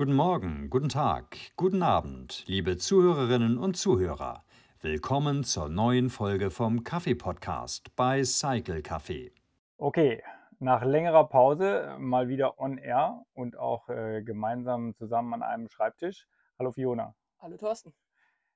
Guten 0.00 0.14
Morgen, 0.14 0.70
guten 0.70 0.88
Tag, 0.88 1.36
guten 1.56 1.82
Abend, 1.82 2.44
liebe 2.46 2.78
Zuhörerinnen 2.78 3.58
und 3.58 3.76
Zuhörer. 3.76 4.44
Willkommen 4.80 5.44
zur 5.44 5.68
neuen 5.68 6.08
Folge 6.08 6.50
vom 6.50 6.84
Kaffee-Podcast 6.84 7.94
bei 7.96 8.24
Cycle 8.24 8.78
Café. 8.78 9.30
Okay, 9.76 10.22
nach 10.58 10.82
längerer 10.82 11.28
Pause 11.28 11.96
mal 11.98 12.28
wieder 12.28 12.58
on 12.58 12.78
air 12.78 13.26
und 13.34 13.58
auch 13.58 13.90
äh, 13.90 14.22
gemeinsam 14.22 14.94
zusammen 14.94 15.34
an 15.34 15.42
einem 15.42 15.68
Schreibtisch. 15.68 16.26
Hallo 16.58 16.72
Fiona. 16.72 17.14
Hallo 17.38 17.58
Thorsten. 17.58 17.92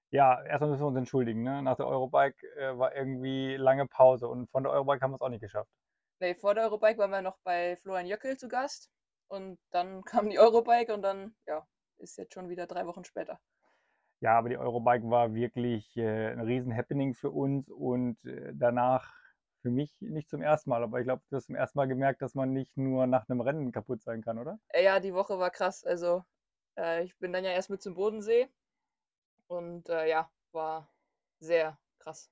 Ja, 0.08 0.42
erstmal 0.44 0.70
müssen 0.70 0.82
wir 0.82 0.86
uns 0.86 0.96
entschuldigen. 0.96 1.42
Ne? 1.42 1.60
Nach 1.60 1.76
der 1.76 1.86
Eurobike 1.88 2.46
äh, 2.56 2.78
war 2.78 2.96
irgendwie 2.96 3.56
lange 3.56 3.86
Pause 3.86 4.28
und 4.28 4.50
von 4.50 4.62
der 4.62 4.72
Eurobike 4.72 5.02
haben 5.02 5.10
wir 5.10 5.16
es 5.16 5.20
auch 5.20 5.28
nicht 5.28 5.42
geschafft. 5.42 5.68
Nee, 6.20 6.36
vor 6.36 6.54
der 6.54 6.64
Eurobike 6.64 6.96
waren 6.96 7.10
wir 7.10 7.20
noch 7.20 7.36
bei 7.44 7.76
Florian 7.82 8.06
Jöckel 8.06 8.38
zu 8.38 8.48
Gast 8.48 8.93
und 9.28 9.58
dann 9.70 10.02
kam 10.04 10.30
die 10.30 10.38
Eurobike 10.38 10.92
und 10.94 11.02
dann, 11.02 11.34
ja, 11.46 11.66
ist 11.98 12.18
jetzt 12.18 12.34
schon 12.34 12.48
wieder 12.48 12.66
drei 12.66 12.86
Wochen 12.86 13.04
später. 13.04 13.40
Ja, 14.20 14.38
aber 14.38 14.48
die 14.48 14.58
Eurobike 14.58 15.08
war 15.10 15.34
wirklich 15.34 15.96
äh, 15.96 16.32
ein 16.32 16.40
riesen 16.40 16.74
Happening 16.74 17.14
für 17.14 17.30
uns 17.30 17.68
und 17.68 18.24
äh, 18.24 18.52
danach 18.54 19.12
für 19.60 19.70
mich 19.70 19.94
nicht 20.00 20.28
zum 20.28 20.42
ersten 20.42 20.70
Mal, 20.70 20.82
aber 20.82 21.00
ich 21.00 21.04
glaube, 21.04 21.22
du 21.30 21.36
hast 21.36 21.46
zum 21.46 21.54
ersten 21.54 21.78
Mal 21.78 21.88
gemerkt, 21.88 22.20
dass 22.20 22.34
man 22.34 22.52
nicht 22.52 22.76
nur 22.76 23.06
nach 23.06 23.28
einem 23.28 23.40
Rennen 23.40 23.72
kaputt 23.72 24.02
sein 24.02 24.22
kann, 24.22 24.38
oder? 24.38 24.58
Äh, 24.68 24.84
ja, 24.84 25.00
die 25.00 25.14
Woche 25.14 25.38
war 25.38 25.50
krass. 25.50 25.84
Also 25.84 26.22
äh, 26.76 27.04
ich 27.04 27.16
bin 27.18 27.32
dann 27.32 27.44
ja 27.44 27.50
erst 27.50 27.70
mit 27.70 27.82
zum 27.82 27.94
Bodensee 27.94 28.48
und 29.46 29.88
äh, 29.88 30.08
ja, 30.08 30.30
war 30.52 30.90
sehr 31.40 31.78
krass. 31.98 32.30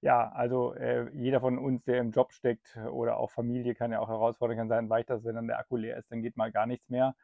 Ja, 0.00 0.30
also 0.30 0.74
äh, 0.74 1.10
jeder 1.12 1.40
von 1.40 1.58
uns, 1.58 1.84
der 1.84 1.98
im 1.98 2.12
Job 2.12 2.32
steckt 2.32 2.76
oder 2.92 3.16
auch 3.16 3.30
Familie, 3.30 3.74
kann 3.74 3.90
ja 3.90 3.98
auch 3.98 4.08
herausfordernd 4.08 4.68
sein, 4.68 4.90
weiter, 4.90 5.24
wenn 5.24 5.34
dann 5.34 5.48
der 5.48 5.58
Akku 5.58 5.76
leer 5.76 5.96
ist, 5.96 6.12
dann 6.12 6.22
geht 6.22 6.36
mal 6.36 6.52
gar 6.52 6.66
nichts 6.66 6.88
mehr. 6.88 7.16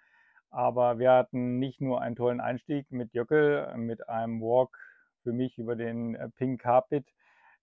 Aber 0.50 0.98
wir 0.98 1.12
hatten 1.12 1.58
nicht 1.58 1.80
nur 1.80 2.00
einen 2.00 2.16
tollen 2.16 2.40
Einstieg 2.40 2.90
mit 2.90 3.12
Jöckel, 3.12 3.76
mit 3.76 4.08
einem 4.08 4.40
Walk 4.40 4.76
für 5.22 5.32
mich 5.32 5.58
über 5.58 5.76
den 5.76 6.14
äh, 6.16 6.28
Pink 6.30 6.60
Carpet 6.60 7.06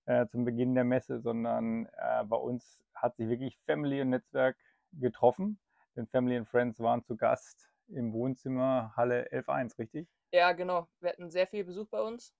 äh, 0.05 0.27
zum 0.27 0.45
Beginn 0.45 0.75
der 0.75 0.83
Messe, 0.83 1.19
sondern 1.19 1.87
äh, 1.97 2.23
bei 2.25 2.37
uns 2.37 2.81
hat 2.93 3.15
sich 3.17 3.29
wirklich 3.29 3.57
Family 3.65 4.01
und 4.01 4.09
Netzwerk 4.09 4.57
getroffen. 4.93 5.59
Denn 5.95 6.07
Family 6.07 6.37
and 6.37 6.47
Friends 6.47 6.79
waren 6.79 7.03
zu 7.03 7.17
Gast 7.17 7.69
im 7.87 8.13
Wohnzimmer 8.13 8.93
Halle 8.95 9.29
11.1, 9.31 9.77
richtig? 9.77 10.07
Ja, 10.31 10.53
genau. 10.53 10.87
Wir 11.01 11.09
hatten 11.09 11.29
sehr 11.29 11.47
viel 11.47 11.65
Besuch 11.65 11.87
bei 11.89 12.01
uns. 12.01 12.33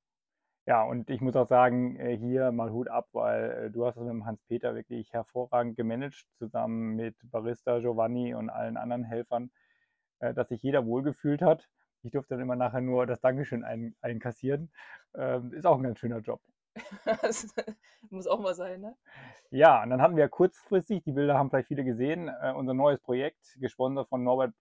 Ja, 0.68 0.84
und 0.84 1.10
ich 1.10 1.22
muss 1.22 1.36
auch 1.36 1.48
sagen, 1.48 1.96
äh, 2.00 2.16
hier 2.18 2.52
mal 2.52 2.72
Hut 2.72 2.88
ab, 2.88 3.10
weil 3.14 3.52
äh, 3.52 3.72
du 3.72 3.86
hast 3.86 3.98
es 3.98 4.04
mit 4.04 4.12
dem 4.12 4.26
Hans-Peter 4.26 4.76
wirklich 4.76 5.12
hervorragend 5.12 5.76
gemanagt, 5.76 6.28
zusammen 6.38 6.96
mit 6.96 7.16
Barista 7.32 7.80
Giovanni 7.80 8.36
und 8.36 8.52
allen 8.52 8.78
anderen 8.78 9.04
Helfern, 9.04 9.52
äh, 10.20 10.36
dass 10.36 10.50
sich 10.50 10.62
jeder 10.62 10.86
wohlgefühlt 10.86 11.42
hat. 11.42 11.68
Ich 12.04 12.12
durfte 12.12 12.36
dann 12.36 12.42
immer 12.42 12.56
nachher 12.56 12.82
nur 12.82 13.08
das 13.08 13.22
Dankeschön 13.22 13.64
ein, 13.64 13.96
einkassieren. 14.02 14.72
Ähm, 15.16 15.52
ist 15.54 15.66
auch 15.66 15.78
ein 15.78 15.84
ganz 15.84 16.00
schöner 16.00 16.20
Job. 16.20 16.42
Muss 18.12 18.28
auch 18.28 18.40
mal 18.40 18.54
sein, 18.56 18.82
ne? 18.82 18.96
Ja, 19.50 19.82
und 19.84 19.90
dann 19.90 20.02
hatten 20.02 20.16
wir 20.16 20.30
kurzfristig, 20.30 21.04
die 21.04 21.12
Bilder 21.12 21.38
haben 21.38 21.50
vielleicht 21.50 21.68
viele 21.68 21.84
gesehen, 21.84 22.30
unser 22.56 22.74
neues 22.74 23.02
Projekt, 23.02 23.58
gesponsert 23.60 24.08
von 24.08 24.24
Norbert 24.24 24.54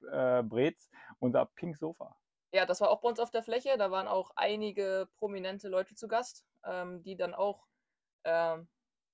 Breetz, 0.49 0.91
unser 1.21 1.47
Pink 1.55 1.77
Sofa. 1.77 2.17
Ja, 2.53 2.67
das 2.67 2.81
war 2.81 2.91
auch 2.91 3.01
bei 3.01 3.09
uns 3.09 3.21
auf 3.21 3.31
der 3.31 3.43
Fläche. 3.43 3.77
Da 3.79 3.91
waren 3.91 4.09
auch 4.09 4.33
einige 4.37 5.09
prominente 5.17 5.69
Leute 5.69 5.95
zu 5.95 6.09
Gast, 6.09 6.45
ähm, 6.65 7.03
die 7.03 7.17
dann 7.17 7.35
auch 7.35 7.67
ähm, 8.25 8.69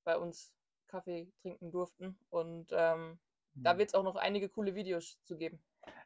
bei 0.04 0.16
uns 0.18 0.54
Kaffee 0.88 1.32
trinken 1.42 1.70
durften. 1.70 2.18
Und 2.30 2.68
ähm, 2.72 3.20
da 3.62 3.76
Mhm. 3.76 3.78
wird 3.78 3.90
es 3.90 3.94
auch 3.94 4.04
noch 4.04 4.16
einige 4.16 4.48
coole 4.48 4.74
Videos 4.74 5.18
zu 5.24 5.36
geben. 5.36 5.62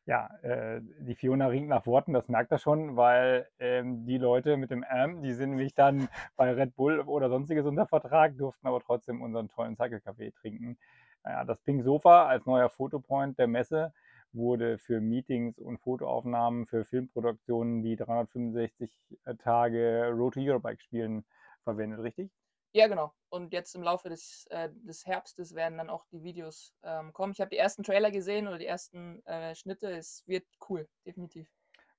Ja, 0.06 0.28
äh, 0.42 0.80
die 1.00 1.14
Fiona 1.14 1.46
ringt 1.46 1.68
nach 1.68 1.86
Worten, 1.86 2.12
das 2.12 2.28
merkt 2.28 2.50
er 2.52 2.58
schon, 2.58 2.96
weil 2.96 3.48
ähm, 3.58 4.06
die 4.06 4.18
Leute 4.18 4.56
mit 4.56 4.70
dem 4.70 4.82
M, 4.82 5.22
die 5.22 5.32
sind 5.32 5.50
nämlich 5.50 5.74
dann 5.74 6.08
bei 6.36 6.52
Red 6.52 6.74
Bull 6.74 7.00
oder 7.00 7.28
sonstiges 7.28 7.66
unter 7.66 7.86
Vertrag, 7.86 8.36
durften 8.38 8.66
aber 8.66 8.80
trotzdem 8.80 9.22
unseren 9.22 9.48
tollen 9.48 9.76
Cycle-Kaffee 9.76 10.32
trinken. 10.32 10.78
Ja, 11.24 11.44
das 11.44 11.60
Pink 11.60 11.82
Sofa 11.84 12.26
als 12.26 12.46
neuer 12.46 12.70
Fotopoint 12.70 13.38
der 13.38 13.46
Messe 13.46 13.92
wurde 14.32 14.78
für 14.78 15.00
Meetings 15.00 15.58
und 15.58 15.78
Fotoaufnahmen 15.78 16.66
für 16.66 16.84
Filmproduktionen, 16.84 17.82
die 17.82 17.96
365 17.96 18.90
Tage 19.38 20.10
Road 20.12 20.34
to 20.34 20.40
Eurobike 20.40 20.80
spielen, 20.80 21.24
verwendet, 21.64 22.00
richtig? 22.00 22.30
Ja, 22.72 22.86
genau. 22.86 23.12
Und 23.30 23.52
jetzt 23.52 23.74
im 23.74 23.82
Laufe 23.82 24.08
des, 24.08 24.46
äh, 24.50 24.70
des 24.72 25.04
Herbstes 25.04 25.54
werden 25.54 25.78
dann 25.78 25.90
auch 25.90 26.04
die 26.12 26.22
Videos 26.22 26.72
ähm, 26.84 27.12
kommen. 27.12 27.32
Ich 27.32 27.40
habe 27.40 27.50
die 27.50 27.56
ersten 27.56 27.82
Trailer 27.82 28.12
gesehen 28.12 28.46
oder 28.46 28.58
die 28.58 28.66
ersten 28.66 29.24
äh, 29.26 29.54
Schnitte. 29.56 29.90
Es 29.90 30.22
wird 30.26 30.44
cool, 30.68 30.88
definitiv. 31.04 31.50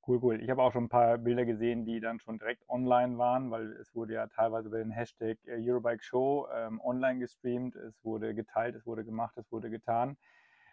Cool, 0.08 0.20
cool. 0.24 0.42
Ich 0.42 0.50
habe 0.50 0.64
auch 0.64 0.72
schon 0.72 0.86
ein 0.86 0.90
paar 0.90 1.18
Bilder 1.18 1.46
gesehen, 1.46 1.86
die 1.86 2.00
dann 2.00 2.20
schon 2.20 2.40
direkt 2.40 2.68
online 2.70 3.18
waren, 3.18 3.52
weil 3.52 3.74
es 3.74 3.94
wurde 3.94 4.14
ja 4.14 4.28
teilweise 4.28 4.70
über 4.70 4.80
den 4.80 4.92
Hashtag 4.92 5.38
äh, 5.46 5.58
Eurobike 5.60 6.04
Show 6.04 6.48
ähm, 6.54 6.80
online 6.82 7.20
gestreamt. 7.20 7.76
Es 7.76 8.04
wurde 8.04 8.34
geteilt, 8.34 8.76
es 8.76 8.86
wurde 8.86 9.04
gemacht, 9.04 9.38
es 9.38 9.52
wurde 9.52 9.70
getan. 9.70 10.18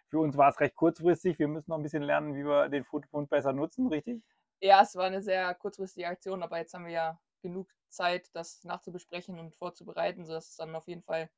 Für 0.09 0.19
uns 0.19 0.35
war 0.37 0.49
es 0.49 0.59
recht 0.59 0.75
kurzfristig. 0.75 1.37
Wir 1.37 1.47
müssen 1.47 1.69
noch 1.69 1.77
ein 1.77 1.83
bisschen 1.83 2.03
lernen, 2.03 2.35
wie 2.35 2.43
wir 2.43 2.69
den 2.69 2.83
Fotopunkt 2.83 3.29
besser 3.29 3.53
nutzen, 3.53 3.87
richtig? 3.87 4.23
Ja, 4.59 4.81
es 4.81 4.95
war 4.95 5.05
eine 5.05 5.21
sehr 5.21 5.53
kurzfristige 5.55 6.07
Aktion, 6.07 6.43
aber 6.43 6.57
jetzt 6.57 6.73
haben 6.73 6.85
wir 6.85 6.91
ja 6.91 7.19
genug 7.41 7.69
Zeit, 7.89 8.29
das 8.33 8.63
nachzubesprechen 8.63 9.39
und 9.39 9.55
vorzubereiten, 9.55 10.25
sodass 10.25 10.49
es 10.49 10.55
dann 10.57 10.75
auf 10.75 10.87
jeden 10.87 11.03
Fall 11.03 11.29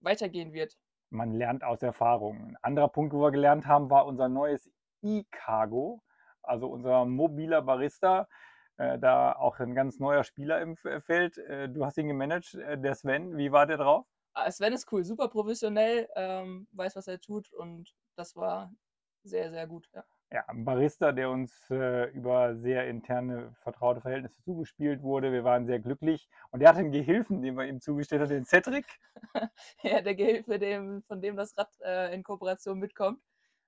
weitergehen 0.00 0.52
wird. 0.52 0.76
Man 1.10 1.32
lernt 1.32 1.62
aus 1.64 1.82
Erfahrung. 1.82 2.38
Ein 2.38 2.56
anderer 2.62 2.88
Punkt, 2.88 3.12
wo 3.12 3.20
wir 3.20 3.30
gelernt 3.30 3.66
haben, 3.66 3.90
war 3.90 4.06
unser 4.06 4.28
neues 4.28 4.70
E-Cargo, 5.02 6.02
also 6.42 6.68
unser 6.68 7.04
mobiler 7.04 7.62
Barista. 7.62 8.26
Äh, 8.76 8.98
da 8.98 9.32
auch 9.32 9.60
ein 9.60 9.74
ganz 9.74 10.00
neuer 10.00 10.24
Spieler 10.24 10.60
im 10.60 10.76
Feld. 10.76 11.38
Äh, 11.38 11.68
du 11.68 11.84
hast 11.84 11.96
ihn 11.98 12.08
gemanagt, 12.08 12.54
äh, 12.54 12.76
der 12.76 12.94
Sven. 12.94 13.36
Wie 13.36 13.52
war 13.52 13.66
der 13.66 13.76
drauf? 13.76 14.06
Ah, 14.34 14.50
Sven 14.50 14.72
ist 14.72 14.90
cool, 14.92 15.04
super 15.04 15.28
professionell, 15.28 16.08
ähm, 16.16 16.66
weiß, 16.72 16.96
was 16.96 17.06
er 17.06 17.20
tut 17.20 17.52
und 17.52 17.94
das 18.16 18.34
war 18.36 18.72
sehr, 19.22 19.50
sehr 19.50 19.66
gut. 19.66 19.88
Ja. 19.94 20.04
Ja, 20.32 20.44
ein 20.48 20.64
Barista, 20.64 21.12
der 21.12 21.30
uns 21.30 21.70
äh, 21.70 22.06
über 22.10 22.56
sehr 22.56 22.88
interne, 22.88 23.54
vertraute 23.62 24.00
Verhältnisse 24.00 24.42
zugespielt 24.42 25.00
wurde. 25.02 25.30
Wir 25.30 25.44
waren 25.44 25.64
sehr 25.64 25.78
glücklich. 25.78 26.28
Und 26.50 26.60
er 26.60 26.70
hatte 26.70 26.80
einen 26.80 26.90
Gehilfen, 26.90 27.40
den 27.40 27.54
wir 27.54 27.66
ihm 27.66 27.80
zugestellt 27.80 28.22
haben, 28.22 28.30
den 28.30 28.44
Cedric. 28.44 28.84
ja, 29.82 30.00
der 30.00 30.16
Gehilfe, 30.16 30.58
dem, 30.58 31.04
von 31.04 31.20
dem 31.20 31.36
das 31.36 31.56
Rad 31.56 31.70
äh, 31.84 32.12
in 32.12 32.24
Kooperation 32.24 32.80
mitkommt. 32.80 33.22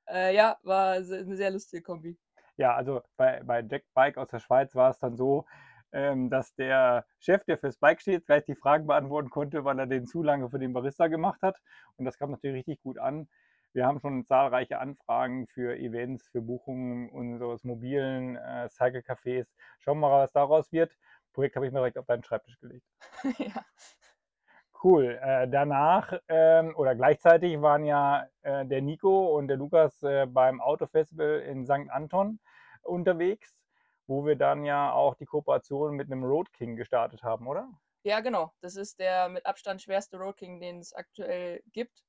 Äh, 0.08 0.34
ja, 0.34 0.58
war 0.64 0.94
eine 0.94 1.36
sehr 1.36 1.52
lustige 1.52 1.84
Kombi. 1.84 2.18
Ja, 2.56 2.74
also 2.74 3.00
bei, 3.16 3.44
bei 3.44 3.60
Jack 3.62 3.84
Bike 3.94 4.18
aus 4.18 4.28
der 4.28 4.40
Schweiz 4.40 4.74
war 4.74 4.90
es 4.90 4.98
dann 4.98 5.16
so, 5.16 5.44
ähm, 5.92 6.30
dass 6.30 6.54
der 6.54 7.04
Chef, 7.18 7.44
der 7.44 7.58
fürs 7.58 7.78
Bike 7.78 8.00
steht, 8.00 8.26
gleich 8.26 8.44
die 8.44 8.54
Fragen 8.54 8.86
beantworten 8.86 9.30
konnte, 9.30 9.64
weil 9.64 9.78
er 9.78 9.86
den 9.86 10.06
zu 10.06 10.22
lange 10.22 10.50
für 10.50 10.58
den 10.58 10.72
Barista 10.72 11.06
gemacht 11.08 11.42
hat. 11.42 11.60
Und 11.96 12.04
das 12.04 12.18
kam 12.18 12.30
natürlich 12.30 12.58
richtig 12.66 12.82
gut 12.82 12.98
an. 12.98 13.28
Wir 13.72 13.86
haben 13.86 14.00
schon 14.00 14.24
zahlreiche 14.24 14.78
Anfragen 14.78 15.46
für 15.48 15.76
Events, 15.76 16.28
für 16.28 16.40
Buchungen 16.40 17.10
unseres 17.10 17.62
mobilen 17.62 18.36
äh, 18.36 18.68
Cycle-Cafés. 18.70 19.46
Schauen 19.80 19.98
wir 20.00 20.08
mal, 20.08 20.22
was 20.22 20.32
daraus 20.32 20.72
wird. 20.72 20.96
Projekt 21.34 21.56
habe 21.56 21.66
ich 21.66 21.72
mir 21.72 21.80
direkt 21.80 21.98
auf 21.98 22.06
deinen 22.06 22.24
Schreibtisch 22.24 22.58
gelegt. 22.58 22.86
ja. 23.38 23.62
Cool. 24.82 25.18
Äh, 25.20 25.48
danach 25.48 26.18
ähm, 26.28 26.74
oder 26.76 26.94
gleichzeitig 26.94 27.60
waren 27.60 27.84
ja 27.84 28.26
äh, 28.42 28.64
der 28.64 28.82
Nico 28.82 29.36
und 29.36 29.48
der 29.48 29.56
Lukas 29.56 30.02
äh, 30.02 30.26
beim 30.26 30.60
Autofestival 30.60 31.40
in 31.40 31.66
St. 31.66 31.90
Anton 31.90 32.38
unterwegs, 32.82 33.58
wo 34.06 34.24
wir 34.24 34.36
dann 34.36 34.64
ja 34.64 34.92
auch 34.92 35.14
die 35.14 35.26
Kooperation 35.26 35.94
mit 35.94 36.10
einem 36.10 36.24
Road 36.24 36.52
King 36.52 36.76
gestartet 36.76 37.22
haben, 37.22 37.46
oder? 37.46 37.68
ja, 38.06 38.20
genau. 38.20 38.52
Das 38.60 38.76
ist 38.76 39.00
der 39.00 39.28
mit 39.28 39.44
Abstand 39.46 39.82
schwerste 39.82 40.16
Road 40.16 40.36
King, 40.36 40.60
den 40.60 40.78
es 40.78 40.92
aktuell 40.92 41.60
gibt. 41.72 42.04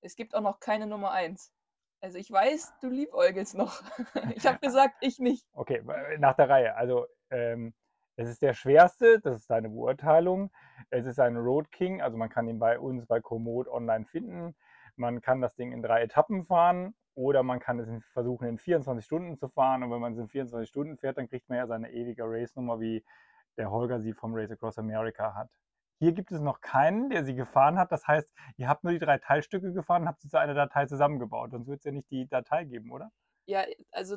Es 0.00 0.16
gibt 0.16 0.34
auch 0.34 0.40
noch 0.40 0.60
keine 0.60 0.86
Nummer 0.86 1.12
1. 1.12 1.52
Also 2.00 2.18
ich 2.18 2.30
weiß, 2.30 2.72
du 2.80 2.88
liebäugelst 2.88 3.54
noch. 3.54 3.82
ich 4.34 4.46
habe 4.46 4.58
gesagt, 4.60 4.96
ich 5.02 5.18
nicht. 5.18 5.46
Okay, 5.52 5.82
äh, 5.86 6.18
nach 6.18 6.34
der 6.36 6.48
Reihe. 6.48 6.74
Also 6.74 7.06
ähm, 7.30 7.74
es 8.16 8.30
ist 8.30 8.40
der 8.40 8.54
schwerste, 8.54 9.20
das 9.20 9.36
ist 9.36 9.50
deine 9.50 9.68
Beurteilung. 9.68 10.50
Es 10.88 11.04
ist 11.04 11.20
ein 11.20 11.36
Road 11.36 11.70
King, 11.70 12.00
also 12.00 12.16
man 12.16 12.30
kann 12.30 12.48
ihn 12.48 12.58
bei 12.58 12.78
uns 12.78 13.06
bei 13.06 13.20
Komoot 13.20 13.68
online 13.68 14.06
finden. 14.06 14.56
Man 14.96 15.20
kann 15.20 15.42
das 15.42 15.54
Ding 15.54 15.70
in 15.72 15.82
drei 15.82 16.02
Etappen 16.02 16.44
fahren 16.44 16.94
oder 17.14 17.42
man 17.42 17.60
kann 17.60 17.78
es 17.78 17.88
versuchen 18.12 18.48
in 18.48 18.58
24 18.58 19.04
Stunden 19.04 19.36
zu 19.36 19.48
fahren. 19.48 19.82
Und 19.82 19.90
wenn 19.90 20.00
man 20.00 20.12
es 20.12 20.18
in 20.18 20.28
24 20.28 20.68
Stunden 20.68 20.96
fährt, 20.96 21.18
dann 21.18 21.28
kriegt 21.28 21.48
man 21.48 21.58
ja 21.58 21.66
seine 21.66 21.92
ewige 21.92 22.24
Race-Nummer, 22.24 22.80
wie 22.80 23.04
der 23.56 23.70
Holger 23.70 24.00
sie 24.00 24.14
vom 24.14 24.34
Race 24.34 24.50
Across 24.50 24.78
America 24.78 25.34
hat. 25.34 25.50
Hier 25.98 26.12
gibt 26.12 26.32
es 26.32 26.40
noch 26.40 26.60
keinen, 26.60 27.10
der 27.10 27.24
sie 27.24 27.34
gefahren 27.34 27.78
hat. 27.78 27.92
Das 27.92 28.08
heißt, 28.08 28.32
ihr 28.56 28.68
habt 28.68 28.82
nur 28.82 28.92
die 28.92 28.98
drei 28.98 29.18
Teilstücke 29.18 29.72
gefahren 29.72 30.02
und 30.02 30.08
habt 30.08 30.20
sie 30.20 30.28
zu 30.28 30.38
einer 30.38 30.54
Datei 30.54 30.86
zusammengebaut. 30.86 31.52
Sonst 31.52 31.68
wird 31.68 31.78
es 31.78 31.84
ja 31.84 31.92
nicht 31.92 32.10
die 32.10 32.26
Datei 32.26 32.64
geben, 32.64 32.90
oder? 32.90 33.12
Ja, 33.46 33.64
also 33.92 34.16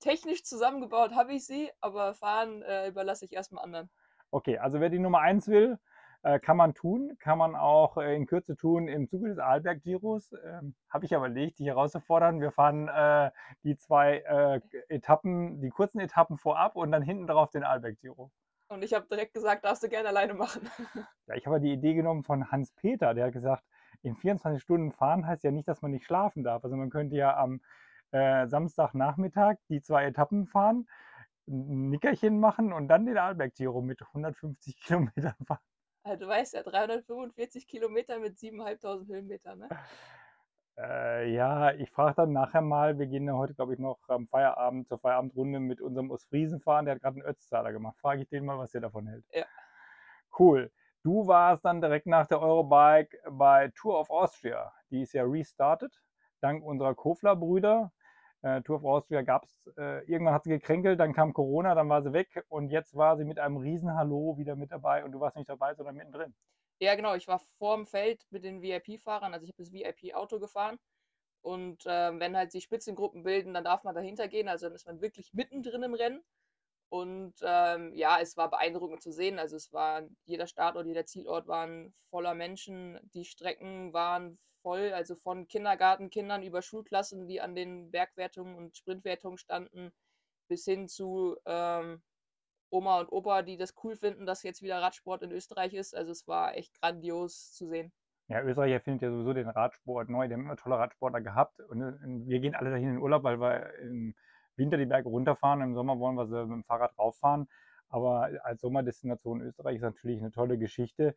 technisch 0.00 0.44
zusammengebaut 0.44 1.14
habe 1.14 1.32
ich 1.32 1.46
sie, 1.46 1.70
aber 1.80 2.14
fahren 2.14 2.62
äh, 2.62 2.88
überlasse 2.88 3.24
ich 3.24 3.32
erstmal 3.32 3.64
anderen. 3.64 3.90
Okay, 4.30 4.58
also 4.58 4.80
wer 4.80 4.90
die 4.90 4.98
Nummer 4.98 5.20
1 5.20 5.48
will, 5.48 5.78
kann 6.40 6.56
man 6.56 6.74
tun, 6.74 7.16
kann 7.20 7.38
man 7.38 7.54
auch 7.54 7.96
äh, 7.96 8.16
in 8.16 8.26
Kürze 8.26 8.56
tun 8.56 8.88
im 8.88 9.08
Zuge 9.08 9.28
des 9.28 9.38
Arlberg-Giros. 9.38 10.32
Ähm, 10.44 10.74
Habe 10.88 11.06
ich 11.06 11.12
überlegt, 11.12 11.58
dich 11.58 11.66
herauszufordern. 11.66 12.40
Wir 12.40 12.50
fahren 12.50 12.88
äh, 12.88 13.30
die 13.62 13.76
zwei 13.76 14.18
äh, 14.18 14.60
Etappen, 14.88 15.60
die 15.60 15.70
kurzen 15.70 16.00
Etappen 16.00 16.38
vorab 16.38 16.76
und 16.76 16.90
dann 16.90 17.02
hinten 17.02 17.26
drauf 17.26 17.50
den 17.50 17.62
Arlberg-Giro. 17.62 18.30
Und 18.68 18.84
ich 18.84 18.92
habe 18.92 19.06
direkt 19.10 19.32
gesagt, 19.32 19.64
darfst 19.64 19.82
du 19.82 19.88
gerne 19.88 20.08
alleine 20.08 20.34
machen. 20.34 20.68
Ja, 21.26 21.34
ich 21.34 21.46
habe 21.46 21.60
die 21.60 21.72
Idee 21.72 21.92
genommen 21.92 22.22
von 22.22 22.50
Hans 22.50 22.72
Peter, 22.72 23.12
der 23.12 23.26
hat 23.26 23.34
gesagt, 23.34 23.62
in 24.00 24.16
24 24.16 24.62
Stunden 24.62 24.92
fahren 24.92 25.26
heißt 25.26 25.44
ja 25.44 25.50
nicht, 25.50 25.68
dass 25.68 25.82
man 25.82 25.90
nicht 25.90 26.06
schlafen 26.06 26.42
darf. 26.42 26.64
Also 26.64 26.74
man 26.76 26.88
könnte 26.88 27.16
ja 27.16 27.36
am 27.36 27.60
äh, 28.12 28.46
Samstagnachmittag 28.46 29.56
die 29.68 29.82
zwei 29.82 30.06
Etappen 30.06 30.46
fahren, 30.46 30.88
ein 31.46 31.90
Nickerchen 31.90 32.40
machen 32.40 32.72
und 32.72 32.88
dann 32.88 33.06
den 33.06 33.18
Arlberg-Giro 33.18 33.82
mit 33.82 34.00
150 34.02 34.80
Kilometern 34.80 35.34
fahren. 35.46 35.60
Also, 36.08 36.24
du 36.24 36.28
weißt 36.30 36.54
ja, 36.54 36.62
345 36.62 37.66
Kilometer 37.66 38.18
mit 38.18 38.36
7.500 38.36 39.06
Höhenmetern, 39.08 39.58
ne? 39.58 39.68
Äh, 40.78 41.32
ja, 41.34 41.72
ich 41.72 41.90
frage 41.90 42.14
dann 42.14 42.32
nachher 42.32 42.62
mal, 42.62 42.98
wir 42.98 43.06
gehen 43.06 43.26
ja 43.26 43.34
heute, 43.34 43.52
glaube 43.52 43.74
ich, 43.74 43.78
noch 43.78 43.98
am 44.08 44.28
Feierabend 44.28 44.88
zur 44.88 44.98
Feierabendrunde 44.98 45.60
mit 45.60 45.80
unserem 45.80 46.10
Ostfriesen 46.10 46.60
fahren, 46.60 46.86
der 46.86 46.94
hat 46.94 47.02
gerade 47.02 47.16
einen 47.16 47.26
Ötztaler 47.26 47.72
gemacht. 47.72 47.98
Frage 47.98 48.22
ich 48.22 48.28
den 48.28 48.44
mal, 48.44 48.58
was 48.58 48.70
der 48.70 48.80
davon 48.80 49.06
hält. 49.06 49.24
Ja. 49.32 49.44
Cool. 50.38 50.70
Du 51.02 51.26
warst 51.26 51.64
dann 51.64 51.80
direkt 51.80 52.06
nach 52.06 52.26
der 52.26 52.40
Eurobike 52.40 53.18
bei 53.28 53.70
Tour 53.74 53.98
of 53.98 54.08
Austria. 54.08 54.72
Die 54.90 55.02
ist 55.02 55.12
ja 55.14 55.24
restartet, 55.24 56.00
dank 56.40 56.62
unserer 56.64 56.94
Kofler-Brüder. 56.94 57.92
Äh, 58.42 58.62
Tour 58.62 58.76
of 58.76 58.84
Austria 58.84 59.22
gab 59.22 59.44
es, 59.44 59.70
äh, 59.76 60.04
irgendwann 60.04 60.34
hat 60.34 60.44
sie 60.44 60.50
gekränkelt, 60.50 61.00
dann 61.00 61.12
kam 61.12 61.32
Corona, 61.32 61.74
dann 61.74 61.88
war 61.88 62.02
sie 62.02 62.12
weg 62.12 62.44
und 62.48 62.70
jetzt 62.70 62.94
war 62.94 63.16
sie 63.16 63.24
mit 63.24 63.38
einem 63.38 63.56
Riesenhallo 63.56 64.38
wieder 64.38 64.54
mit 64.54 64.70
dabei 64.70 65.04
und 65.04 65.12
du 65.12 65.20
warst 65.20 65.36
nicht 65.36 65.48
dabei, 65.48 65.74
sondern 65.74 65.96
mittendrin. 65.96 66.34
Ja, 66.80 66.94
genau. 66.94 67.14
Ich 67.14 67.26
war 67.26 67.40
vorm 67.58 67.86
Feld 67.86 68.24
mit 68.30 68.44
den 68.44 68.62
VIP-Fahrern, 68.62 69.34
also 69.34 69.44
ich 69.44 69.50
habe 69.50 69.62
das 69.62 69.72
VIP-Auto 69.72 70.38
gefahren. 70.38 70.78
Und 71.42 71.84
ähm, 71.86 72.20
wenn 72.20 72.36
halt 72.36 72.52
sich 72.52 72.64
Spitzengruppen 72.64 73.22
bilden, 73.22 73.54
dann 73.54 73.64
darf 73.64 73.84
man 73.84 73.94
dahinter 73.94 74.28
gehen. 74.28 74.48
Also 74.48 74.66
dann 74.66 74.74
ist 74.74 74.86
man 74.86 75.00
wirklich 75.00 75.32
mittendrin 75.32 75.82
im 75.82 75.94
Rennen. 75.94 76.22
Und 76.90 77.34
ähm, 77.42 77.94
ja, 77.94 78.18
es 78.20 78.36
war 78.36 78.50
beeindruckend 78.50 79.02
zu 79.02 79.12
sehen. 79.12 79.38
Also 79.38 79.56
es 79.56 79.72
war 79.72 80.02
jeder 80.24 80.46
Startort, 80.46 80.86
jeder 80.86 81.06
Zielort 81.06 81.46
waren 81.46 81.94
voller 82.10 82.34
Menschen. 82.34 82.98
Die 83.14 83.24
Strecken 83.24 83.92
waren 83.92 84.38
voll, 84.62 84.92
also 84.92 85.16
von 85.16 85.46
Kindergartenkindern 85.48 86.42
über 86.42 86.62
Schulklassen, 86.62 87.26
die 87.26 87.40
an 87.40 87.54
den 87.54 87.90
Bergwertungen 87.90 88.56
und 88.56 88.76
Sprintwertungen 88.76 89.38
standen, 89.38 89.92
bis 90.48 90.64
hin 90.64 90.88
zu 90.88 91.36
ähm, 91.46 92.02
Oma 92.70 93.00
und 93.00 93.12
Opa, 93.12 93.42
die 93.42 93.56
das 93.56 93.74
cool 93.82 93.96
finden, 93.96 94.26
dass 94.26 94.42
jetzt 94.42 94.62
wieder 94.62 94.80
Radsport 94.80 95.22
in 95.22 95.32
Österreich 95.32 95.74
ist. 95.74 95.94
Also 95.94 96.12
es 96.12 96.26
war 96.28 96.54
echt 96.56 96.78
grandios 96.80 97.52
zu 97.52 97.66
sehen. 97.66 97.92
Ja, 98.28 98.42
Österreich 98.42 98.82
findet 98.82 99.02
ja 99.02 99.10
sowieso 99.10 99.32
den 99.32 99.48
Radsport 99.48 100.10
neu. 100.10 100.28
Die 100.28 100.34
haben 100.34 100.42
immer 100.42 100.56
tolle 100.56 100.78
Radsportler 100.78 101.22
gehabt. 101.22 101.60
Und 101.60 101.80
wir 102.28 102.40
gehen 102.40 102.54
alle 102.54 102.70
dahin 102.70 102.88
in 102.88 102.94
den 102.96 103.02
Urlaub, 103.02 103.22
weil 103.22 103.40
wir 103.40 103.74
im 103.78 104.14
Winter 104.56 104.76
die 104.76 104.84
Berge 104.84 105.08
runterfahren. 105.08 105.62
Im 105.62 105.74
Sommer 105.74 105.98
wollen 105.98 106.16
wir 106.16 106.26
sie 106.26 106.42
mit 106.42 106.56
dem 106.56 106.64
Fahrrad 106.64 106.98
rauffahren. 106.98 107.48
Aber 107.88 108.28
als 108.42 108.60
Sommerdestination 108.60 109.40
Österreich 109.40 109.76
ist 109.76 109.82
natürlich 109.82 110.20
eine 110.20 110.30
tolle 110.30 110.58
Geschichte. 110.58 111.14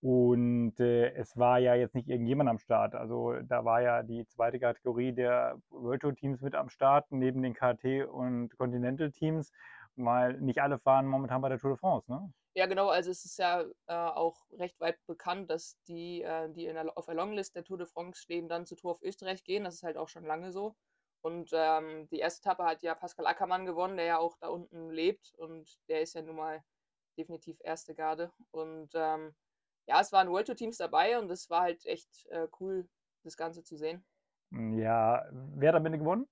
Und 0.00 0.78
äh, 0.78 1.12
es 1.14 1.36
war 1.36 1.58
ja 1.58 1.74
jetzt 1.74 1.94
nicht 1.94 2.08
irgendjemand 2.08 2.48
am 2.48 2.58
Start. 2.58 2.94
Also 2.94 3.34
da 3.42 3.64
war 3.64 3.82
ja 3.82 4.02
die 4.02 4.26
zweite 4.26 4.60
Kategorie 4.60 5.12
der 5.12 5.60
Tour 5.70 6.14
Teams 6.14 6.40
mit 6.40 6.54
am 6.54 6.68
Start, 6.68 7.10
neben 7.10 7.42
den 7.42 7.54
KT 7.54 8.06
und 8.08 8.56
Continental 8.56 9.10
Teams, 9.10 9.50
weil 9.96 10.40
nicht 10.40 10.62
alle 10.62 10.78
fahren 10.78 11.06
momentan 11.06 11.40
bei 11.40 11.48
der 11.48 11.58
Tour 11.58 11.70
de 11.70 11.78
France, 11.78 12.10
ne? 12.10 12.32
Ja, 12.54 12.66
genau. 12.66 12.88
Also 12.88 13.10
es 13.10 13.24
ist 13.24 13.38
ja 13.38 13.62
äh, 13.86 13.94
auch 13.94 14.46
recht 14.52 14.80
weit 14.80 14.98
bekannt, 15.06 15.50
dass 15.50 15.80
die, 15.86 16.22
äh, 16.22 16.50
die 16.50 16.64
der, 16.64 16.96
auf 16.96 17.06
der 17.06 17.14
Longlist 17.14 17.54
der 17.54 17.64
Tour 17.64 17.78
de 17.78 17.86
France 17.86 18.20
stehen, 18.20 18.48
dann 18.48 18.66
zur 18.66 18.76
Tour 18.76 18.92
auf 18.92 19.02
Österreich 19.02 19.44
gehen. 19.44 19.64
Das 19.64 19.74
ist 19.74 19.82
halt 19.84 19.96
auch 19.96 20.08
schon 20.08 20.24
lange 20.24 20.50
so. 20.50 20.74
Und 21.20 21.50
ähm, 21.52 22.08
die 22.08 22.18
erste 22.18 22.48
Etappe 22.48 22.64
hat 22.64 22.82
ja 22.82 22.94
Pascal 22.94 23.26
Ackermann 23.26 23.66
gewonnen, 23.66 23.96
der 23.96 24.06
ja 24.06 24.18
auch 24.18 24.36
da 24.38 24.48
unten 24.48 24.90
lebt. 24.90 25.34
Und 25.36 25.78
der 25.88 26.02
ist 26.02 26.14
ja 26.14 26.22
nun 26.22 26.36
mal 26.36 26.62
definitiv 27.16 27.58
erste 27.62 27.94
Garde. 27.94 28.32
Und 28.50 28.90
ähm, 28.94 29.34
ja, 29.88 30.00
es 30.00 30.12
waren 30.12 30.28
World 30.28 30.46
Tour 30.46 30.56
Teams 30.56 30.76
dabei 30.76 31.18
und 31.18 31.30
es 31.30 31.48
war 31.48 31.62
halt 31.62 31.84
echt 31.86 32.26
äh, 32.26 32.46
cool, 32.60 32.86
das 33.24 33.36
Ganze 33.36 33.62
zu 33.64 33.76
sehen. 33.76 34.04
Hm, 34.52 34.78
ja, 34.78 35.26
wer 35.32 35.70
hat 35.70 35.76
am 35.76 35.86
Ende 35.86 35.98
gewonnen? 35.98 36.28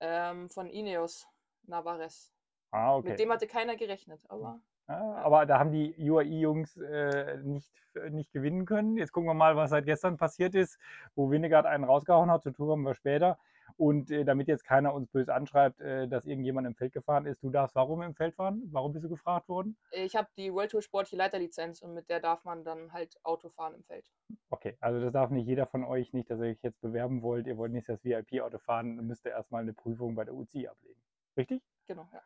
Ähm, 0.00 0.48
von 0.48 0.70
Ineos 0.70 1.26
Navarres. 1.64 2.32
Ah, 2.70 2.96
okay. 2.96 3.10
Mit 3.10 3.18
dem 3.18 3.30
hatte 3.30 3.48
keiner 3.48 3.76
gerechnet, 3.76 4.22
aber. 4.28 4.60
Ja, 4.88 5.14
aber 5.16 5.46
da 5.46 5.58
haben 5.58 5.72
die 5.72 5.94
UAE-Jungs 5.98 6.76
äh, 6.78 7.38
nicht, 7.42 7.70
nicht 8.10 8.32
gewinnen 8.32 8.66
können. 8.66 8.96
Jetzt 8.96 9.12
gucken 9.12 9.28
wir 9.28 9.34
mal, 9.34 9.54
was 9.54 9.70
seit 9.70 9.84
gestern 9.84 10.16
passiert 10.16 10.54
ist, 10.54 10.78
wo 11.14 11.30
Winnegard 11.30 11.66
einen 11.66 11.84
rausgehauen 11.84 12.30
hat. 12.30 12.42
Zur 12.42 12.54
Tour 12.54 12.68
kommen 12.68 12.84
wir 12.84 12.94
später. 12.94 13.38
Und 13.80 14.10
äh, 14.10 14.26
damit 14.26 14.46
jetzt 14.46 14.66
keiner 14.66 14.92
uns 14.92 15.08
böse 15.08 15.32
anschreibt, 15.32 15.80
äh, 15.80 16.06
dass 16.06 16.26
irgendjemand 16.26 16.66
im 16.66 16.74
Feld 16.74 16.92
gefahren 16.92 17.24
ist, 17.24 17.42
du 17.42 17.48
darfst 17.48 17.74
warum 17.74 18.02
im 18.02 18.14
Feld 18.14 18.34
fahren? 18.34 18.60
Warum 18.70 18.92
bist 18.92 19.06
du 19.06 19.08
gefragt 19.08 19.48
worden? 19.48 19.74
Ich 19.92 20.14
habe 20.14 20.28
die 20.36 20.52
World 20.52 20.72
Tour 20.72 20.82
sportliche 20.82 21.16
Leiterlizenz 21.16 21.80
und 21.80 21.94
mit 21.94 22.10
der 22.10 22.20
darf 22.20 22.44
man 22.44 22.62
dann 22.62 22.92
halt 22.92 23.16
Auto 23.22 23.48
fahren 23.48 23.74
im 23.74 23.82
Feld. 23.84 24.04
Okay, 24.50 24.76
also 24.82 25.00
das 25.00 25.14
darf 25.14 25.30
nicht 25.30 25.46
jeder 25.46 25.64
von 25.64 25.82
euch 25.82 26.12
nicht, 26.12 26.30
dass 26.30 26.40
ihr 26.40 26.48
euch 26.50 26.62
jetzt 26.62 26.78
bewerben 26.82 27.22
wollt. 27.22 27.46
Ihr 27.46 27.56
wollt 27.56 27.72
nicht 27.72 27.88
das 27.88 28.04
VIP-Auto 28.04 28.58
fahren, 28.58 28.96
müsst 28.96 29.24
ihr 29.24 29.32
erstmal 29.32 29.62
eine 29.62 29.72
Prüfung 29.72 30.14
bei 30.14 30.24
der 30.26 30.34
UCI 30.34 30.68
ablegen. 30.68 31.00
Richtig? 31.38 31.62
Genau, 31.86 32.06
ja. 32.12 32.20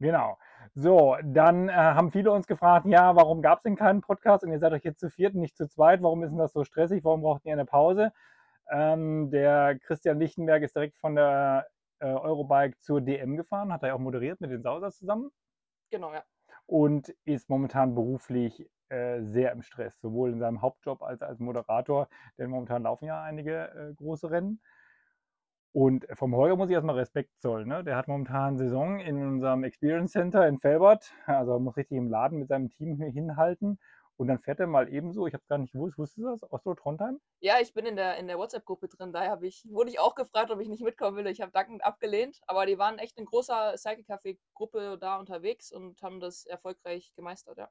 Genau. 0.00 0.36
So, 0.74 1.16
dann 1.24 1.70
äh, 1.70 1.72
haben 1.72 2.12
viele 2.12 2.30
uns 2.30 2.46
gefragt, 2.46 2.84
ja, 2.84 3.16
warum 3.16 3.40
gab 3.40 3.60
es 3.60 3.62
denn 3.62 3.76
keinen 3.76 4.02
Podcast 4.02 4.44
und 4.44 4.50
ihr 4.50 4.58
seid 4.58 4.74
euch 4.74 4.84
jetzt 4.84 5.00
zu 5.00 5.08
viert, 5.08 5.34
nicht 5.34 5.56
zu 5.56 5.66
zweit? 5.66 6.02
Warum 6.02 6.22
ist 6.22 6.28
denn 6.28 6.38
das 6.38 6.52
so 6.52 6.62
stressig? 6.62 7.04
Warum 7.04 7.22
braucht 7.22 7.46
ihr 7.46 7.54
eine 7.54 7.64
Pause? 7.64 8.12
Ähm, 8.70 9.30
der 9.30 9.78
Christian 9.80 10.18
Lichtenberg 10.18 10.62
ist 10.62 10.76
direkt 10.76 10.96
von 10.98 11.16
der 11.16 11.66
äh, 11.98 12.06
Eurobike 12.06 12.78
zur 12.78 13.00
DM 13.00 13.36
gefahren, 13.36 13.72
hat 13.72 13.82
er 13.82 13.88
ja 13.88 13.94
auch 13.94 14.00
moderiert 14.00 14.40
mit 14.40 14.50
den 14.50 14.62
Sausers 14.62 14.96
zusammen. 14.96 15.30
Genau, 15.90 16.12
ja. 16.12 16.22
Und 16.66 17.14
ist 17.24 17.48
momentan 17.48 17.94
beruflich 17.94 18.70
äh, 18.88 19.22
sehr 19.22 19.52
im 19.52 19.62
Stress, 19.62 20.00
sowohl 20.00 20.30
in 20.30 20.38
seinem 20.38 20.62
Hauptjob 20.62 21.02
als 21.02 21.22
als 21.22 21.40
Moderator, 21.40 22.08
denn 22.38 22.50
momentan 22.50 22.84
laufen 22.84 23.06
ja 23.06 23.22
einige 23.22 23.70
äh, 23.70 23.94
große 23.94 24.30
Rennen. 24.30 24.60
Und 25.72 26.06
vom 26.14 26.34
Holger 26.34 26.56
muss 26.56 26.68
ich 26.68 26.74
erstmal 26.74 26.96
Respekt 26.96 27.30
zollen. 27.40 27.68
Ne? 27.68 27.84
Der 27.84 27.96
hat 27.96 28.08
momentan 28.08 28.58
Saison 28.58 28.98
in 28.98 29.22
unserem 29.22 29.62
Experience 29.62 30.12
Center 30.12 30.46
in 30.48 30.58
Felbert. 30.58 31.12
Also 31.26 31.60
muss 31.60 31.76
richtig 31.76 31.96
im 31.96 32.08
Laden 32.08 32.40
mit 32.40 32.48
seinem 32.48 32.70
Team 32.70 32.96
hier 32.96 33.10
hinhalten. 33.10 33.78
Und 34.20 34.26
dann 34.26 34.38
fährt 34.38 34.60
er 34.60 34.66
mal 34.66 34.92
ebenso, 34.92 35.26
ich 35.26 35.32
habe 35.32 35.44
gar 35.48 35.56
nicht 35.56 35.72
gewusst, 35.72 35.96
wusstest 35.96 36.18
du 36.18 36.24
das? 36.28 36.52
Oslo 36.52 36.74
Trondheim? 36.74 37.18
Ja, 37.40 37.54
ich 37.58 37.72
bin 37.72 37.86
in 37.86 37.96
der, 37.96 38.18
in 38.18 38.26
der 38.26 38.36
WhatsApp-Gruppe 38.36 38.88
drin. 38.88 39.14
Daher 39.14 39.40
ich, 39.40 39.66
wurde 39.70 39.88
ich 39.88 39.98
auch 39.98 40.14
gefragt, 40.14 40.50
ob 40.50 40.60
ich 40.60 40.68
nicht 40.68 40.82
mitkommen 40.82 41.16
will. 41.16 41.26
Ich 41.28 41.40
habe 41.40 41.52
dankend 41.52 41.82
abgelehnt. 41.82 42.38
Aber 42.46 42.66
die 42.66 42.76
waren 42.76 42.98
echt 42.98 43.16
in 43.16 43.24
großer 43.24 43.78
Cycle 43.78 44.04
Café-Gruppe 44.04 44.98
da 44.98 45.18
unterwegs 45.18 45.72
und 45.72 46.02
haben 46.02 46.20
das 46.20 46.44
erfolgreich 46.44 47.14
gemeistert, 47.16 47.56
ja. 47.56 47.70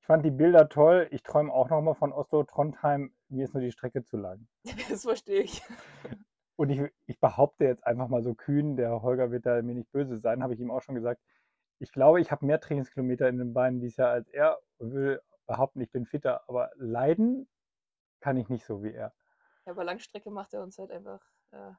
Ich 0.00 0.06
fand 0.06 0.24
die 0.24 0.30
Bilder 0.30 0.68
toll. 0.68 1.08
Ich 1.10 1.24
träume 1.24 1.52
auch 1.52 1.68
nochmal 1.70 1.96
von 1.96 2.12
Oslo 2.12 2.44
Trondheim. 2.44 3.12
Mir 3.28 3.42
ist 3.42 3.52
nur 3.52 3.60
die 3.64 3.72
Strecke 3.72 4.04
zu 4.04 4.16
lang. 4.16 4.46
das 4.88 5.02
verstehe 5.02 5.42
ich. 5.42 5.60
Und 6.54 6.70
ich, 6.70 6.82
ich 7.06 7.18
behaupte 7.18 7.64
jetzt 7.64 7.84
einfach 7.84 8.06
mal 8.06 8.22
so 8.22 8.36
kühn, 8.36 8.76
der 8.76 9.02
Holger 9.02 9.32
wird 9.32 9.44
da 9.44 9.60
mir 9.60 9.74
nicht 9.74 9.90
böse 9.90 10.18
sein, 10.18 10.44
habe 10.44 10.54
ich 10.54 10.60
ihm 10.60 10.70
auch 10.70 10.82
schon 10.82 10.94
gesagt. 10.94 11.20
Ich 11.80 11.90
glaube, 11.90 12.20
ich 12.20 12.30
habe 12.30 12.46
mehr 12.46 12.60
Trainingskilometer 12.60 13.28
in 13.28 13.38
den 13.38 13.54
Beinen 13.54 13.80
dieses 13.80 13.96
Jahr 13.96 14.10
als 14.10 14.28
er 14.28 14.60
und 14.78 14.94
will 14.94 15.20
behaupten, 15.48 15.80
ich 15.80 15.90
bin 15.90 16.06
fitter, 16.06 16.48
aber 16.48 16.70
leiden 16.76 17.48
kann 18.20 18.36
ich 18.36 18.48
nicht 18.48 18.64
so 18.64 18.84
wie 18.84 18.92
er. 18.92 19.12
Ja, 19.66 19.72
aber 19.72 19.82
Langstrecke 19.82 20.30
macht 20.30 20.54
er 20.54 20.62
uns 20.62 20.78
halt 20.78 20.92
einfach. 20.92 21.20
Äh 21.50 21.72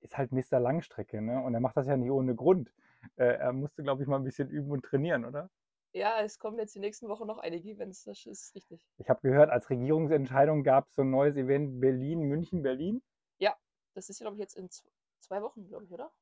ist 0.00 0.16
halt 0.18 0.32
Mr. 0.32 0.58
Langstrecke, 0.58 1.20
ne? 1.20 1.42
Und 1.42 1.54
er 1.54 1.60
macht 1.60 1.76
das 1.76 1.86
ja 1.86 1.96
nicht 1.96 2.10
ohne 2.10 2.34
Grund. 2.34 2.72
Äh, 3.16 3.36
er 3.36 3.52
musste, 3.52 3.82
glaube 3.82 4.02
ich, 4.02 4.08
mal 4.08 4.16
ein 4.16 4.24
bisschen 4.24 4.48
üben 4.48 4.70
und 4.72 4.84
trainieren, 4.84 5.24
oder? 5.24 5.50
Ja, 5.92 6.20
es 6.20 6.38
kommen 6.38 6.58
jetzt 6.58 6.74
die 6.74 6.80
nächsten 6.80 7.08
Wochen 7.08 7.26
noch 7.26 7.38
einige 7.38 7.70
Events, 7.70 8.04
das 8.04 8.26
ist 8.26 8.54
richtig. 8.54 8.80
Ich 8.98 9.08
habe 9.08 9.20
gehört, 9.22 9.50
als 9.50 9.70
Regierungsentscheidung 9.70 10.64
gab 10.64 10.88
es 10.88 10.94
so 10.96 11.02
ein 11.02 11.10
neues 11.10 11.36
Event 11.36 11.80
Berlin, 11.80 12.22
München, 12.22 12.62
Berlin. 12.62 13.02
Das 13.96 14.10
ist 14.10 14.20
ja, 14.20 14.24
glaube 14.24 14.36
ich, 14.36 14.40
jetzt 14.40 14.56
in 14.56 14.68
zwei 15.20 15.40
Wochen, 15.40 15.66
glaube 15.68 15.86
ich, 15.86 15.90
oder? 15.90 16.12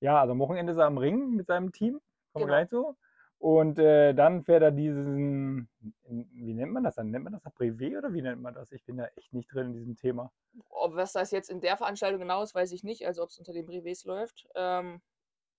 Ja, 0.00 0.20
also 0.20 0.32
am 0.32 0.40
Wochenende 0.40 0.72
ist 0.72 0.78
er 0.78 0.86
am 0.86 0.98
Ring 0.98 1.30
mit 1.30 1.46
seinem 1.46 1.70
Team. 1.70 2.00
Kommen 2.32 2.42
wir 2.42 2.46
Genau. 2.46 2.46
gleich 2.46 2.68
zu. 2.68 2.96
Und 3.44 3.78
äh, 3.78 4.14
dann 4.14 4.42
fährt 4.42 4.62
er 4.62 4.70
diesen, 4.70 5.68
wie 6.08 6.54
nennt 6.54 6.72
man 6.72 6.82
das 6.82 6.94
dann? 6.94 7.10
Nennt 7.10 7.24
man 7.24 7.34
das 7.34 7.44
ein 7.44 7.52
Privé 7.52 7.98
oder 7.98 8.14
wie 8.14 8.22
nennt 8.22 8.40
man 8.40 8.54
das? 8.54 8.72
Ich 8.72 8.86
bin 8.86 8.96
da 8.96 9.04
echt 9.16 9.34
nicht 9.34 9.52
drin 9.52 9.66
in 9.66 9.72
diesem 9.74 9.96
Thema. 9.96 10.32
Ob 10.70 10.96
was 10.96 11.12
das 11.12 11.30
jetzt 11.30 11.50
in 11.50 11.60
der 11.60 11.76
Veranstaltung 11.76 12.20
genau 12.20 12.42
ist, 12.42 12.54
weiß 12.54 12.72
ich 12.72 12.84
nicht. 12.84 13.06
Also 13.06 13.22
ob 13.22 13.28
es 13.28 13.38
unter 13.38 13.52
den 13.52 13.66
Brevets 13.66 14.06
läuft, 14.06 14.48
ähm, 14.54 15.02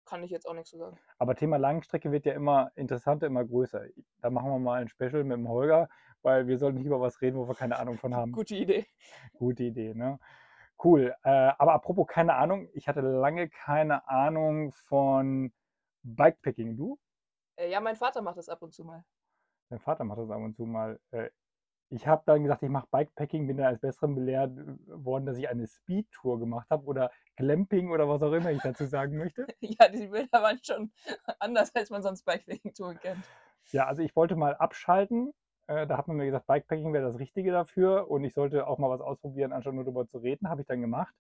kann 0.04 0.24
ich 0.24 0.32
jetzt 0.32 0.48
auch 0.48 0.56
nichts 0.56 0.72
zu 0.72 0.80
sagen. 0.80 0.98
Aber 1.20 1.36
Thema 1.36 1.58
Langstrecke 1.58 2.12
wird 2.12 2.26
ja 2.26 2.34
immer 2.34 2.72
interessanter, 2.74 3.28
immer 3.28 3.46
größer. 3.46 3.84
Da 4.20 4.32
machen 4.32 4.50
wir 4.50 4.58
mal 4.58 4.82
ein 4.82 4.90
Special 4.90 5.24
mit 5.24 5.38
dem 5.38 5.48
Holger, 5.48 5.88
weil 6.24 6.48
wir 6.48 6.58
sollten 6.58 6.80
nicht 6.80 6.88
über 6.88 7.02
was 7.02 7.22
reden, 7.22 7.38
wo 7.38 7.48
wir 7.48 7.54
keine 7.54 7.78
Ahnung 7.78 8.00
von 8.00 8.16
haben. 8.16 8.32
Gute 8.32 8.56
Idee. 8.56 8.88
Gute 9.38 9.62
Idee, 9.62 9.94
ne? 9.94 10.18
Cool. 10.84 11.14
Äh, 11.22 11.30
aber 11.30 11.74
apropos 11.74 12.08
keine 12.08 12.34
Ahnung, 12.34 12.68
ich 12.74 12.88
hatte 12.88 13.02
lange 13.02 13.48
keine 13.48 14.10
Ahnung 14.10 14.72
von 14.72 15.54
Bikepacking. 16.02 16.78
Du? 16.78 16.98
Äh, 17.56 17.70
ja, 17.70 17.80
mein 17.80 17.96
Vater 17.96 18.22
macht 18.22 18.38
das 18.38 18.50
ab 18.50 18.62
und 18.62 18.74
zu 18.74 18.84
mal. 18.84 19.04
Mein 19.70 19.80
Vater 19.80 20.04
macht 20.04 20.20
das 20.20 20.30
ab 20.30 20.42
und 20.42 20.56
zu 20.56 20.66
mal. 20.66 21.00
Äh, 21.12 21.30
ich 21.90 22.08
habe 22.08 22.24
dann 22.26 22.44
gesagt, 22.44 22.64
ich 22.64 22.70
mache 22.70 22.88
Bikepacking, 22.92 23.48
bin 23.48 23.58
dann 23.58 23.68
als 23.68 23.80
Besseren 23.80 24.16
belehrt 24.16 24.58
äh, 24.58 24.66
worden, 24.88 25.26
dass 25.26 25.38
ich 25.38 25.48
eine 25.48 25.68
Speedtour 25.68 26.40
gemacht 26.40 26.68
habe 26.70 26.86
oder 26.86 27.12
Glamping 27.38 27.92
oder 27.92 28.10
was 28.10 28.22
auch 28.22 28.32
immer 28.34 28.52
ich 28.52 28.62
dazu 28.62 28.86
sagen 28.86 29.18
möchte. 29.18 29.48
Ja, 29.60 29.88
die 29.88 30.08
Bilder 30.08 30.42
waren 30.42 30.60
schon 30.64 30.92
anders, 31.40 31.74
als 31.76 31.90
man 31.90 32.02
sonst 32.02 32.24
Bikepacking-Touren 32.26 33.00
kennt. 33.00 33.24
Ja, 33.72 33.88
also 33.88 34.02
ich 34.02 34.16
wollte 34.16 34.36
mal 34.36 34.56
abschalten. 34.56 35.34
Äh, 35.68 35.88
da 35.88 35.98
hat 35.98 36.08
man 36.08 36.18
mir 36.18 36.26
gesagt, 36.26 36.48
Bikepacking 36.48 36.94
wäre 36.94 37.06
das 37.06 37.20
Richtige 37.20 37.52
dafür 37.52 38.10
und 38.10 38.24
ich 38.24 38.34
sollte 38.34 38.68
auch 38.68 38.78
mal 38.78 38.90
was 38.90 39.02
ausprobieren, 39.02 39.52
anstatt 39.52 39.74
nur 39.74 39.84
darüber 39.84 40.08
zu 40.08 40.18
reden. 40.18 40.50
Habe 40.50 40.62
ich 40.62 40.68
dann 40.68 40.82
gemacht. 40.82 41.14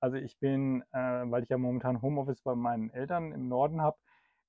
Also 0.00 0.16
ich 0.16 0.38
bin, 0.38 0.82
äh, 0.92 0.98
weil 0.98 1.42
ich 1.44 1.48
ja 1.48 1.58
momentan 1.58 2.02
Homeoffice 2.02 2.42
bei 2.42 2.54
meinen 2.54 2.90
Eltern 2.90 3.32
im 3.32 3.48
Norden 3.48 3.80
habe, 3.82 3.96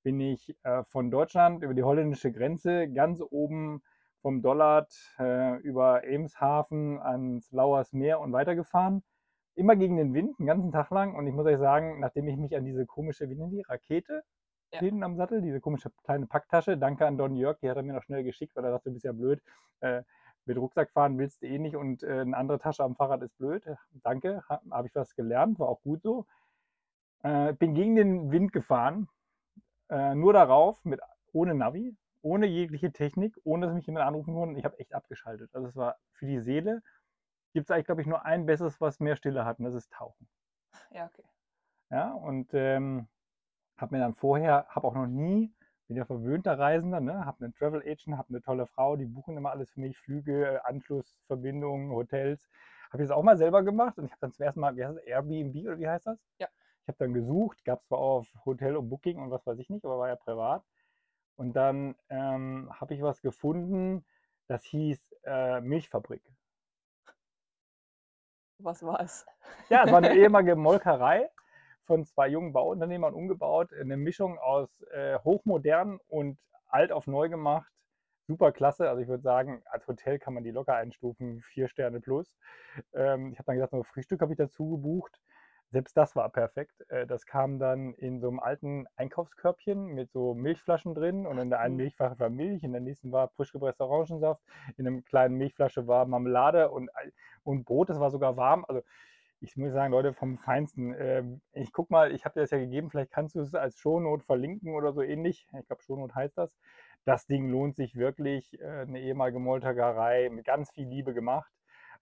bin 0.04 0.20
ich 0.20 0.56
äh, 0.64 0.84
von 0.84 1.10
Deutschland 1.10 1.64
über 1.64 1.74
die 1.74 1.84
holländische 1.84 2.32
Grenze 2.32 2.90
ganz 2.90 3.22
oben 3.22 3.82
vom 4.22 4.42
Dollard 4.42 4.94
äh, 5.20 5.58
über 5.58 6.06
Emshaven 6.06 7.00
ans 7.00 7.52
Lauers 7.52 7.94
Meer 7.94 8.20
und 8.20 8.32
weitergefahren. 8.32 9.04
Immer 9.56 9.76
gegen 9.76 9.98
den 9.98 10.14
Wind, 10.14 10.40
den 10.40 10.46
ganzen 10.46 10.72
Tag 10.72 10.90
lang. 10.92 11.16
Und 11.16 11.28
ich 11.28 11.34
muss 11.34 11.46
euch 11.46 11.60
sagen, 11.60 12.00
nachdem 12.00 12.28
ich 12.28 12.38
mich 12.38 12.56
an 12.56 12.66
diese 12.66 12.86
komische, 12.86 13.30
wie 13.30 13.36
die, 13.36 13.62
Rakete 13.62 14.24
Ja. 14.72 14.80
hinten 14.80 15.04
am 15.04 15.16
Sattel, 15.16 15.42
diese 15.42 15.60
komische 15.60 15.92
kleine 16.04 16.26
Packtasche, 16.26 16.78
danke 16.78 17.06
an 17.06 17.18
Don 17.18 17.36
Jörg, 17.36 17.60
die 17.60 17.70
hat 17.70 17.78
er 17.78 17.84
mir 17.84 17.94
noch 17.94 18.04
schnell 18.04 18.24
geschickt, 18.24 18.56
weil 18.56 18.66
er 18.66 18.72
dachte, 18.72 18.90
du 18.90 18.94
bist 18.94 19.06
ja 19.06 19.12
blöd. 19.12 19.42
Äh, 19.82 20.04
mit 20.46 20.58
Rucksack 20.58 20.92
fahren 20.92 21.18
willst 21.18 21.42
du 21.42 21.48
eh 21.48 21.60
nicht 21.60 21.76
und 21.76 22.04
äh, 22.04 22.22
eine 22.22 22.36
andere 22.36 22.60
Tasche 22.60 22.84
am 22.84 22.96
Fahrrad 22.96 23.22
ist 23.22 23.38
blöd. 23.38 23.66
Danke, 23.92 24.44
ha, 24.50 24.62
habe 24.72 24.88
ich 24.88 24.96
was 24.96 25.16
gelernt, 25.16 25.60
war 25.60 25.70
auch 25.70 25.82
gut 25.82 26.02
so. 26.02 26.26
Äh, 27.24 27.54
bin 27.54 27.74
gegen 27.74 27.96
den 27.96 28.32
Wind 28.32 28.52
gefahren, 28.52 29.08
äh, 29.94 30.16
nur 30.16 30.34
darauf, 30.34 30.84
mit, 30.84 31.00
ohne 31.32 31.54
Navi, 31.54 31.96
ohne 32.22 32.48
jegliche 32.48 32.92
Technik, 32.92 33.38
ohne 33.44 33.68
dass 33.68 33.76
mich 33.76 33.86
jemand 33.86 34.06
anrufen 34.06 34.34
konnte. 34.34 34.60
Ich 34.60 34.66
habe 34.66 34.80
echt 34.80 34.94
abgeschaltet. 34.94 35.52
Also 35.54 35.68
es 35.68 35.76
war 35.76 35.98
für 36.14 36.26
die 36.26 36.40
Seele, 36.40 36.82
gibt 37.54 37.66
es 37.68 37.72
eigentlich, 37.72 37.86
glaube 37.86 38.02
ich, 38.02 38.08
nur 38.08 38.26
ein 38.26 38.46
besseres, 38.46 38.82
was 38.82 39.00
mehr 39.00 39.16
Stille 39.16 39.46
hat, 39.46 39.60
und 39.60 39.66
das 39.66 39.76
ist 39.76 39.92
Tauchen. 39.92 40.28
Ja, 40.92 41.06
okay. 41.06 41.24
Ja, 41.92 42.12
und 42.14 42.50
ähm, 42.54 43.08
habe 43.78 43.96
mir 43.96 44.02
dann 44.02 44.16
vorher, 44.16 44.66
habe 44.70 44.88
auch 44.88 44.96
noch 44.96 45.08
nie, 45.08 45.54
bin 45.88 45.98
ja 45.98 46.06
verwöhnter 46.06 46.58
Reisender, 46.58 47.00
ne, 47.00 47.26
habe 47.26 47.44
einen 47.44 47.54
Travel 47.54 47.82
Agent, 47.82 48.18
habe 48.18 48.30
eine 48.30 48.42
tolle 48.42 48.66
Frau, 48.66 48.96
die 48.96 49.06
buchen 49.06 49.38
immer 49.38 49.52
alles 49.52 49.70
für 49.72 49.80
mich, 49.80 49.98
Flüge, 49.98 50.66
Anschlussverbindungen, 50.66 51.92
Hotels. 51.92 52.50
Habe 52.92 53.04
ich 53.04 53.10
das 53.10 53.16
auch 53.18 53.24
mal 53.24 53.38
selber 53.38 53.64
gemacht 53.64 53.98
und 53.98 54.06
ich 54.06 54.12
habe 54.12 54.22
dann 54.22 54.32
zum 54.32 54.46
ersten 54.46 54.60
Mal, 54.60 54.76
wie 54.76 54.86
heißt 54.86 54.98
das, 54.98 55.04
Airbnb 55.06 55.56
oder 55.68 55.80
wie 55.80 55.88
heißt 55.88 56.08
das? 56.08 56.20
Ja. 56.40 56.48
Ich 56.84 56.88
habe 56.90 56.98
dann 57.00 57.14
gesucht, 57.14 57.64
gab 57.64 57.80
es 57.80 57.88
zwar 57.88 58.00
auch 58.00 58.20
auf 58.20 58.28
Hotel 58.46 58.76
und 58.76 58.90
Booking 58.90 59.18
und 59.18 59.32
was 59.32 59.46
weiß 59.48 59.58
ich 59.60 59.70
nicht, 59.70 59.86
aber 59.86 60.00
war 60.00 60.10
ja 60.10 60.18
privat. 60.18 60.64
Und 61.36 61.54
dann 61.54 61.96
ähm, 62.10 62.70
habe 62.74 62.94
ich 62.94 63.02
was 63.02 63.22
gefunden, 63.22 64.06
das 64.48 64.64
hieß 64.66 65.00
äh, 65.24 65.62
Milchfabrik. 65.62 66.22
Was 68.60 68.84
war 68.84 69.00
es? 69.00 69.26
Ja, 69.70 69.84
es 69.86 69.92
war 69.92 70.00
eine 70.00 70.14
ehemalige 70.16 70.58
Molkerei 70.58 71.30
von 71.86 72.06
zwei 72.06 72.28
jungen 72.28 72.52
Bauunternehmern 72.52 73.14
umgebaut. 73.14 73.72
Eine 73.74 73.96
Mischung 73.96 74.38
aus 74.38 74.70
äh, 74.92 75.18
hochmodern 75.20 76.00
und 76.08 76.38
alt 76.68 76.92
auf 76.92 77.08
neu 77.08 77.30
gemacht. 77.30 77.72
Super 78.28 78.52
klasse. 78.52 78.90
Also 78.90 79.02
ich 79.02 79.08
würde 79.08 79.24
sagen, 79.24 79.64
als 79.66 79.88
Hotel 79.88 80.20
kann 80.20 80.34
man 80.34 80.44
die 80.44 80.52
locker 80.52 80.76
einstufen, 80.76 81.42
vier 81.42 81.68
Sterne 81.68 82.00
plus. 82.00 82.36
Ähm, 82.94 83.32
ich 83.32 83.40
habe 83.40 83.46
dann 83.48 83.56
gesagt, 83.56 83.74
nur 83.74 83.86
Frühstück 83.86 84.22
habe 84.22 84.34
ich 84.34 84.38
dazu 84.38 84.70
gebucht. 84.70 85.20
Selbst 85.74 85.98
das 85.98 86.16
war 86.16 86.30
perfekt. 86.30 86.86
Äh, 86.90 87.08
das 87.08 87.26
kam 87.26 87.58
dann 87.58 87.96
in 87.96 88.20
so 88.22 88.28
einem 88.28 88.40
alten 88.40 88.86
Einkaufskörbchen 88.96 89.88
mit 89.88 90.12
so 90.12 90.36
Milchflaschen 90.36 90.94
drin 90.94 91.26
und 91.26 91.40
in 91.40 91.50
der 91.50 91.62
einen. 91.62 91.76
Milchflasche 91.76 92.20
war 92.20 92.30
Milch, 92.30 92.64
in 92.64 92.74
der 92.74 92.82
nächsten 92.82 93.12
war 93.12 93.30
frisch 93.30 93.52
gepresster 93.52 93.88
Orangensaft, 93.88 94.40
in 94.78 94.88
einer 94.88 95.02
kleinen 95.02 95.36
Milchflasche 95.36 95.88
war 95.88 96.06
Marmelade 96.06 96.70
und, 96.70 96.92
und 97.44 97.66
Brot, 97.66 97.90
das 97.90 98.00
war 98.00 98.12
sogar 98.12 98.38
warm. 98.38 98.66
Also 98.68 98.84
ich 99.40 99.58
muss 99.58 99.74
sagen, 99.74 99.92
Leute, 99.92 100.14
vom 100.14 100.38
Feinsten. 100.38 100.94
Ähm, 100.96 101.42
ich 101.54 101.74
guck 101.74 101.90
mal, 101.90 102.12
ich 102.12 102.24
habe 102.24 102.36
dir 102.36 102.42
das 102.42 102.52
ja 102.52 102.60
gegeben, 102.60 102.92
vielleicht 102.92 103.12
kannst 103.12 103.34
du 103.36 103.40
es 103.42 103.56
als 103.56 103.80
Shownote 103.80 104.24
verlinken 104.24 104.76
oder 104.76 104.94
so 104.94 105.02
ähnlich. 105.02 105.48
Ich 105.60 105.68
glaube, 105.68 105.82
Shownote 105.82 106.14
heißt 106.14 106.38
das. 106.38 106.56
Das 107.04 107.26
Ding 107.26 107.50
lohnt 107.50 107.76
sich 107.76 107.96
wirklich. 107.96 108.60
Äh, 108.62 108.84
eine 108.84 109.02
ehemalige 109.02 109.40
Moltagerei 109.40 110.30
mit 110.30 110.46
ganz 110.46 110.70
viel 110.70 110.88
Liebe 110.88 111.16
gemacht. 111.16 111.52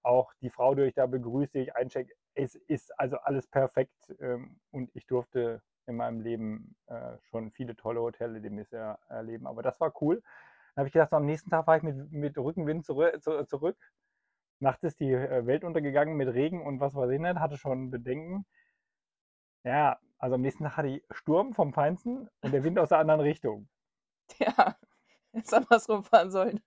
Auch 0.04 0.34
die 0.42 0.50
Frau, 0.50 0.76
die 0.76 0.82
euch 0.82 0.94
da 0.94 1.06
begrüßt, 1.06 1.54
die 1.54 1.60
ich 1.60 1.76
einchecke, 1.76 2.14
es 2.36 2.56
ist 2.56 2.98
also 3.00 3.18
alles 3.18 3.48
perfekt. 3.48 4.16
Ähm, 4.20 4.60
und 4.72 4.90
ich 4.94 5.06
durfte 5.08 5.62
in 5.88 5.96
meinem 5.96 6.22
Leben 6.22 6.76
äh, 6.88 7.18
schon 7.30 7.52
viele 7.52 7.76
tolle 7.76 8.02
Hotelerlebnisse 8.02 8.98
erleben. 9.10 9.48
Aber 9.48 9.62
das 9.62 9.80
war 9.80 9.94
cool. 10.02 10.22
Dann 10.76 10.82
habe 10.82 10.88
ich 10.88 10.94
gedacht, 10.94 11.10
so 11.10 11.18
am 11.18 11.26
nächsten 11.26 11.50
Tag 11.50 11.68
war 11.68 11.78
ich 11.78 11.84
mit, 11.84 12.12
mit 12.12 12.38
Rückenwind 12.38 12.86
zurück. 12.86 13.22
zurück. 13.22 13.78
Nachts 14.60 14.84
ist 14.84 15.00
die 15.00 15.12
äh, 15.12 15.46
Welt 15.48 15.64
untergegangen 15.64 16.16
mit 16.16 16.34
Regen 16.34 16.62
und 16.66 16.80
was 16.80 16.94
weiß 16.94 17.10
ich 17.10 17.20
nicht, 17.20 17.40
hatte 17.40 17.58
schon 17.58 17.90
Bedenken. 17.90 18.46
Ja, 19.64 20.00
also 20.18 20.36
am 20.36 20.42
nächsten 20.42 20.64
Tag 20.64 20.78
hatte 20.78 20.88
ich 20.88 21.04
Sturm 21.12 21.54
vom 21.54 21.74
Feinsten 21.74 22.30
und 22.42 22.52
der 22.52 22.64
Wind 22.64 22.78
aus 22.80 22.90
der 22.90 23.00
anderen 23.00 23.22
Richtung. 23.22 23.68
Ja, 24.40 24.78
hättest 25.34 25.54
andersrum 25.54 26.04
fahren 26.04 26.32
sollen. 26.32 26.62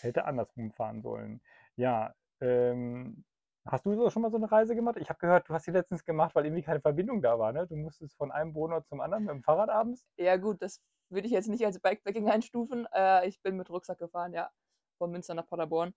Hätte 0.00 0.24
andersrum 0.24 0.72
fahren 0.72 1.02
sollen. 1.02 1.40
Ja, 1.76 2.14
ähm, 2.40 3.24
hast 3.66 3.86
du 3.86 3.94
so 3.94 4.10
schon 4.10 4.22
mal 4.22 4.30
so 4.30 4.36
eine 4.36 4.50
Reise 4.50 4.74
gemacht? 4.74 4.96
Ich 4.98 5.08
habe 5.08 5.18
gehört, 5.18 5.48
du 5.48 5.54
hast 5.54 5.66
die 5.66 5.70
letztens 5.70 6.04
gemacht, 6.04 6.34
weil 6.34 6.44
irgendwie 6.46 6.62
keine 6.62 6.80
Verbindung 6.80 7.22
da 7.22 7.38
war, 7.38 7.52
ne? 7.52 7.66
Du 7.66 7.76
musstest 7.76 8.16
von 8.16 8.30
einem 8.32 8.54
Wohnort 8.54 8.86
zum 8.86 9.00
anderen 9.00 9.24
mit 9.24 9.32
dem 9.32 9.42
Fahrrad 9.42 9.70
abends? 9.70 10.04
Ja, 10.16 10.36
gut, 10.36 10.62
das 10.62 10.80
würde 11.10 11.26
ich 11.26 11.32
jetzt 11.32 11.48
nicht 11.48 11.64
als 11.64 11.80
Bikepacking 11.80 12.28
einstufen. 12.30 12.86
Äh, 12.92 13.28
ich 13.28 13.40
bin 13.42 13.56
mit 13.56 13.70
Rucksack 13.70 13.98
gefahren, 13.98 14.32
ja, 14.32 14.50
von 14.98 15.10
Münster 15.10 15.34
nach 15.34 15.46
Paderborn. 15.46 15.94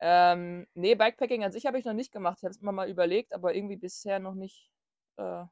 Ähm, 0.00 0.66
nee, 0.74 0.94
Bikepacking 0.94 1.44
an 1.44 1.52
sich 1.52 1.66
habe 1.66 1.78
ich 1.78 1.84
noch 1.84 1.94
nicht 1.94 2.12
gemacht. 2.12 2.38
Ich 2.38 2.44
habe 2.44 2.52
es 2.52 2.60
immer 2.60 2.72
mal 2.72 2.88
überlegt, 2.90 3.32
aber 3.32 3.54
irgendwie 3.54 3.76
bisher 3.76 4.18
noch 4.18 4.34
nicht 4.34 4.70
äh, 5.16 5.44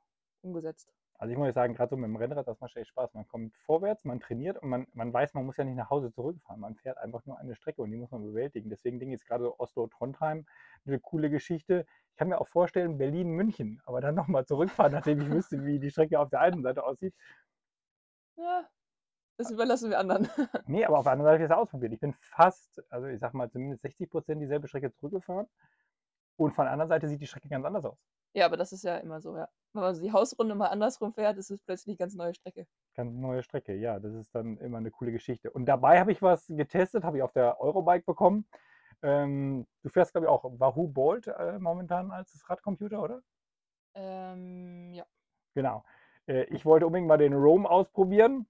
umgesetzt. 0.43 0.93
Also 1.17 1.33
ich 1.33 1.39
muss 1.39 1.55
sagen, 1.55 1.75
gerade 1.75 1.91
so 1.91 1.97
mit 1.97 2.09
dem 2.09 2.17
Rennrad, 2.17 2.47
das 2.47 2.61
macht 2.61 2.77
echt 2.77 2.89
Spaß. 2.89 3.15
Man 3.15 3.27
kommt 3.29 3.55
vorwärts, 3.59 4.05
man 4.05 4.21
trainiert 4.21 4.59
und 4.59 4.69
man, 4.69 4.87
man 4.95 5.13
weiß, 5.13 5.35
man 5.35 5.47
muss 5.47 5.57
ja 5.57 5.65
nicht 5.65 5.77
nach 5.77 5.91
Hause 5.91 6.13
zurückfahren. 6.13 6.61
Man 6.61 6.75
fährt 6.75 6.99
einfach 6.99 7.25
nur 7.25 7.39
eine 7.39 7.55
Strecke 7.55 7.83
und 7.83 7.91
die 7.91 7.97
muss 7.97 8.11
man 8.11 8.23
bewältigen. 8.23 8.69
Deswegen 8.69 8.99
denke 8.99 9.15
ich 9.15 9.21
jetzt 9.21 9.29
gerade 9.29 9.45
so 9.45 9.59
Oslo-Trondheim 9.59 10.45
eine 10.87 11.01
coole 11.01 11.31
Geschichte. 11.31 11.87
Ich 12.11 12.17
kann 12.17 12.29
mir 12.29 12.41
auch 12.41 12.49
vorstellen, 12.49 12.99
Berlin-München, 12.99 13.81
aber 13.87 14.01
dann 14.01 14.15
nochmal 14.15 14.45
zurückfahren, 14.45 14.93
nachdem 14.93 15.21
ich 15.21 15.31
wüsste, 15.31 15.65
wie 15.65 15.79
die 15.79 15.91
Strecke 15.91 16.19
auf 16.19 16.31
der 16.31 16.41
einen 16.41 16.63
Seite 16.63 16.85
aussieht. 16.85 17.15
Ja, 18.37 18.69
das 19.37 19.51
überlassen 19.51 19.91
wir 19.91 19.99
anderen. 19.99 20.29
Nee, 20.67 20.85
aber 20.85 20.99
auf 20.99 21.05
der 21.05 21.13
anderen 21.13 21.33
Seite 21.33 21.35
habe 21.35 21.45
ich 21.45 21.49
das 21.49 21.59
ausprobiert. 21.59 21.93
Ich 21.93 22.01
bin 22.01 22.13
fast, 22.15 22.83
also 22.91 23.07
ich 23.07 23.21
sag 23.21 23.35
mal 23.35 23.51
zumindest 23.51 23.83
60 23.83 24.11
Prozent 24.11 24.41
dieselbe 24.43 24.69
Strecke 24.69 24.93
zurückgefahren. 24.93 25.47
Und 26.37 26.53
von 26.53 26.65
der 26.65 26.73
anderen 26.73 26.89
Seite 26.89 27.09
sieht 27.09 27.21
die 27.21 27.27
Strecke 27.27 27.49
ganz 27.49 27.65
anders 27.65 27.85
aus. 27.85 27.99
Ja, 28.35 28.47
aber 28.47 28.57
das 28.57 28.73
ist 28.73 28.85
ja 28.85 28.97
immer 28.99 29.21
so, 29.21 29.37
ja. 29.37 29.49
Wenn 29.73 29.83
man 29.83 30.01
die 30.01 30.13
Hausrunde 30.13 30.55
mal 30.55 30.69
andersrum 30.69 31.13
fährt, 31.13 31.39
ist 31.39 31.51
es 31.51 31.61
plötzlich 31.61 31.95
eine 31.95 31.97
ganz 31.97 32.15
neue 32.15 32.35
Strecke. 32.35 32.67
Ganz 32.95 33.15
neue 33.15 33.43
Strecke, 33.43 33.75
ja, 33.75 33.99
das 33.99 34.15
ist 34.15 34.35
dann 34.35 34.59
immer 34.59 34.79
eine 34.79 34.91
coole 34.91 35.13
Geschichte. 35.13 35.51
Und 35.51 35.67
dabei 35.67 36.01
habe 36.01 36.13
ich 36.13 36.23
was 36.23 36.47
getestet, 36.49 37.05
habe 37.05 37.19
ich 37.19 37.23
auf 37.23 37.33
der 37.33 37.61
Eurobike 37.61 38.05
bekommen. 38.05 38.47
Ähm, 39.03 39.67
du 39.83 39.89
fährst, 39.89 40.13
glaube 40.13 40.27
ich, 40.27 40.31
auch 40.31 40.45
Wahoo 40.59 40.89
Bolt 40.89 41.27
äh, 41.29 41.59
momentan 41.59 42.11
als 42.11 42.49
Radcomputer, 42.49 43.03
oder? 43.03 43.23
Ähm, 43.95 44.93
ja, 44.93 45.05
Genau. 45.55 45.85
Äh, 46.27 46.45
ich 46.45 46.65
wollte 46.65 46.87
unbedingt 46.87 47.09
mal 47.09 47.19
den 47.19 47.35
Roam 47.35 47.67
ausprobieren. 47.67 48.47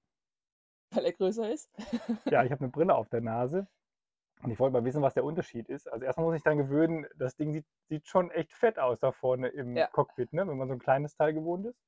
weil 0.91 1.05
er 1.05 1.13
größer 1.13 1.51
ist. 1.51 1.71
Ja, 2.31 2.43
ich 2.45 2.53
habe 2.53 2.63
eine 2.63 2.71
Brille 2.71 2.95
auf 2.95 3.09
der 3.09 3.21
Nase. 3.21 3.67
Und 4.43 4.51
ich 4.51 4.59
wollte 4.59 4.75
mal 4.75 4.85
wissen, 4.85 5.03
was 5.03 5.15
der 5.15 5.25
Unterschied 5.25 5.69
ist. 5.69 5.91
Also 5.91 6.05
erstmal 6.05 6.27
muss 6.27 6.37
ich 6.37 6.43
dann 6.43 6.59
gewöhnen, 6.59 7.07
das 7.17 7.37
Ding 7.37 7.53
sieht, 7.53 7.67
sieht 7.89 8.07
schon 8.07 8.31
echt 8.31 8.53
fett 8.53 8.79
aus 8.79 9.01
da 9.01 9.13
vorne 9.13 9.49
im 9.49 9.77
Ja. 9.77 9.87
Cockpit, 9.87 10.33
ne? 10.33 10.47
wenn 10.47 10.59
man 10.59 10.69
so 10.69 10.75
ein 10.75 10.81
kleines 10.81 11.17
Teil 11.17 11.33
gewohnt 11.33 11.67
ist. 11.67 11.79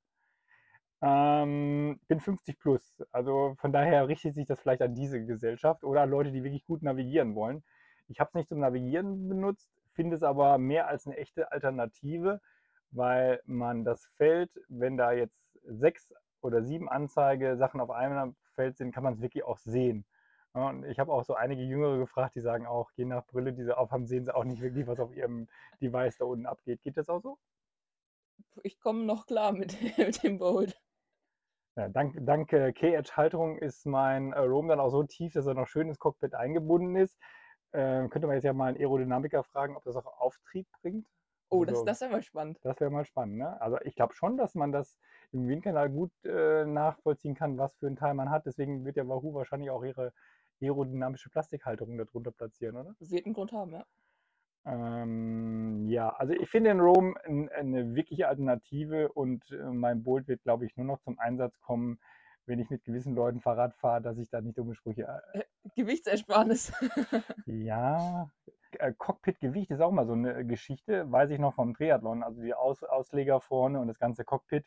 Ähm, 1.02 2.00
bin 2.08 2.20
50 2.20 2.58
plus, 2.58 3.02
also 3.12 3.54
von 3.58 3.70
daher 3.70 4.08
richtet 4.08 4.34
sich 4.34 4.46
das 4.46 4.58
vielleicht 4.58 4.80
an 4.80 4.94
diese 4.94 5.24
Gesellschaft 5.24 5.84
oder 5.84 6.00
an 6.02 6.10
Leute, 6.10 6.32
die 6.32 6.42
wirklich 6.42 6.64
gut 6.64 6.82
navigieren 6.82 7.34
wollen. 7.34 7.62
Ich 8.08 8.18
habe 8.18 8.28
es 8.30 8.34
nicht 8.34 8.48
zum 8.48 8.60
Navigieren 8.60 9.28
benutzt, 9.28 9.68
finde 9.92 10.16
es 10.16 10.22
aber 10.22 10.56
mehr 10.56 10.88
als 10.88 11.06
eine 11.06 11.18
echte 11.18 11.52
Alternative, 11.52 12.40
weil 12.92 13.40
man 13.44 13.84
das 13.84 14.06
Feld, 14.16 14.50
wenn 14.68 14.96
da 14.96 15.12
jetzt 15.12 15.36
sechs 15.64 16.14
oder 16.40 16.62
sieben 16.62 16.88
Anzeige-Sachen 16.88 17.80
auf 17.80 17.90
einem 17.90 18.34
Feld 18.54 18.78
sind, 18.78 18.92
kann 18.92 19.02
man 19.02 19.14
es 19.14 19.20
wirklich 19.20 19.44
auch 19.44 19.58
sehen. 19.58 20.06
Ja, 20.56 20.70
Und 20.70 20.84
ich 20.84 20.98
habe 20.98 21.12
auch 21.12 21.22
so 21.24 21.34
einige 21.34 21.62
Jüngere 21.62 21.98
gefragt, 21.98 22.34
die 22.34 22.40
sagen 22.40 22.66
auch, 22.66 22.90
je 22.96 23.04
nach 23.04 23.24
Brille, 23.26 23.52
die 23.52 23.62
sie 23.62 23.76
aufhaben, 23.76 24.06
sehen 24.08 24.24
sie 24.24 24.34
auch 24.34 24.42
nicht 24.44 24.60
wirklich, 24.62 24.86
was 24.88 24.98
auf 24.98 25.12
ihrem 25.14 25.48
Device 25.80 26.18
da 26.18 26.24
unten 26.24 26.46
abgeht. 26.46 26.82
Geht 26.82 26.96
das 26.96 27.08
auch 27.08 27.20
so? 27.20 27.38
Ich 28.62 28.78
komme 28.80 29.04
noch 29.04 29.24
klar 29.24 29.52
mit, 29.52 29.74
mit 29.98 30.22
dem 30.22 30.38
Bolt. 30.38 30.78
Ja, 31.76 31.88
dank, 31.88 32.14
dank 32.24 32.52
äh, 32.52 32.72
K-Edge-Halterung 32.72 33.58
ist 33.58 33.84
mein 33.86 34.32
äh, 34.32 34.38
Roam 34.40 34.68
dann 34.68 34.80
auch 34.80 34.88
so 34.90 35.02
tief, 35.04 35.34
dass 35.34 35.46
er 35.46 35.54
noch 35.54 35.66
schön 35.66 35.88
ins 35.88 35.98
Cockpit 35.98 36.34
eingebunden 36.34 36.96
ist. 36.96 37.18
Ähm, 37.72 38.08
könnte 38.08 38.26
man 38.26 38.36
jetzt 38.36 38.44
ja 38.44 38.52
mal 38.54 38.68
einen 38.68 38.78
Aerodynamiker 38.78 39.44
fragen, 39.44 39.76
ob 39.76 39.84
das 39.84 39.96
auch 39.96 40.06
Auftrieb 40.20 40.66
bringt. 40.80 41.06
Oh, 41.50 41.64
das, 41.64 41.78
Also, 41.78 41.84
das 41.84 42.00
ist 42.00 42.08
aber 42.08 42.22
spannend. 42.22 42.60
das 42.62 42.80
wäre 42.80 42.90
mal 42.90 43.04
spannend. 43.04 43.38
Ne? 43.38 43.60
Also 43.60 43.78
ich 43.82 43.94
glaube 43.94 44.14
schon, 44.14 44.36
dass 44.36 44.54
man 44.54 44.72
das 44.72 44.98
im 45.32 45.48
Windkanal 45.48 45.90
gut 45.90 46.12
äh, 46.24 46.64
nachvollziehen 46.66 47.34
kann, 47.34 47.58
was 47.58 47.76
für 47.76 47.86
einen 47.86 47.96
Teil 47.96 48.14
man 48.14 48.30
hat. 48.30 48.46
Deswegen 48.46 48.84
wird 48.84 48.96
ja 48.96 49.08
Wahoo 49.08 49.34
wahrscheinlich 49.34 49.70
auch 49.70 49.84
ihre, 49.84 50.12
aerodynamische 50.60 51.30
Plastikhalterung 51.30 51.98
darunter 51.98 52.30
platzieren, 52.32 52.76
oder? 52.76 52.94
Wird 52.98 53.24
einen 53.26 53.34
Grund 53.34 53.52
haben, 53.52 53.72
ja. 53.72 53.84
Ähm, 54.64 55.86
ja, 55.88 56.08
also 56.10 56.32
ich 56.32 56.48
finde 56.50 56.70
in 56.70 56.80
Rome 56.80 57.14
n- 57.24 57.48
eine 57.50 57.94
wirkliche 57.94 58.26
Alternative 58.28 59.12
und 59.12 59.48
äh, 59.52 59.62
mein 59.70 60.02
Bolt 60.02 60.26
wird, 60.26 60.42
glaube 60.42 60.66
ich, 60.66 60.76
nur 60.76 60.86
noch 60.86 60.98
zum 61.00 61.18
Einsatz 61.20 61.60
kommen, 61.60 62.00
wenn 62.46 62.58
ich 62.58 62.68
mit 62.70 62.84
gewissen 62.84 63.14
Leuten 63.14 63.40
Fahrrad 63.40 63.74
fahre, 63.76 64.02
dass 64.02 64.18
ich 64.18 64.28
da 64.28 64.40
nicht 64.40 64.58
dumme 64.58 64.74
Sprüche. 64.74 65.22
äh, 65.34 65.42
Gewichtsersparnis. 65.76 66.72
Ja, 67.46 68.28
äh, 68.72 68.92
Cockpitgewicht 68.92 69.70
ist 69.70 69.80
auch 69.80 69.92
mal 69.92 70.06
so 70.06 70.14
eine 70.14 70.44
Geschichte, 70.44 71.10
weiß 71.10 71.30
ich 71.30 71.38
noch 71.38 71.54
vom 71.54 71.74
Triathlon. 71.74 72.22
Also 72.24 72.42
die 72.42 72.54
Aus 72.54 72.82
Ausleger 72.82 73.40
vorne 73.40 73.78
und 73.80 73.86
das 73.88 73.98
ganze 73.98 74.24
Cockpit. 74.24 74.66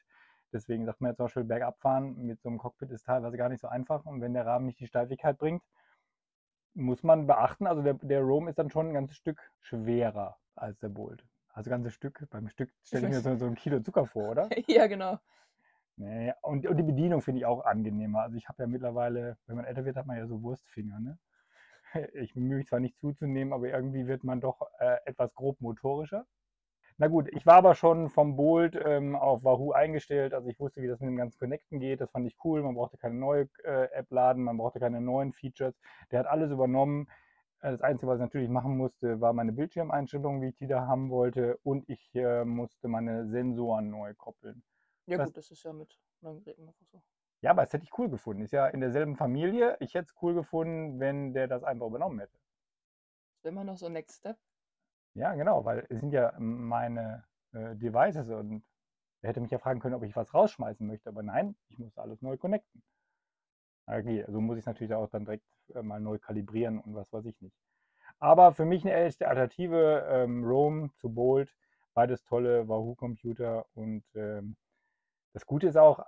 Deswegen 0.53 0.85
sagt 0.85 1.01
man 1.01 1.11
ja 1.11 1.15
zum 1.15 1.25
Beispiel 1.25 1.43
bergab 1.43 1.79
fahren 1.79 2.15
mit 2.25 2.41
so 2.41 2.49
einem 2.49 2.57
Cockpit 2.57 2.89
ist 2.91 3.03
teilweise 3.05 3.37
gar 3.37 3.49
nicht 3.49 3.59
so 3.61 3.67
einfach. 3.67 4.05
Und 4.05 4.21
wenn 4.21 4.33
der 4.33 4.45
Rahmen 4.45 4.65
nicht 4.65 4.79
die 4.79 4.87
Steifigkeit 4.87 5.37
bringt, 5.37 5.61
muss 6.73 7.03
man 7.03 7.27
beachten. 7.27 7.67
Also 7.67 7.81
der, 7.81 7.95
der 7.95 8.21
Rome 8.21 8.49
ist 8.49 8.59
dann 8.59 8.69
schon 8.69 8.89
ein 8.89 8.93
ganzes 8.93 9.17
Stück 9.17 9.39
schwerer 9.61 10.37
als 10.55 10.79
der 10.79 10.89
Bolt. 10.89 11.25
Also 11.53 11.69
ein 11.69 11.71
ganzes 11.71 11.93
Stück. 11.93 12.25
Beim 12.29 12.47
Stück 12.49 12.71
stelle 12.83 13.07
ich 13.07 13.13
mir 13.13 13.21
so, 13.21 13.35
so 13.35 13.45
ein 13.45 13.55
Kilo 13.55 13.79
Zucker 13.79 14.05
vor, 14.05 14.29
oder? 14.29 14.49
ja, 14.67 14.87
genau. 14.87 15.19
Nee, 15.97 16.33
und, 16.43 16.65
und 16.65 16.77
die 16.77 16.83
Bedienung 16.83 17.21
finde 17.21 17.39
ich 17.39 17.45
auch 17.45 17.65
angenehmer. 17.65 18.21
Also 18.21 18.37
ich 18.37 18.47
habe 18.47 18.63
ja 18.63 18.67
mittlerweile, 18.67 19.37
wenn 19.47 19.57
man 19.57 19.65
älter 19.65 19.83
wird, 19.83 19.97
hat 19.97 20.05
man 20.05 20.17
ja 20.17 20.27
so 20.27 20.41
Wurstfinger. 20.41 20.99
Ne? 20.99 21.17
Ich 22.13 22.35
bemühe 22.35 22.57
mich 22.57 22.67
zwar 22.67 22.79
nicht 22.79 22.97
zuzunehmen, 22.99 23.51
aber 23.51 23.67
irgendwie 23.67 24.05
wird 24.07 24.23
man 24.23 24.39
doch 24.39 24.61
äh, 24.79 24.97
etwas 25.05 25.33
grob 25.33 25.59
motorischer. 25.59 26.25
Na 26.99 27.07
gut, 27.07 27.29
ich 27.31 27.45
war 27.47 27.55
aber 27.55 27.73
schon 27.75 28.09
vom 28.09 28.35
Bolt 28.35 28.75
ähm, 28.75 29.15
auf 29.15 29.43
Wahoo 29.43 29.71
eingestellt. 29.71 30.33
Also 30.35 30.49
ich 30.49 30.59
wusste, 30.59 30.81
wie 30.81 30.87
das 30.87 30.99
mit 30.99 31.07
dem 31.09 31.17
ganzen 31.17 31.39
Connecten 31.39 31.79
geht. 31.79 32.01
Das 32.01 32.11
fand 32.11 32.27
ich 32.27 32.35
cool. 32.43 32.61
Man 32.61 32.75
brauchte 32.75 32.97
keine 32.97 33.15
neue 33.15 33.49
äh, 33.63 33.85
App 33.93 34.11
laden, 34.11 34.43
man 34.43 34.57
brauchte 34.57 34.79
keine 34.79 35.01
neuen 35.01 35.33
Features. 35.33 35.73
Der 36.11 36.19
hat 36.19 36.27
alles 36.27 36.51
übernommen. 36.51 37.07
Äh, 37.61 37.71
Das 37.71 37.81
Einzige, 37.81 38.07
was 38.07 38.17
ich 38.17 38.21
natürlich 38.23 38.49
machen 38.49 38.77
musste, 38.77 39.21
war 39.21 39.33
meine 39.33 39.53
Bildschirmeinstellungen, 39.53 40.41
wie 40.41 40.49
ich 40.49 40.57
die 40.57 40.67
da 40.67 40.87
haben 40.87 41.09
wollte. 41.09 41.57
Und 41.63 41.87
ich 41.89 42.13
äh, 42.15 42.45
musste 42.45 42.87
meine 42.89 43.27
Sensoren 43.29 43.89
neu 43.89 44.13
koppeln. 44.15 44.61
Ja, 45.07 45.17
Das- 45.17 45.27
gut, 45.27 45.37
das 45.37 45.51
ist 45.51 45.63
ja 45.63 45.73
mit 45.73 45.97
neuen 46.21 46.43
Geräten 46.43 46.67
einfach 46.67 46.85
so. 46.85 47.01
Ja, 47.41 47.51
aber 47.51 47.63
das 47.63 47.73
hätte 47.73 47.85
ich 47.85 47.97
cool 47.97 48.09
gefunden. 48.09 48.43
Ist 48.43 48.51
ja 48.53 48.67
in 48.67 48.81
derselben 48.81 49.15
Familie. 49.15 49.77
Ich 49.79 49.93
hätte 49.93 50.07
es 50.09 50.15
cool 50.21 50.33
gefunden, 50.35 50.99
wenn 50.99 51.33
der 51.33 51.47
das 51.47 51.63
einfach 51.63 51.87
übernommen 51.87 52.19
hätte. 52.19 52.37
Wäre 53.41 53.51
immer 53.51 53.65
noch 53.65 53.77
so 53.77 53.89
Next 53.89 54.19
Step. 54.19 54.37
Ja, 55.19 55.35
genau, 55.35 55.65
weil 55.65 55.85
es 55.89 55.99
sind 55.99 56.13
ja 56.13 56.33
meine 56.39 57.23
äh, 57.51 57.75
Devices 57.75 58.29
und 58.29 58.63
er 59.21 59.29
hätte 59.29 59.41
mich 59.41 59.51
ja 59.51 59.59
fragen 59.59 59.79
können, 59.81 59.95
ob 59.95 60.03
ich 60.03 60.15
was 60.15 60.33
rausschmeißen 60.33 60.87
möchte. 60.87 61.09
Aber 61.09 61.23
nein, 61.23 61.55
ich 61.69 61.77
muss 61.77 61.97
alles 61.97 62.21
neu 62.21 62.37
connecten. 62.37 62.81
Okay, 63.87 64.23
also 64.23 64.39
muss 64.39 64.57
ich 64.57 64.61
es 64.61 64.65
natürlich 64.67 64.93
auch 64.93 65.09
dann 65.09 65.25
direkt 65.25 65.43
äh, 65.73 65.81
mal 65.81 65.99
neu 65.99 66.17
kalibrieren 66.19 66.79
und 66.79 66.95
was 66.95 67.11
weiß 67.11 67.25
ich 67.25 67.41
nicht. 67.41 67.55
Aber 68.19 68.53
für 68.53 68.65
mich 68.65 68.83
eine 68.85 68.93
echte 68.95 69.27
Alternative, 69.27 70.07
ähm, 70.09 70.43
Roam 70.45 70.91
zu 70.97 71.09
Bolt, 71.13 71.53
beides 71.93 72.23
tolle 72.25 72.67
Wahoo-Computer 72.67 73.65
und 73.75 74.03
ähm, 74.15 74.57
das 75.33 75.45
Gute 75.45 75.67
ist 75.67 75.77
auch, 75.77 76.05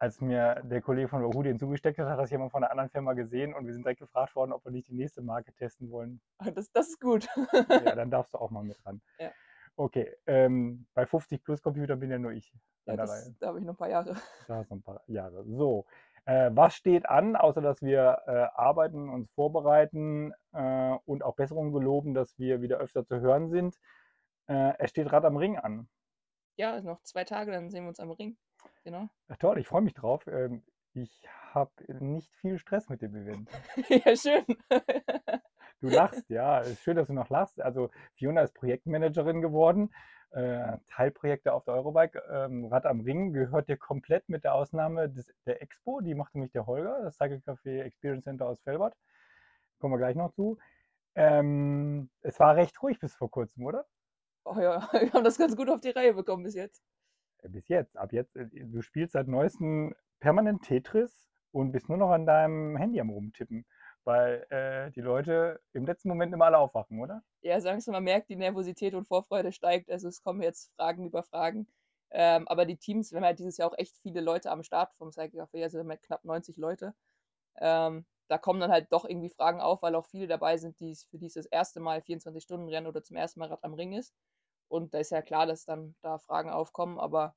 als 0.00 0.20
mir 0.20 0.62
der 0.64 0.80
Kollege 0.80 1.08
von 1.08 1.22
Wahoo 1.22 1.42
den 1.42 1.58
zugesteckt 1.58 1.98
hat, 1.98 2.08
hat 2.08 2.18
das 2.18 2.30
jemand 2.30 2.50
von 2.52 2.64
einer 2.64 2.70
anderen 2.70 2.88
Firma 2.88 3.12
gesehen 3.12 3.52
und 3.52 3.66
wir 3.66 3.74
sind 3.74 3.84
direkt 3.84 4.00
gefragt 4.00 4.34
worden, 4.34 4.52
ob 4.52 4.64
wir 4.64 4.72
nicht 4.72 4.88
die 4.88 4.94
nächste 4.94 5.20
Marke 5.20 5.52
testen 5.52 5.90
wollen. 5.90 6.20
Das, 6.54 6.72
das 6.72 6.88
ist 6.88 7.00
gut. 7.00 7.28
Ja, 7.68 7.94
dann 7.94 8.10
darfst 8.10 8.32
du 8.32 8.38
auch 8.38 8.50
mal 8.50 8.64
mit 8.64 8.84
ran. 8.86 9.02
Ja. 9.18 9.30
Okay, 9.76 10.16
ähm, 10.26 10.86
bei 10.94 11.06
50 11.06 11.44
Plus 11.44 11.62
Computer 11.62 11.96
bin 11.96 12.10
ja 12.10 12.18
nur 12.18 12.32
ich. 12.32 12.52
ja, 12.86 12.96
das, 12.96 13.32
da 13.38 13.48
habe 13.48 13.58
ich 13.58 13.64
noch 13.64 13.74
ein 13.74 13.76
paar 13.76 13.90
Jahre. 13.90 14.16
Da 14.48 14.56
hast 14.56 14.70
du 14.70 14.76
ein 14.76 14.82
paar 14.82 15.02
Jahre. 15.06 15.44
So, 15.46 15.84
äh, 16.24 16.50
was 16.52 16.74
steht 16.74 17.06
an, 17.06 17.36
außer 17.36 17.60
dass 17.60 17.82
wir 17.82 18.22
äh, 18.26 18.30
arbeiten, 18.54 19.10
uns 19.10 19.30
vorbereiten 19.32 20.32
äh, 20.52 20.96
und 21.04 21.22
auch 21.22 21.36
Besserungen 21.36 21.72
geloben, 21.72 22.14
dass 22.14 22.38
wir 22.38 22.62
wieder 22.62 22.78
öfter 22.78 23.04
zu 23.04 23.20
hören 23.20 23.50
sind? 23.50 23.78
Äh, 24.46 24.72
es 24.78 24.90
steht 24.90 25.12
Rad 25.12 25.26
am 25.26 25.36
Ring 25.36 25.58
an. 25.58 25.88
Ja, 26.56 26.80
noch 26.80 27.02
zwei 27.02 27.24
Tage, 27.24 27.52
dann 27.52 27.70
sehen 27.70 27.84
wir 27.84 27.88
uns 27.88 28.00
am 28.00 28.10
Ring. 28.10 28.38
Genau. 28.84 29.08
Ach, 29.28 29.36
toll, 29.36 29.58
ich 29.58 29.66
freue 29.66 29.82
mich 29.82 29.94
drauf. 29.94 30.26
Ähm, 30.26 30.62
ich 30.92 31.22
habe 31.52 31.70
nicht 32.00 32.34
viel 32.36 32.58
Stress 32.58 32.88
mit 32.88 33.02
dem 33.02 33.14
Event. 33.14 33.48
ja, 33.88 34.16
schön. 34.16 34.44
Du 35.80 35.88
lachst, 35.88 36.28
ja. 36.28 36.60
Es 36.60 36.72
ist 36.72 36.82
schön, 36.82 36.96
dass 36.96 37.08
du 37.08 37.14
noch 37.14 37.30
lachst. 37.30 37.60
Also 37.60 37.90
Fiona 38.14 38.42
ist 38.42 38.54
Projektmanagerin 38.54 39.40
geworden. 39.40 39.92
Äh, 40.30 40.78
Teilprojekte 40.88 41.52
auf 41.52 41.64
der 41.64 41.74
Eurobike. 41.74 42.22
Ähm, 42.30 42.66
Rad 42.66 42.86
am 42.86 43.00
Ring 43.00 43.32
gehört 43.32 43.68
dir 43.68 43.76
komplett 43.76 44.28
mit 44.28 44.44
der 44.44 44.54
Ausnahme 44.54 45.08
des, 45.08 45.32
der 45.46 45.62
Expo. 45.62 46.00
Die 46.00 46.14
macht 46.14 46.34
nämlich 46.34 46.52
der 46.52 46.66
Holger, 46.66 47.02
das 47.02 47.16
Cycle 47.16 47.38
Café 47.38 47.82
Experience 47.82 48.24
Center 48.24 48.46
aus 48.46 48.60
Felbert. 48.62 48.94
Kommen 49.78 49.94
wir 49.94 49.98
gleich 49.98 50.16
noch 50.16 50.32
zu. 50.32 50.58
Ähm, 51.14 52.10
es 52.20 52.38
war 52.38 52.54
recht 52.54 52.80
ruhig 52.82 52.98
bis 53.00 53.14
vor 53.14 53.30
kurzem, 53.30 53.64
oder? 53.64 53.86
Oh 54.44 54.58
ja, 54.58 54.88
wir 54.92 55.12
haben 55.12 55.24
das 55.24 55.38
ganz 55.38 55.56
gut 55.56 55.68
auf 55.68 55.80
die 55.80 55.90
Reihe 55.90 56.14
bekommen 56.14 56.44
bis 56.44 56.54
jetzt. 56.54 56.82
Bis 57.48 57.68
jetzt. 57.68 57.96
Ab 57.96 58.12
jetzt. 58.12 58.36
äh, 58.36 58.46
Du 58.52 58.82
spielst 58.82 59.12
seit 59.12 59.28
neuestem 59.28 59.94
permanent 60.20 60.62
Tetris 60.62 61.28
und 61.52 61.72
bist 61.72 61.88
nur 61.88 61.98
noch 61.98 62.10
an 62.10 62.26
deinem 62.26 62.76
Handy 62.76 63.00
am 63.00 63.10
rumtippen, 63.10 63.64
weil 64.04 64.46
äh, 64.50 64.90
die 64.92 65.00
Leute 65.00 65.60
im 65.72 65.86
letzten 65.86 66.08
Moment 66.08 66.32
immer 66.32 66.46
alle 66.46 66.58
aufwachen, 66.58 67.00
oder? 67.00 67.22
Ja, 67.42 67.60
sagen 67.60 67.84
wir 67.84 67.92
mal, 67.92 68.00
merkt, 68.00 68.28
die 68.28 68.36
Nervosität 68.36 68.94
und 68.94 69.08
Vorfreude 69.08 69.52
steigt. 69.52 69.90
Also 69.90 70.08
es 70.08 70.22
kommen 70.22 70.42
jetzt 70.42 70.72
Fragen 70.76 71.06
über 71.06 71.22
Fragen. 71.22 71.66
Ähm, 72.10 72.46
aber 72.48 72.66
die 72.66 72.76
Teams, 72.76 73.12
wir 73.12 73.18
haben 73.18 73.24
ja 73.24 73.32
dieses 73.32 73.56
Jahr 73.56 73.70
auch 73.70 73.78
echt 73.78 73.96
viele 74.02 74.20
Leute 74.20 74.50
am 74.50 74.62
Start 74.62 74.92
vom 74.98 75.12
Cycle 75.12 75.40
Café, 75.42 75.62
also 75.62 75.78
wir 75.78 75.80
haben 75.84 75.90
ja 75.90 75.96
knapp 75.96 76.24
90 76.24 76.56
Leute. 76.56 76.94
Ähm, 77.60 78.04
da 78.28 78.38
kommen 78.38 78.60
dann 78.60 78.72
halt 78.72 78.92
doch 78.92 79.04
irgendwie 79.04 79.30
Fragen 79.30 79.60
auf, 79.60 79.82
weil 79.82 79.94
auch 79.94 80.06
viele 80.06 80.26
dabei 80.26 80.56
sind, 80.56 80.78
die 80.80 80.96
für 81.10 81.18
die 81.18 81.26
es 81.26 81.34
das 81.34 81.46
erste 81.46 81.80
Mal 81.80 82.00
24-Stunden-Rennen 82.02 82.86
oder 82.86 83.02
zum 83.02 83.16
ersten 83.16 83.40
Mal 83.40 83.48
Rad 83.48 83.64
am 83.64 83.74
Ring 83.74 83.92
ist. 83.92 84.14
Und 84.70 84.94
da 84.94 84.98
ist 84.98 85.10
ja 85.10 85.20
klar, 85.20 85.46
dass 85.46 85.64
dann 85.64 85.96
da 86.00 86.18
Fragen 86.18 86.48
aufkommen, 86.48 86.98
aber 86.98 87.34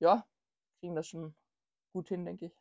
ja, 0.00 0.24
kriegen 0.80 0.94
das 0.94 1.06
schon 1.06 1.34
gut 1.92 2.08
hin, 2.08 2.24
denke 2.24 2.46
ich. 2.46 2.56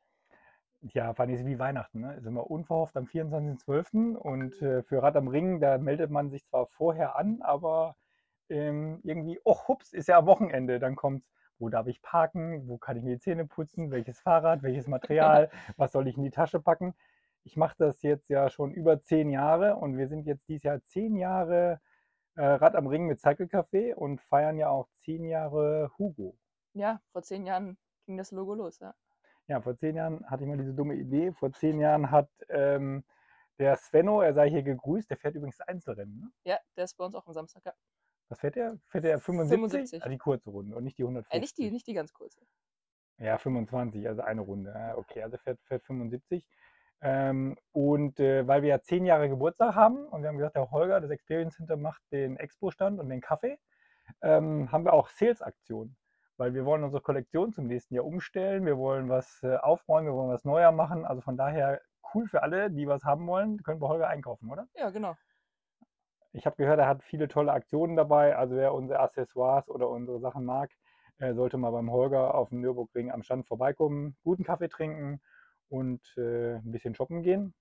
Ja, 0.82 1.14
fand 1.14 1.32
ich 1.32 1.46
wie 1.46 1.58
Weihnachten, 1.58 2.02
ne? 2.02 2.16
Ist 2.16 2.26
immer 2.26 2.52
unverhofft 2.52 2.98
am 2.98 3.06
24.12. 3.06 4.16
und 4.16 4.62
äh, 4.62 4.84
für 4.84 5.02
Rad 5.02 5.16
am 5.16 5.30
Ring, 5.30 5.62
da 5.62 5.78
meldet 5.78 6.12
man 6.12 6.30
sich 6.30 6.46
zwar 6.46 6.68
vorher 6.68 7.16
an, 7.16 7.42
aber 7.42 7.96
ähm, 8.50 9.00
irgendwie, 9.04 9.40
oh, 9.46 9.58
hups, 9.68 9.94
ist 9.94 10.08
ja 10.08 10.18
am 10.18 10.26
Wochenende. 10.26 10.80
Dann 10.80 10.96
kommt, 10.96 11.24
wo 11.58 11.70
darf 11.70 11.88
ich 11.88 12.02
parken, 12.02 12.68
wo 12.68 12.78
kann 12.78 12.98
ich 12.98 13.04
mir 13.04 13.16
die 13.16 13.22
Zähne 13.22 13.46
putzen, 13.46 13.90
welches 13.90 14.20
Fahrrad, 14.20 14.64
welches 14.64 14.88
Material, 14.88 15.50
was 15.78 15.94
soll 15.94 16.08
ich 16.08 16.18
in 16.18 16.24
die 16.24 16.32
Tasche 16.32 16.60
packen. 16.60 16.94
Ich 17.46 17.56
mache 17.56 17.76
das 17.80 18.02
jetzt 18.02 18.28
ja 18.30 18.50
schon 18.50 18.74
über 18.74 19.02
zehn 19.02 19.30
Jahre 19.30 19.78
und 19.78 19.98
wir 19.98 20.10
sind 20.10 20.26
jetzt 20.28 20.48
dieses 20.50 20.64
Jahr 20.64 20.82
zehn 20.84 21.16
Jahre 21.16 21.80
äh, 22.38 22.46
Rad 22.46 22.76
am 22.76 22.88
Ring 22.88 23.08
mit 23.08 23.20
Cycle 23.20 23.48
Café 23.48 23.94
und 23.96 24.22
feiern 24.22 24.58
ja 24.58 24.70
auch 24.70 24.88
zehn 24.94 25.26
Jahre 25.26 25.92
Hugo. 25.98 26.38
Ja, 26.74 27.02
vor 27.12 27.24
zehn 27.24 27.46
Jahren 27.46 27.78
ging 28.06 28.18
das 28.18 28.32
Logo 28.32 28.54
los, 28.54 28.80
ja. 28.80 28.94
Ja, 29.48 29.62
vor 29.62 29.76
zehn 29.78 29.96
Jahren 29.96 30.26
hatte 30.30 30.44
ich 30.44 30.50
mal 30.50 30.58
diese 30.58 30.74
dumme 30.74 30.96
Idee. 30.96 31.32
Vor 31.32 31.52
zehn 31.54 31.80
Jahren 31.80 32.12
hat 32.12 32.30
ähm, 32.50 33.04
der 33.60 33.76
Svenno, 33.78 34.22
er 34.22 34.34
sei 34.34 34.50
hier 34.50 34.62
gegrüßt, 34.62 35.10
der 35.10 35.18
fährt 35.18 35.36
übrigens 35.36 35.62
Einzelrennen. 35.62 36.20
Ne? 36.20 36.32
Ja, 36.44 36.60
der 36.76 36.84
ist 36.84 36.96
bei 36.96 37.06
uns 37.06 37.16
auch 37.16 37.26
am 37.26 37.34
Samstag. 37.34 37.66
Ja. 37.66 37.74
Was 38.30 38.40
fährt 38.40 38.56
der? 38.56 38.78
Fährt 38.88 39.06
der 39.06 39.20
75? 39.20 39.58
75. 39.58 40.04
Ah, 40.04 40.10
die 40.10 40.18
kurze 40.18 40.50
Runde 40.50 40.76
und 40.76 40.84
nicht 40.84 40.98
die 40.98 41.04
150. 41.04 41.36
Äh, 41.36 41.40
nicht, 41.40 41.58
die, 41.58 41.72
nicht 41.72 41.88
die 41.88 41.94
ganz 41.94 42.14
kurze. 42.14 42.42
Ja, 43.20 43.38
25, 43.38 44.08
also 44.08 44.22
eine 44.22 44.42
Runde. 44.42 44.72
Ja, 44.76 44.98
Okay, 44.98 45.24
also 45.24 45.38
fährt, 45.38 45.60
fährt 45.64 45.84
75. 45.86 46.46
Ähm, 47.02 47.58
und 47.74 48.20
äh, 48.20 48.48
weil 48.48 48.64
wir 48.64 48.70
ja 48.70 48.82
zehn 48.82 49.06
Jahre 49.06 49.30
Geburtstag 49.30 49.76
haben 49.76 50.08
und 50.08 50.22
wir 50.22 50.30
haben 50.30 50.38
gesagt, 50.38 50.56
der 50.56 50.72
Holger, 50.72 51.00
das 51.00 51.12
Experience 51.12 51.56
Center, 51.56 51.78
macht 51.78 52.02
den 52.12 52.38
Expo-Stand 52.38 53.00
und 53.00 53.10
den 53.10 53.22
Kaffee, 53.22 53.60
ähm, 54.22 54.72
haben 54.72 54.84
wir 54.84 54.94
auch 54.94 55.10
Sales-Aktionen. 55.10 55.96
Weil 56.38 56.54
wir 56.54 56.66
wollen 56.66 56.84
unsere 56.84 57.02
Kollektion 57.02 57.52
zum 57.52 57.68
nächsten 57.68 57.96
Jahr 57.96 58.06
umstellen, 58.06 58.66
wir 58.66 58.78
wollen 58.78 59.10
was 59.10 59.42
äh, 59.44 59.58
aufräumen, 59.58 60.08
wir 60.08 60.14
wollen 60.14 60.30
was 60.30 60.46
neuer 60.46 60.72
machen. 60.72 61.06
Also 61.06 61.22
von 61.22 61.38
daher 61.38 61.82
cool 62.14 62.28
für 62.28 62.42
alle, 62.44 62.72
die 62.72 62.88
was 62.88 63.04
haben 63.04 63.28
wollen, 63.28 63.62
können 63.64 63.80
bei 63.80 63.88
Holger 63.88 64.08
einkaufen, 64.08 64.50
oder? 64.50 64.68
Ja, 64.76 64.90
genau. 64.90 65.16
Ich 66.34 66.46
habe 66.46 66.56
gehört, 66.56 66.80
er 66.80 66.88
hat 66.88 67.04
viele 67.04 67.28
tolle 67.28 67.52
Aktionen 67.52 67.96
dabei. 67.96 68.36
Also 68.36 68.56
wer 68.56 68.74
unsere 68.74 69.00
Accessoires 69.00 69.70
oder 69.70 69.90
unsere 69.90 70.20
Sachen 70.20 70.46
mag, 70.46 70.72
äh, 71.20 71.34
sollte 71.34 71.58
mal 71.58 71.72
beim 71.72 71.92
Holger 71.92 72.36
auf 72.36 72.50
dem 72.50 72.62
Nürburgring 72.62 73.12
am 73.12 73.24
Stand 73.24 73.48
vorbeikommen, 73.48 74.16
guten 74.24 74.44
Kaffee 74.44 74.68
trinken 74.68 75.22
und 75.70 76.02
äh, 76.18 76.56
ein 76.56 76.72
bisschen 76.72 76.96
shoppen 76.96 77.24
gehen. 77.24 77.54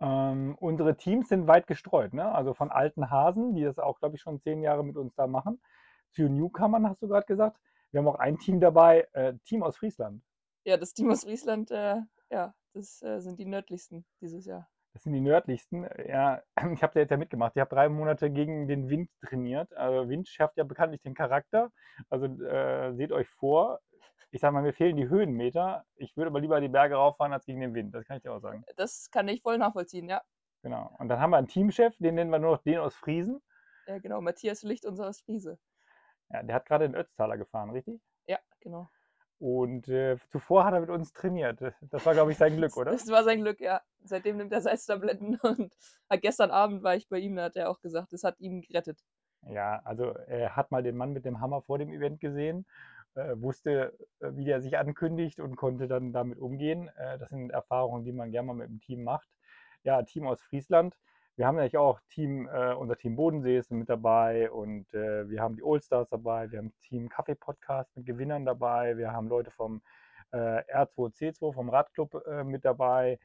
Ähm, 0.00 0.56
unsere 0.60 0.96
Teams 0.96 1.28
sind 1.28 1.46
weit 1.46 1.66
gestreut, 1.66 2.12
ne? 2.12 2.30
also 2.34 2.52
von 2.52 2.70
alten 2.70 3.10
Hasen, 3.10 3.54
die 3.54 3.64
das 3.64 3.78
auch, 3.78 3.98
glaube 3.98 4.16
ich, 4.16 4.22
schon 4.22 4.40
zehn 4.40 4.62
Jahre 4.62 4.84
mit 4.84 4.96
uns 4.96 5.14
da 5.14 5.26
machen, 5.26 5.60
zu 6.12 6.28
Newcomern, 6.28 6.86
hast 6.88 7.02
du 7.02 7.08
gerade 7.08 7.26
gesagt. 7.26 7.58
Wir 7.90 8.00
haben 8.00 8.08
auch 8.08 8.18
ein 8.18 8.38
Team 8.38 8.60
dabei, 8.60 9.08
äh, 9.12 9.34
Team 9.44 9.62
aus 9.62 9.78
Friesland. 9.78 10.22
Ja, 10.64 10.76
das 10.76 10.92
Team 10.92 11.10
aus 11.10 11.24
Friesland, 11.24 11.70
äh, 11.70 11.96
ja, 12.30 12.54
das 12.74 13.00
äh, 13.02 13.20
sind 13.20 13.38
die 13.38 13.46
nördlichsten 13.46 14.04
dieses 14.20 14.44
Jahr. 14.44 14.68
Das 14.92 15.02
sind 15.02 15.12
die 15.12 15.20
nördlichsten. 15.20 15.86
Ja, 16.08 16.42
ich 16.72 16.82
habe 16.82 16.94
da 16.94 17.00
jetzt 17.00 17.10
ja 17.10 17.16
mitgemacht. 17.18 17.52
Ich 17.54 17.60
habe 17.60 17.74
drei 17.74 17.88
Monate 17.88 18.30
gegen 18.30 18.66
den 18.66 18.88
Wind 18.88 19.10
trainiert. 19.20 19.74
Also 19.74 20.08
Wind 20.08 20.26
schärft 20.26 20.56
ja 20.56 20.64
bekanntlich 20.64 21.02
den 21.02 21.14
Charakter. 21.14 21.70
Also 22.08 22.26
äh, 22.26 22.94
seht 22.94 23.12
euch 23.12 23.28
vor, 23.28 23.80
ich 24.30 24.40
sag 24.40 24.52
mal, 24.52 24.62
mir 24.62 24.72
fehlen 24.72 24.96
die 24.96 25.08
Höhenmeter. 25.08 25.84
Ich 25.94 26.16
würde 26.16 26.30
aber 26.30 26.40
lieber 26.40 26.60
die 26.60 26.68
Berge 26.68 26.96
rauffahren 26.96 27.32
als 27.32 27.46
gegen 27.46 27.60
den 27.60 27.74
Wind. 27.74 27.94
Das 27.94 28.04
kann 28.04 28.16
ich 28.16 28.22
dir 28.22 28.32
auch 28.32 28.40
sagen. 28.40 28.64
Das 28.76 29.10
kann 29.10 29.28
ich 29.28 29.42
voll 29.42 29.58
nachvollziehen, 29.58 30.08
ja. 30.08 30.22
Genau. 30.62 30.94
Und 30.98 31.08
dann 31.08 31.20
haben 31.20 31.30
wir 31.30 31.36
einen 31.36 31.48
Teamchef, 31.48 31.96
den 31.98 32.16
nennen 32.16 32.30
wir 32.30 32.38
nur 32.38 32.52
noch 32.52 32.62
den 32.62 32.78
aus 32.78 32.94
Friesen. 32.94 33.40
Ja, 33.86 33.98
genau. 33.98 34.20
Matthias 34.20 34.62
Licht, 34.62 34.84
unser 34.84 35.08
aus 35.08 35.20
Friese. 35.20 35.58
Ja, 36.30 36.42
der 36.42 36.56
hat 36.56 36.66
gerade 36.66 36.88
den 36.88 36.96
Ötztaler 36.96 37.36
gefahren, 37.36 37.70
richtig? 37.70 38.00
Ja, 38.26 38.38
genau. 38.60 38.88
Und 39.38 39.88
äh, 39.88 40.16
zuvor 40.30 40.64
hat 40.64 40.72
er 40.72 40.80
mit 40.80 40.90
uns 40.90 41.12
trainiert. 41.12 41.60
Das 41.80 42.06
war, 42.06 42.14
glaube 42.14 42.32
ich, 42.32 42.38
sein 42.38 42.56
Glück, 42.56 42.76
oder? 42.76 42.92
Das 42.92 43.08
war 43.08 43.22
sein 43.22 43.42
Glück, 43.42 43.60
ja. 43.60 43.82
Seitdem 44.02 44.38
nimmt 44.38 44.52
er 44.52 44.60
Salztabletten 44.60 45.38
und 45.42 45.74
ah, 46.08 46.16
gestern 46.16 46.50
Abend 46.50 46.82
war 46.82 46.96
ich 46.96 47.08
bei 47.08 47.18
ihm, 47.18 47.36
da 47.36 47.44
hat 47.44 47.56
er 47.56 47.70
auch 47.70 47.80
gesagt, 47.80 48.12
das 48.12 48.24
hat 48.24 48.40
ihn 48.40 48.62
gerettet. 48.62 48.98
Ja, 49.42 49.80
also 49.84 50.06
er 50.26 50.56
hat 50.56 50.70
mal 50.70 50.82
den 50.82 50.96
Mann 50.96 51.12
mit 51.12 51.24
dem 51.24 51.40
Hammer 51.40 51.62
vor 51.62 51.78
dem 51.78 51.90
Event 51.90 52.20
gesehen, 52.20 52.66
äh, 53.16 53.40
wusste, 53.40 53.96
äh, 54.20 54.30
wie 54.34 54.44
der 54.44 54.60
sich 54.60 54.78
ankündigt 54.78 55.40
und 55.40 55.56
konnte 55.56 55.88
dann 55.88 56.12
damit 56.12 56.38
umgehen. 56.38 56.88
Äh, 56.96 57.18
das 57.18 57.30
sind 57.30 57.50
Erfahrungen, 57.50 58.04
die 58.04 58.12
man 58.12 58.30
gerne 58.30 58.48
mal 58.48 58.54
mit 58.54 58.68
dem 58.68 58.80
Team 58.80 59.04
macht. 59.04 59.28
Ja, 59.82 60.02
Team 60.02 60.26
aus 60.26 60.42
Friesland. 60.42 60.96
Wir 61.36 61.46
haben 61.46 61.56
natürlich 61.56 61.76
auch 61.76 62.00
Team, 62.08 62.48
äh, 62.48 62.74
unser 62.74 62.96
Team 62.96 63.16
Bodensee 63.16 63.58
ist 63.58 63.70
mit 63.70 63.88
dabei 63.90 64.50
und 64.50 64.92
äh, 64.94 65.28
wir 65.28 65.42
haben 65.42 65.56
die 65.56 65.62
Allstars 65.64 66.08
dabei, 66.08 66.50
wir 66.50 66.58
haben 66.58 66.72
Team 66.80 67.08
Kaffee 67.08 67.34
Podcast 67.34 67.94
mit 67.96 68.06
Gewinnern 68.06 68.46
dabei, 68.46 68.96
wir 68.96 69.12
haben 69.12 69.28
Leute 69.28 69.50
vom 69.50 69.82
äh, 70.32 70.62
R2C2 70.74 71.52
vom 71.52 71.68
Radclub 71.68 72.22
mit 72.44 72.64
dabei 72.64 73.18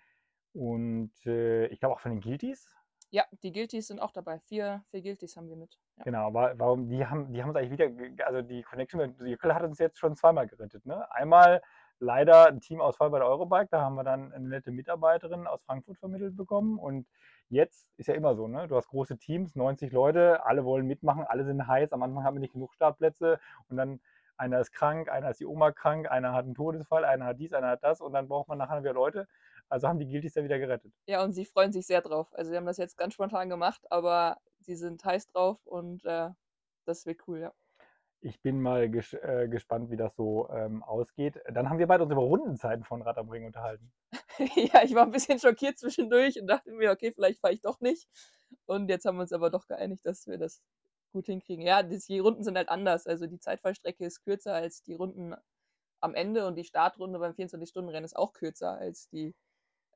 und 0.53 1.11
ich 1.23 1.79
glaube 1.79 1.95
auch 1.95 1.99
von 2.01 2.11
den 2.11 2.21
Guilties. 2.21 2.75
Ja, 3.11 3.25
die 3.43 3.51
Guilties 3.51 3.87
sind 3.87 3.99
auch 3.99 4.11
dabei. 4.11 4.39
Vier, 4.39 4.83
vier 4.89 5.01
Guilties 5.01 5.35
haben 5.35 5.49
wir 5.49 5.57
mit. 5.57 5.77
Ja. 5.97 6.03
Genau, 6.05 6.33
wa- 6.33 6.53
warum, 6.55 6.87
die 6.87 7.05
haben, 7.05 7.33
die 7.33 7.43
haben 7.43 7.49
es 7.49 7.55
eigentlich 7.57 7.71
wieder, 7.71 8.25
also 8.25 8.41
die 8.41 8.63
Connection 8.63 9.01
mit 9.01 9.19
Jöckel 9.19 9.53
hat 9.53 9.63
uns 9.63 9.79
jetzt 9.79 9.99
schon 9.99 10.15
zweimal 10.15 10.47
gerettet. 10.47 10.85
Ne? 10.85 11.05
Einmal 11.11 11.61
leider 11.99 12.47
ein 12.47 12.61
Teamausfall 12.61 13.09
bei 13.09 13.19
der 13.19 13.27
Eurobike, 13.27 13.67
da 13.69 13.81
haben 13.81 13.95
wir 13.95 14.05
dann 14.05 14.31
eine 14.31 14.47
nette 14.47 14.71
Mitarbeiterin 14.71 15.45
aus 15.45 15.61
Frankfurt 15.63 15.97
vermittelt 15.97 16.37
bekommen 16.37 16.79
und 16.79 17.05
jetzt 17.49 17.89
ist 17.97 18.07
ja 18.07 18.15
immer 18.15 18.33
so, 18.33 18.47
ne? 18.47 18.67
du 18.69 18.77
hast 18.77 18.87
große 18.87 19.17
Teams, 19.17 19.55
90 19.55 19.91
Leute, 19.91 20.43
alle 20.45 20.63
wollen 20.63 20.87
mitmachen, 20.87 21.25
alle 21.25 21.43
sind 21.43 21.67
heiß, 21.67 21.91
am 21.91 22.01
Anfang 22.01 22.23
haben 22.23 22.35
wir 22.37 22.39
nicht 22.39 22.53
genug 22.53 22.73
Startplätze 22.73 23.39
und 23.67 23.75
dann 23.77 23.99
einer 24.37 24.59
ist 24.61 24.71
krank, 24.71 25.09
einer 25.09 25.29
ist 25.29 25.39
die 25.41 25.45
Oma 25.45 25.71
krank, 25.71 26.09
einer 26.09 26.33
hat 26.33 26.45
einen 26.45 26.55
Todesfall, 26.55 27.05
einer 27.05 27.25
hat 27.25 27.39
dies, 27.39 27.53
einer 27.53 27.67
hat 27.67 27.83
das 27.83 28.01
und 28.01 28.13
dann 28.13 28.27
braucht 28.27 28.47
man 28.47 28.57
nachher 28.57 28.81
wieder 28.81 28.93
Leute. 28.93 29.27
Also 29.71 29.87
haben 29.87 29.99
die 29.99 30.07
Guilties 30.07 30.35
ja 30.35 30.43
wieder 30.43 30.59
gerettet. 30.59 30.93
ja, 31.07 31.23
und 31.23 31.33
sie 31.33 31.45
freuen 31.45 31.71
sich 31.71 31.87
sehr 31.87 32.01
drauf. 32.01 32.27
Also 32.33 32.51
wir 32.51 32.57
haben 32.57 32.65
das 32.65 32.77
jetzt 32.77 32.97
ganz 32.97 33.13
spontan 33.13 33.49
gemacht, 33.49 33.81
aber 33.89 34.37
sie 34.59 34.75
sind 34.75 35.03
heiß 35.03 35.27
drauf 35.27 35.65
und 35.65 36.03
äh, 36.05 36.29
das 36.85 37.05
wird 37.05 37.27
cool, 37.27 37.39
ja. 37.39 37.53
Ich 38.19 38.41
bin 38.41 38.61
mal 38.61 38.89
ges 38.89 39.13
äh, 39.13 39.47
gespannt, 39.49 39.89
wie 39.89 39.97
das 39.97 40.15
so 40.15 40.47
ähm, 40.49 40.83
ausgeht. 40.83 41.41
Dann 41.51 41.69
haben 41.69 41.79
wir 41.79 41.87
beide 41.87 42.03
uns 42.03 42.11
über 42.11 42.21
Rundenzeiten 42.21 42.83
von 42.83 43.01
Rad 43.01 43.17
am 43.17 43.29
Ring 43.29 43.45
unterhalten. 43.45 43.91
ja, 44.55 44.83
ich 44.83 44.93
war 44.93 45.03
ein 45.03 45.11
bisschen 45.11 45.39
schockiert 45.39 45.79
zwischendurch 45.79 46.39
und 46.39 46.47
dachte 46.47 46.71
mir, 46.71 46.91
okay, 46.91 47.11
vielleicht 47.13 47.39
fahre 47.39 47.53
ich 47.53 47.61
doch 47.61 47.79
nicht. 47.79 48.07
Und 48.65 48.89
jetzt 48.89 49.05
haben 49.05 49.15
wir 49.15 49.21
uns 49.21 49.33
aber 49.33 49.49
doch 49.49 49.65
geeinigt, 49.67 50.05
dass 50.05 50.27
wir 50.27 50.37
das 50.37 50.61
gut 51.13 51.25
hinkriegen. 51.25 51.65
Ja, 51.65 51.81
das, 51.81 52.05
die 52.05 52.19
Runden 52.19 52.43
sind 52.43 52.57
halt 52.57 52.69
anders. 52.69 53.07
Also 53.07 53.25
die 53.25 53.39
Zeitfahrstrecke 53.39 54.05
ist 54.05 54.23
kürzer 54.23 54.53
als 54.53 54.83
die 54.83 54.93
Runden 54.93 55.33
am 55.99 56.13
Ende 56.13 56.45
und 56.47 56.55
die 56.55 56.63
Startrunde 56.63 57.19
beim 57.19 57.33
24-Stunden-Rennen 57.33 58.05
ist 58.05 58.15
auch 58.15 58.33
kürzer 58.33 58.77
als 58.77 59.09
die. 59.09 59.35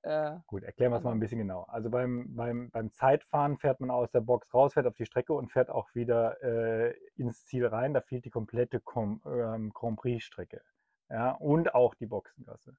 Äh, 0.06 0.38
Gut, 0.46 0.62
erklären 0.62 0.92
wir 0.92 0.98
es 0.98 1.04
mal 1.04 1.14
ein 1.14 1.20
bisschen 1.20 1.40
genau. 1.40 1.64
Also 1.64 1.90
beim, 1.90 2.36
beim, 2.36 2.70
beim 2.70 2.92
Zeitfahren 2.92 3.58
fährt 3.58 3.80
man 3.80 3.90
aus 3.90 4.12
der 4.12 4.22
Box 4.22 4.54
raus, 4.54 4.74
fährt 4.74 4.86
auf 4.86 4.96
die 4.96 5.06
Strecke 5.06 5.34
und 5.34 5.52
fährt 5.52 5.72
auch 5.72 5.90
wieder 5.96 6.42
äh, 6.44 6.94
ins 7.16 7.46
Ziel 7.46 7.66
rein. 7.66 7.96
Da 7.96 8.02
fehlt 8.02 8.24
die 8.24 8.30
komplette 8.30 8.80
Com 8.80 9.22
ähm, 9.26 9.72
Grand 9.74 9.98
Prix-Strecke. 9.98 10.62
Ja, 11.10 11.32
und 11.32 11.74
auch 11.74 11.96
die 11.96 12.06
Boxengasse. 12.06 12.78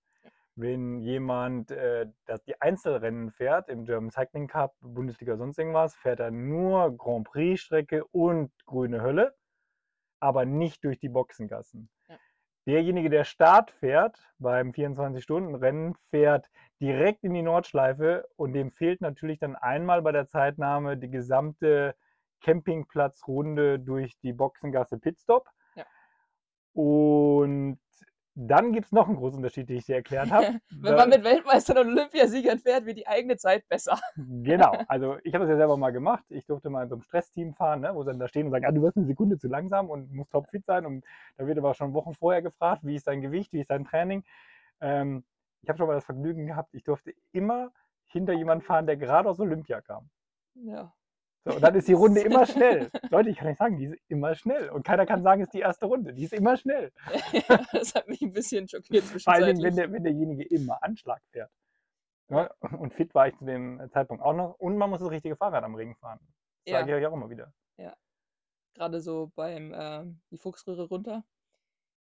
Wenn 0.54 1.00
jemand 1.00 1.72
äh, 1.72 2.06
das, 2.26 2.44
die 2.44 2.60
Einzelrennen 2.60 3.32
fährt, 3.32 3.68
im 3.68 3.84
German 3.84 4.10
Cycling 4.10 4.46
Cup, 4.46 4.76
Bundesliga, 4.80 5.36
sonst 5.36 5.58
irgendwas, 5.58 5.96
fährt 5.96 6.20
er 6.20 6.30
nur 6.30 6.96
Grand 6.96 7.26
Prix-Strecke 7.26 8.04
und 8.04 8.52
grüne 8.66 9.02
Hölle, 9.02 9.34
aber 10.20 10.44
nicht 10.44 10.84
durch 10.84 11.00
die 11.00 11.08
Boxengassen. 11.08 11.90
Derjenige, 12.66 13.10
der 13.10 13.24
Start 13.24 13.70
fährt 13.70 14.18
beim 14.38 14.70
24-Stunden-Rennen, 14.70 15.94
fährt 16.10 16.50
direkt 16.80 17.22
in 17.22 17.32
die 17.32 17.42
Nordschleife 17.42 18.28
und 18.34 18.54
dem 18.54 18.72
fehlt 18.72 19.00
natürlich 19.00 19.38
dann 19.38 19.54
einmal 19.54 20.02
bei 20.02 20.10
der 20.10 20.28
Zeitnahme 20.28 20.96
die 20.96 21.10
gesamte 21.10 21.94
Campingplatzrunde 22.40 23.78
durch 23.78 24.18
die 24.18 24.32
Boxengasse 24.32 24.98
Pitstop. 24.98 25.48
Ja. 25.76 25.84
Und 26.72 27.78
dann 28.38 28.72
gibt 28.72 28.86
es 28.86 28.92
noch 28.92 29.08
einen 29.08 29.16
großen 29.16 29.38
Unterschied, 29.38 29.68
den 29.70 29.78
ich 29.78 29.86
dir 29.86 29.96
erklärt 29.96 30.30
habe. 30.30 30.60
wenn 30.70 30.94
man 30.94 31.08
mit 31.08 31.24
Weltmeistern 31.24 31.78
und 31.78 31.88
Olympiasiegern 31.88 32.58
fährt, 32.58 32.84
wird 32.84 32.98
die 32.98 33.06
eigene 33.06 33.38
Zeit 33.38 33.66
besser. 33.66 33.98
Genau, 34.16 34.72
also 34.88 35.16
ich 35.24 35.34
habe 35.34 35.44
das 35.44 35.52
ja 35.52 35.56
selber 35.56 35.78
mal 35.78 35.90
gemacht. 35.90 36.24
Ich 36.28 36.44
durfte 36.44 36.68
mal 36.68 36.82
in 36.82 36.90
so 36.90 36.96
einem 36.96 37.02
Stressteam 37.02 37.54
fahren, 37.54 37.80
ne, 37.80 37.94
wo 37.94 38.02
sie 38.02 38.10
dann 38.10 38.18
da 38.18 38.28
stehen 38.28 38.44
und 38.44 38.52
sagen, 38.52 38.66
ah, 38.66 38.72
du 38.72 38.82
wirst 38.82 38.98
eine 38.98 39.06
Sekunde 39.06 39.38
zu 39.38 39.48
langsam 39.48 39.88
und 39.88 40.12
musst 40.12 40.32
topfit 40.32 40.66
sein. 40.66 40.84
Und 40.84 41.04
da 41.38 41.46
wird 41.46 41.56
aber 41.56 41.72
schon 41.72 41.94
Wochen 41.94 42.12
vorher 42.12 42.42
gefragt, 42.42 42.82
wie 42.84 42.94
ist 42.94 43.06
dein 43.06 43.22
Gewicht, 43.22 43.54
wie 43.54 43.60
ist 43.60 43.70
dein 43.70 43.84
Training. 43.84 44.22
Ähm, 44.82 45.24
ich 45.62 45.70
habe 45.70 45.78
schon 45.78 45.86
mal 45.86 45.94
das 45.94 46.04
Vergnügen 46.04 46.46
gehabt, 46.46 46.74
ich 46.74 46.84
durfte 46.84 47.14
immer 47.32 47.70
hinter 48.04 48.34
jemanden 48.34 48.64
fahren, 48.64 48.86
der 48.86 48.98
gerade 48.98 49.30
aus 49.30 49.40
Olympia 49.40 49.80
kam. 49.80 50.10
Ja. 50.54 50.92
So, 51.46 51.54
und 51.54 51.62
dann 51.62 51.76
ist 51.76 51.86
die 51.86 51.92
Runde 51.92 52.22
immer 52.22 52.44
schnell. 52.46 52.90
Leute, 53.10 53.30
ich 53.30 53.36
kann 53.36 53.46
nicht 53.46 53.58
sagen, 53.58 53.76
die 53.78 53.84
ist 53.86 53.96
immer 54.08 54.34
schnell. 54.34 54.68
Und 54.70 54.84
keiner 54.84 55.06
kann 55.06 55.22
sagen, 55.22 55.42
es 55.42 55.46
ist 55.46 55.54
die 55.54 55.60
erste 55.60 55.86
Runde. 55.86 56.12
Die 56.12 56.24
ist 56.24 56.32
immer 56.32 56.56
schnell. 56.56 56.92
das 57.72 57.94
hat 57.94 58.08
mich 58.08 58.20
ein 58.20 58.32
bisschen 58.32 58.68
schockiert 58.68 59.04
Vor 59.04 59.32
allem, 59.32 59.62
wenn, 59.62 59.76
der, 59.76 59.92
wenn 59.92 60.02
derjenige 60.02 60.42
immer 60.42 60.82
Anschlag 60.82 61.22
fährt. 61.30 61.52
Ne? 62.28 62.50
Und 62.76 62.92
fit 62.94 63.14
war 63.14 63.28
ich 63.28 63.36
zu 63.36 63.44
dem 63.44 63.80
Zeitpunkt 63.92 64.24
auch 64.24 64.34
noch. 64.34 64.58
Und 64.58 64.76
man 64.76 64.90
muss 64.90 64.98
das 64.98 65.10
richtige 65.10 65.36
Fahrrad 65.36 65.62
am 65.62 65.76
Ring 65.76 65.94
fahren. 65.94 66.18
Das 66.64 66.72
Ja. 66.72 66.80
sage 66.80 66.90
ich 66.90 66.96
euch 66.96 67.06
auch 67.06 67.14
immer 67.16 67.30
wieder. 67.30 67.52
Gerade 68.74 69.00
so 69.00 69.32
beim 69.34 69.72
ähm, 69.74 70.20
die 70.30 70.36
Fuchsröhre 70.36 70.88
runter 70.88 71.24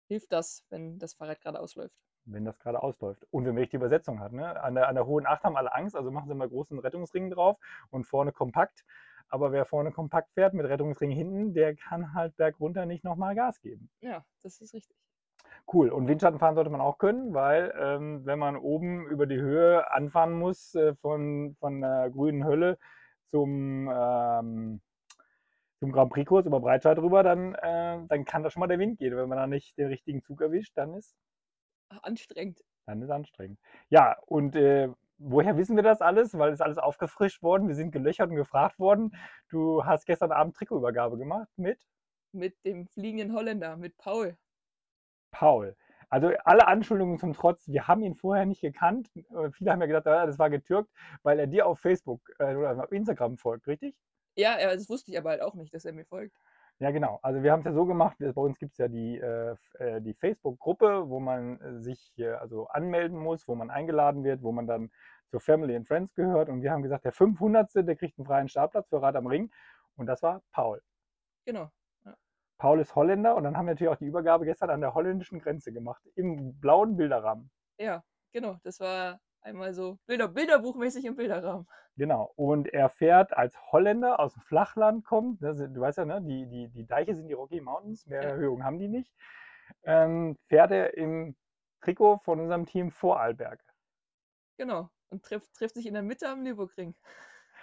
hilft 0.08 0.32
das, 0.32 0.66
wenn 0.70 1.00
das 1.00 1.16
Fahrrad 1.16 1.42
gerade 1.42 1.60
ausläuft. 1.60 1.96
wenn 2.26 2.46
das 2.46 2.60
gerade 2.60 2.84
ausläuft. 2.84 3.26
Und 3.32 3.46
wenn 3.46 3.54
man 3.56 3.62
nicht 3.62 3.72
die 3.72 3.78
Übersetzung 3.78 4.20
hat. 4.20 4.34
Ne? 4.34 4.62
An, 4.62 4.76
der, 4.76 4.88
an 4.88 4.94
der 4.94 5.08
hohen 5.08 5.26
Acht 5.26 5.44
haben 5.44 5.58
alle 5.58 5.74
Angst, 5.74 5.96
also 5.96 6.12
machen 6.12 6.28
sie 6.28 6.36
mal 6.36 6.48
großen 6.48 6.78
Rettungsring 6.78 7.32
drauf 7.32 7.58
und 7.90 8.04
vorne 8.04 8.32
kompakt. 8.32 8.86
Aber 9.30 9.52
wer 9.52 9.66
vorne 9.66 9.92
kompakt 9.92 10.34
fährt 10.34 10.54
mit 10.54 10.66
Rettungsring 10.66 11.12
hinten, 11.12 11.54
der 11.54 11.76
kann 11.76 12.14
halt 12.14 12.36
bergunter 12.38 12.86
nicht 12.86 13.04
nochmal 13.04 13.36
Gas 13.36 13.62
geben. 13.62 13.90
Ja, 14.02 14.26
das 14.42 14.60
ist 14.62 14.74
richtig. 14.74 14.96
Cool. 15.72 15.90
Und 15.90 16.08
Windschatten 16.08 16.40
fahren 16.40 16.56
sollte 16.56 16.70
man 16.70 16.82
auch 16.82 16.98
können, 16.98 17.34
weil 17.34 17.74
ähm, 17.80 18.26
wenn 18.26 18.40
man 18.40 18.58
oben 18.58 19.08
über 19.08 19.28
die 19.28 19.40
Höhe 19.40 19.90
anfahren 19.92 20.34
muss, 20.34 20.74
äh, 20.76 20.96
von, 20.96 21.56
von 21.60 21.82
der 21.82 22.10
grünen 22.10 22.44
Hölle 22.44 22.78
zum, 23.30 23.90
ähm, 23.94 24.82
zum 25.80 25.92
Grand 25.92 26.12
Prix-Kurs 26.12 26.46
über 26.48 26.60
Breitscheid 26.60 26.98
rüber, 26.98 27.24
dann, 27.24 27.54
äh, 27.54 28.00
dann 28.08 28.26
kann 28.26 28.44
da 28.44 28.50
schon 28.50 28.62
mal 28.62 28.68
der 28.68 28.80
Wind 28.80 28.98
gehen. 28.98 29.16
Wenn 29.16 29.30
man 29.30 29.38
da 29.38 29.48
nicht 29.48 29.78
den 29.78 29.88
richtigen 29.88 30.24
Zug 30.24 30.42
erwischt, 30.42 30.74
dann 30.76 30.96
ist 30.96 31.16
Anstrengend. 32.02 32.64
Dann 32.86 33.02
ist 33.02 33.10
anstrengend. 33.10 33.60
Ja, 33.90 34.18
und 34.26 34.56
äh, 34.56 34.90
woher 35.20 35.58
wissen 35.58 35.76
wir 35.76 35.84
das 35.84 36.02
alles? 36.02 36.38
Weil 36.38 36.52
es 36.52 36.62
alles 36.62 36.78
aufgefrischt 36.78 37.44
worden, 37.44 37.68
wir 37.68 37.76
sind 37.76 37.92
gelöchert 37.92 38.30
und 38.30 38.36
gefragt 38.36 38.80
worden. 38.80 39.16
Du 39.50 39.86
hast 39.86 40.06
gestern 40.06 40.32
Abend 40.32 40.56
Trikotübergabe 40.56 41.18
gemacht 41.18 41.50
mit 41.58 41.80
Mit 42.32 42.64
dem 42.66 42.88
fliegenden 42.88 43.34
Holländer, 43.36 43.78
mit 43.78 43.98
Paul. 43.98 44.38
Paul. 45.32 45.76
Also 46.10 46.32
alle 46.44 46.68
Anschuldigungen 46.68 47.20
zum 47.20 47.34
Trotz, 47.34 47.68
wir 47.68 47.88
haben 47.88 48.02
ihn 48.02 48.16
vorher 48.16 48.46
nicht 48.46 48.62
gekannt. 48.62 49.10
Äh, 49.16 49.52
Viele 49.52 49.72
haben 49.72 49.82
ja 49.82 49.88
gedacht, 49.88 50.08
ah, 50.08 50.26
das 50.26 50.40
war 50.40 50.50
getürkt, 50.50 50.92
weil 51.22 51.40
er 51.40 51.48
dir 51.48 51.68
auf 51.68 51.80
Facebook 51.80 52.22
äh, 52.40 52.56
oder 52.56 52.84
auf 52.84 52.92
Instagram 52.92 53.38
folgt, 53.38 53.68
richtig? 53.68 53.96
Ja, 54.36 54.58
das 54.58 54.90
wusste 54.90 55.12
ich 55.12 55.18
aber 55.18 55.32
halt 55.32 55.42
auch 55.42 55.54
nicht, 55.54 55.74
dass 55.74 55.86
er 55.86 55.94
mir 55.94 56.06
folgt. 56.06 56.36
Ja, 56.82 56.92
genau. 56.92 57.20
Also 57.22 57.44
wir 57.44 57.52
haben 57.52 57.60
es 57.60 57.66
ja 57.66 57.74
so 57.74 57.86
gemacht, 57.86 58.18
bei 58.20 58.32
uns 58.32 58.58
gibt 58.58 58.72
es 58.72 58.78
ja 58.78 58.88
die, 58.88 59.18
äh, 59.18 59.56
äh, 59.80 60.02
die 60.02 60.14
Facebook-Gruppe, 60.14 61.10
wo 61.10 61.20
man 61.20 61.60
äh, 61.60 61.82
sich 61.82 62.14
äh, 62.18 62.30
also 62.32 62.68
anmelden 62.68 63.20
muss, 63.20 63.48
wo 63.50 63.56
man 63.56 63.70
eingeladen 63.70 64.24
wird, 64.24 64.42
wo 64.44 64.54
man 64.54 64.66
dann 64.66 64.90
zur 65.30 65.42
Family 65.42 65.76
and 65.76 65.88
Friends 65.88 66.16
gehört. 66.16 66.48
Und 66.48 66.62
wir 66.62 66.72
haben 66.72 66.82
gesagt, 66.82 67.04
der 67.04 67.12
500. 67.12 67.70
der 67.76 67.96
kriegt 67.98 68.18
einen 68.18 68.26
freien 68.26 68.48
Startplatz 68.48 68.88
für 68.88 69.02
Rad 69.02 69.18
am 69.18 69.28
Ring. 69.28 69.52
Und 69.98 70.06
das 70.06 70.24
war 70.24 70.42
Paul. 70.54 70.82
Genau. 71.46 71.70
Paul 72.58 72.80
ist 72.80 72.96
Holländer 72.96 73.36
und 73.36 73.44
dann 73.44 73.56
haben 73.58 73.66
wir 73.66 73.74
natürlich 73.74 73.92
auch 73.92 73.98
die 73.98 74.06
Übergabe 74.06 74.46
gestern 74.46 74.70
an 74.70 74.82
der 74.82 74.94
holländischen 74.94 75.40
Grenze 75.40 75.72
gemacht, 75.72 76.02
im 76.16 76.60
blauen 76.60 76.98
Bilderrahmen. 76.98 77.50
Ja, 77.78 78.04
genau. 78.34 78.58
Das 78.64 78.82
war 78.82 79.20
einmal 79.42 79.74
so 79.74 80.00
Bilder, 80.06 80.28
Bilderbuchmäßig 80.28 81.06
im 81.06 81.16
Bilderrahmen. 81.16 81.68
Genau. 81.98 82.32
Und 82.36 82.68
er 82.68 82.90
fährt 82.90 83.36
als 83.36 83.58
Holländer 83.72 84.20
aus 84.20 84.34
dem 84.34 84.42
Flachland 84.44 85.04
kommt. 85.06 85.44
Das, 85.44 85.58
du 85.58 85.80
weißt 85.80 85.98
ja, 86.00 86.06
ne, 86.06 86.22
die, 86.22 86.48
die, 86.48 86.70
die 86.70 86.88
Deiche 86.88 87.16
sind 87.16 87.28
die 87.28 87.34
Rocky 87.34 87.62
Mountains, 87.62 88.06
mehr 88.06 88.24
Ja. 88.24 88.30
Erhöhung 88.30 88.64
haben 88.64 88.80
die 88.80 88.88
nicht. 88.88 89.14
Ähm, 89.84 90.38
fährt 90.48 90.72
er 90.72 90.96
im 90.98 91.36
Trikot 91.82 92.20
von 92.20 92.40
unserem 92.40 92.66
Team 92.66 92.92
Vorarlberg. 92.92 93.62
Genau. 94.58 94.90
Und 95.10 95.24
trifft, 95.24 95.54
trifft 95.56 95.76
sich 95.76 95.88
in 95.88 95.94
der 95.94 96.04
Mitte 96.04 96.30
am 96.30 96.44
Nürburgring. 96.44 96.96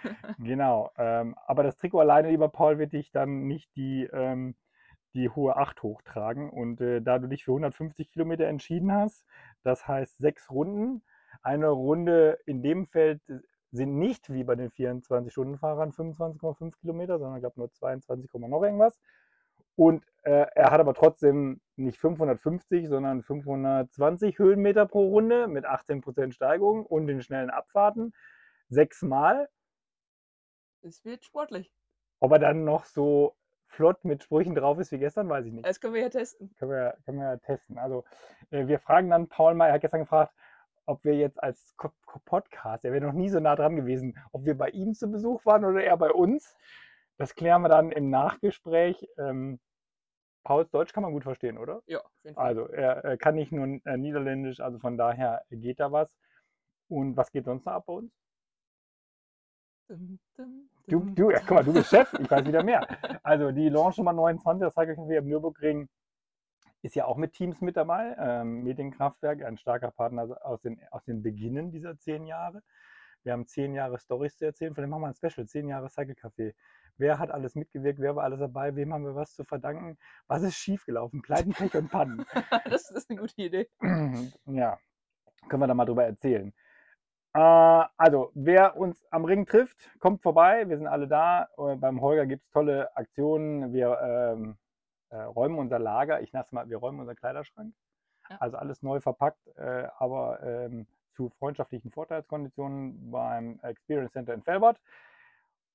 Genau. 0.37 0.91
Ähm, 0.97 1.35
aber 1.47 1.63
das 1.63 1.77
Trikot 1.77 1.99
alleine, 1.99 2.29
lieber 2.29 2.49
Paul, 2.49 2.77
wird 2.77 2.93
dich 2.93 3.11
dann 3.11 3.47
nicht 3.47 3.75
die, 3.75 4.03
ähm, 4.13 4.55
die 5.15 5.29
hohe 5.29 5.55
8 5.55 5.81
hochtragen. 5.81 6.49
Und 6.49 6.81
äh, 6.81 7.01
da 7.01 7.17
du 7.17 7.27
dich 7.27 7.45
für 7.45 7.51
150 7.51 8.11
Kilometer 8.11 8.45
entschieden 8.45 8.91
hast, 8.91 9.25
das 9.63 9.87
heißt 9.87 10.17
sechs 10.19 10.49
Runden, 10.51 11.03
eine 11.47 11.69
Runde 11.69 12.39
in 12.45 12.61
dem 12.61 12.87
Feld 12.87 13.21
sind 13.71 13.97
nicht 13.97 14.31
wie 14.33 14.43
bei 14.43 14.55
den 14.55 14.69
24-Stunden-Fahrern 14.69 15.91
25,5 15.91 16.77
Kilometer, 16.81 17.19
sondern 17.19 17.37
ich 17.37 17.41
glaube 17.41 17.59
nur 17.59 17.71
22, 17.71 18.29
noch 18.33 18.63
irgendwas. 18.63 18.99
Und 19.75 20.03
äh, 20.23 20.45
er 20.55 20.71
hat 20.71 20.81
aber 20.81 20.93
trotzdem 20.93 21.61
nicht 21.77 21.99
550, 21.99 22.89
sondern 22.89 23.23
520 23.23 24.39
Höhenmeter 24.39 24.85
pro 24.87 25.07
Runde 25.07 25.47
mit 25.47 25.65
18% 25.65 26.33
Steigung 26.33 26.85
und 26.85 27.07
den 27.07 27.21
schnellen 27.21 27.49
Abfahrten. 27.49 28.13
Sechsmal. 28.67 29.47
Es 30.81 31.05
wird 31.05 31.23
sportlich. 31.23 31.71
Ob 32.19 32.33
er 32.33 32.39
dann 32.39 32.65
noch 32.65 32.85
so 32.85 33.35
flott 33.67 34.03
mit 34.03 34.23
Sprüchen 34.23 34.55
drauf 34.55 34.79
ist 34.79 34.91
wie 34.91 34.97
gestern, 34.97 35.29
weiß 35.29 35.45
ich 35.45 35.53
nicht. 35.53 35.65
Das 35.65 35.79
können 35.79 35.93
wir 35.93 36.01
ja 36.01 36.09
testen. 36.09 36.53
Können 36.57 36.71
wir, 36.71 36.97
können 37.05 37.19
wir 37.19 37.25
ja 37.25 37.37
testen. 37.37 37.77
Also 37.77 38.03
äh, 38.49 38.67
wir 38.67 38.79
fragen 38.79 39.09
dann 39.09 39.27
Paul 39.27 39.53
mal, 39.53 39.67
er 39.67 39.75
hat 39.75 39.81
gestern 39.81 40.01
gefragt, 40.01 40.33
ob 40.87 41.03
wir 41.03 41.15
jetzt 41.15 41.41
als 41.43 41.75
Podcast, 42.25 42.85
er 42.85 42.93
wäre 42.93 43.05
noch 43.05 43.13
nie 43.13 43.29
so 43.29 43.39
nah 43.39 43.55
dran 43.55 43.75
gewesen, 43.75 44.17
ob 44.31 44.45
wir 44.45 44.57
bei 44.57 44.69
ihm 44.69 44.93
zu 44.93 45.11
Besuch 45.11 45.45
waren 45.45 45.65
oder 45.65 45.83
er 45.83 45.97
bei 45.97 46.11
uns. 46.11 46.55
Das 47.17 47.35
klären 47.35 47.61
wir 47.61 47.69
dann 47.69 47.91
im 47.91 48.09
Nachgespräch. 48.09 49.07
Ähm, 49.17 49.59
Pauls 50.43 50.71
Deutsch 50.71 50.93
kann 50.93 51.03
man 51.03 51.11
gut 51.11 51.23
verstehen, 51.23 51.57
oder? 51.57 51.81
Ja, 51.87 51.99
auf 51.99 52.11
jeden 52.23 52.35
Fall. 52.35 52.45
Also 52.45 52.67
er, 52.69 53.03
er 53.03 53.17
kann 53.17 53.35
nicht 53.35 53.51
nur 53.51 53.79
äh, 53.85 53.97
Niederländisch, 53.97 54.61
also 54.61 54.79
von 54.79 54.97
daher 54.97 55.43
geht 55.51 55.79
da 55.79 55.91
was. 55.91 56.09
Und 56.89 57.17
was 57.17 57.31
geht 57.31 57.45
sonst 57.45 57.65
noch 57.65 57.73
ab 57.73 57.85
bei 57.87 57.93
uns? 57.93 58.11
Dum, 59.89 60.19
dum, 60.37 60.69
Du, 60.87 60.99
dum. 60.99 61.15
du, 61.15 61.31
ja, 61.31 61.39
guck 61.39 61.51
mal, 61.51 61.63
du 61.65 61.73
bist 61.73 61.89
Chef, 61.89 62.13
ich 62.19 62.31
weiß 62.31 62.45
wieder 62.45 62.63
mehr. 62.63 62.87
Also 63.23 63.51
die 63.51 63.69
Launch 63.69 63.97
Nummer 63.97 64.13
29, 64.13 64.61
das 64.61 64.73
Cycle 64.73 64.95
Café 64.95 65.17
am 65.17 65.27
Nürburgring, 65.27 65.89
ist 66.87 66.95
ja 66.95 67.05
auch 67.05 67.17
mit 67.17 67.33
Teams 67.33 67.59
mit 67.61 67.75
dabei. 67.75 68.15
Ähm, 68.17 68.63
Medienkraftwerk, 68.63 69.43
ein 69.43 69.57
starker 69.57 69.91
Partner 69.91 70.37
aus 70.41 70.61
den, 70.61 70.79
aus 70.89 71.03
den 71.03 71.21
Beginnen 71.21 71.69
dieser 71.69 71.97
zehn 71.97 72.25
Jahre. 72.25 72.63
Wir 73.23 73.33
haben 73.33 73.45
zehn 73.45 73.73
Jahre 73.73 73.99
Stories 73.99 74.37
zu 74.37 74.45
erzählen. 74.45 74.73
Vielleicht 74.73 74.89
machen 74.89 75.01
wir 75.01 75.07
ein 75.07 75.13
Special, 75.13 75.45
zehn 75.45 75.67
Jahre 75.67 75.89
Cycle 75.89 76.15
Café. 76.15 76.53
Wer 76.95 77.19
hat 77.19 77.29
alles 77.29 77.55
mitgewirkt? 77.55 77.99
Wer 77.99 78.15
war 78.15 78.23
alles 78.23 78.39
dabei? 78.39 78.73
Wem 78.75 78.93
haben 78.93 79.03
wir 79.03 79.15
was 79.15 79.35
zu 79.35 79.43
verdanken? 79.43 79.97
Was 80.27 80.43
ist 80.43 80.55
schiefgelaufen? 80.55 81.21
Pleiten, 81.21 81.51
Pech 81.51 81.75
und 81.75 81.89
Pannen. 81.89 82.25
das 82.69 82.89
ist 82.89 83.09
eine 83.09 83.19
gute 83.19 83.41
Idee. 83.41 83.69
ja, 84.45 84.79
können 85.49 85.61
wir 85.61 85.67
da 85.67 85.73
mal 85.73 85.85
drüber 85.85 86.05
erzählen. 86.05 86.53
Äh, 87.33 87.83
also, 87.97 88.31
wer 88.33 88.77
uns 88.77 89.05
am 89.11 89.25
Ring 89.25 89.45
trifft, 89.45 89.91
kommt 89.99 90.21
vorbei. 90.21 90.69
Wir 90.69 90.77
sind 90.77 90.87
alle 90.87 91.09
da. 91.09 91.49
Äh, 91.57 91.75
beim 91.75 91.99
Holger 91.99 92.25
gibt 92.25 92.43
es 92.43 92.49
tolle 92.49 92.95
Aktionen. 92.95 93.73
Wir 93.73 93.99
ähm, 94.01 94.57
äh, 95.09 95.17
räumen 95.17 95.57
unser 95.57 95.79
Lager. 95.79 96.21
Ich 96.21 96.33
nenne 96.33 96.45
mal, 96.51 96.69
wir 96.69 96.77
räumen 96.77 96.99
unseren 96.99 97.15
Kleiderschrank. 97.15 97.73
Ja. 98.29 98.37
Also 98.37 98.57
alles 98.57 98.81
neu 98.81 98.99
verpackt, 98.99 99.47
äh, 99.57 99.87
aber 99.97 100.41
ähm, 100.43 100.87
zu 101.13 101.29
freundschaftlichen 101.29 101.91
Vorteilskonditionen 101.91 103.11
beim 103.11 103.59
Experience 103.63 104.13
Center 104.13 104.33
in 104.33 104.43
Felbert. 104.43 104.79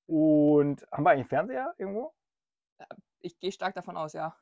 Und 0.07 0.85
haben 0.91 1.03
wir 1.03 1.11
eigentlich 1.11 1.21
einen 1.21 1.29
Fernseher 1.29 1.73
irgendwo? 1.77 2.13
Ich 3.21 3.39
gehe 3.39 3.51
stark 3.51 3.73
davon 3.75 3.97
aus, 3.97 4.13
ja. 4.13 4.35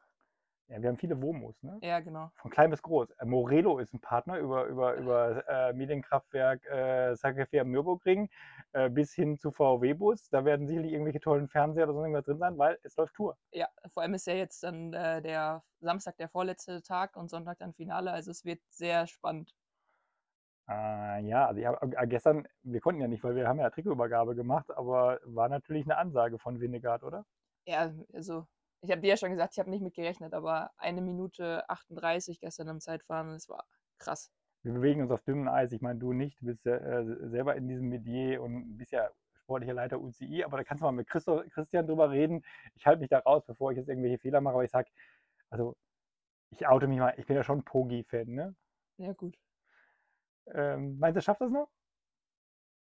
Ja, 0.71 0.81
wir 0.81 0.88
haben 0.88 0.97
viele 0.97 1.21
Womos, 1.21 1.62
ne? 1.63 1.77
Ja, 1.81 1.99
genau. 1.99 2.31
Von 2.36 2.49
klein 2.49 2.69
bis 2.69 2.81
groß. 2.81 3.10
Äh, 3.19 3.25
Morelo 3.25 3.79
ist 3.79 3.93
ein 3.93 3.99
Partner 3.99 4.38
über, 4.38 4.67
über, 4.67 4.95
über 4.95 5.45
äh, 5.49 5.73
Medienkraftwerk 5.73 6.65
äh, 6.65 7.60
am 7.60 7.71
Nürburgring 7.71 8.29
äh, 8.71 8.89
bis 8.89 9.13
hin 9.13 9.38
zu 9.38 9.51
VW-Bus. 9.51 10.29
Da 10.29 10.45
werden 10.45 10.67
sicherlich 10.67 10.93
irgendwelche 10.93 11.19
tollen 11.19 11.49
Fernseher 11.49 11.84
oder 11.84 11.93
so 11.93 11.99
irgendwas 11.99 12.23
drin 12.23 12.38
sein, 12.38 12.57
weil 12.57 12.79
es 12.84 12.95
läuft 12.95 13.15
Tour. 13.15 13.38
Ja, 13.51 13.67
vor 13.88 14.03
allem 14.03 14.13
ist 14.13 14.27
ja 14.27 14.34
jetzt 14.34 14.63
dann 14.63 14.93
äh, 14.93 15.21
der 15.21 15.62
Samstag 15.81 16.15
der 16.15 16.29
vorletzte 16.29 16.81
Tag 16.81 17.17
und 17.17 17.29
Sonntag 17.29 17.57
dann 17.57 17.73
Finale. 17.73 18.12
Also 18.12 18.31
es 18.31 18.45
wird 18.45 18.62
sehr 18.69 19.07
spannend. 19.07 19.53
Äh, 20.69 21.25
ja, 21.25 21.47
also 21.47 21.60
ich 21.60 21.65
hab, 21.65 21.84
äh, 21.84 22.07
gestern, 22.07 22.47
wir 22.63 22.79
konnten 22.79 23.01
ja 23.01 23.10
nicht, 23.10 23.25
weil 23.25 23.36
wir 23.36 23.45
haben 23.45 23.60
ja 23.60 23.69
Trikotübergabe 23.69 24.36
gemacht, 24.36 24.71
aber 24.71 25.19
war 25.25 25.49
natürlich 25.49 25.84
eine 25.86 25.97
Ansage 25.97 26.39
von 26.39 26.62
Winnegard, 26.62 27.03
oder? 27.03 27.25
Ja, 27.65 27.91
also 28.13 28.47
ich 28.81 28.91
habe 28.91 29.01
dir 29.01 29.09
ja 29.09 29.17
schon 29.17 29.31
gesagt, 29.31 29.53
ich 29.53 29.59
habe 29.59 29.69
nicht 29.69 29.81
mit 29.83 29.93
gerechnet, 29.93 30.33
aber 30.33 30.71
eine 30.77 31.01
Minute 31.01 31.69
38 31.69 32.39
gestern 32.39 32.67
im 32.67 32.79
Zeitfahren, 32.79 33.29
das 33.29 33.47
war 33.47 33.65
krass. 33.99 34.31
Wir 34.63 34.73
bewegen 34.73 35.01
uns 35.01 35.11
auf 35.11 35.23
dünnem 35.23 35.47
Eis. 35.47 35.71
Ich 35.71 35.81
meine, 35.81 35.99
du 35.99 36.13
nicht, 36.13 36.39
du 36.41 36.45
bist 36.47 36.65
ja 36.65 36.75
äh, 36.75 37.29
selber 37.29 37.55
in 37.55 37.67
diesem 37.67 37.89
Metier 37.89 38.41
und 38.41 38.77
bist 38.77 38.91
ja 38.91 39.09
sportlicher 39.43 39.73
Leiter 39.73 39.99
UCI, 39.99 40.43
aber 40.43 40.57
da 40.57 40.63
kannst 40.63 40.81
du 40.81 40.85
mal 40.85 40.91
mit 40.91 41.07
Christo, 41.07 41.43
Christian 41.49 41.87
drüber 41.87 42.09
reden. 42.11 42.43
Ich 42.75 42.85
halte 42.85 43.01
mich 43.01 43.09
da 43.09 43.19
raus, 43.19 43.43
bevor 43.45 43.71
ich 43.71 43.77
jetzt 43.77 43.89
irgendwelche 43.89 44.19
Fehler 44.19 44.41
mache, 44.41 44.53
aber 44.53 44.63
ich 44.63 44.71
sag, 44.71 44.87
also 45.49 45.75
ich 46.51 46.67
oute 46.67 46.87
mich 46.87 46.99
mal, 46.99 47.13
ich 47.17 47.25
bin 47.25 47.35
ja 47.35 47.43
schon 47.43 47.63
Pogi-Fan, 47.63 48.27
ne? 48.27 48.55
Ja, 48.97 49.13
gut. 49.13 49.35
Ähm, 50.53 50.97
meinst 50.99 51.17
du, 51.17 51.21
schafft 51.21 51.41
das 51.41 51.51
noch? 51.51 51.69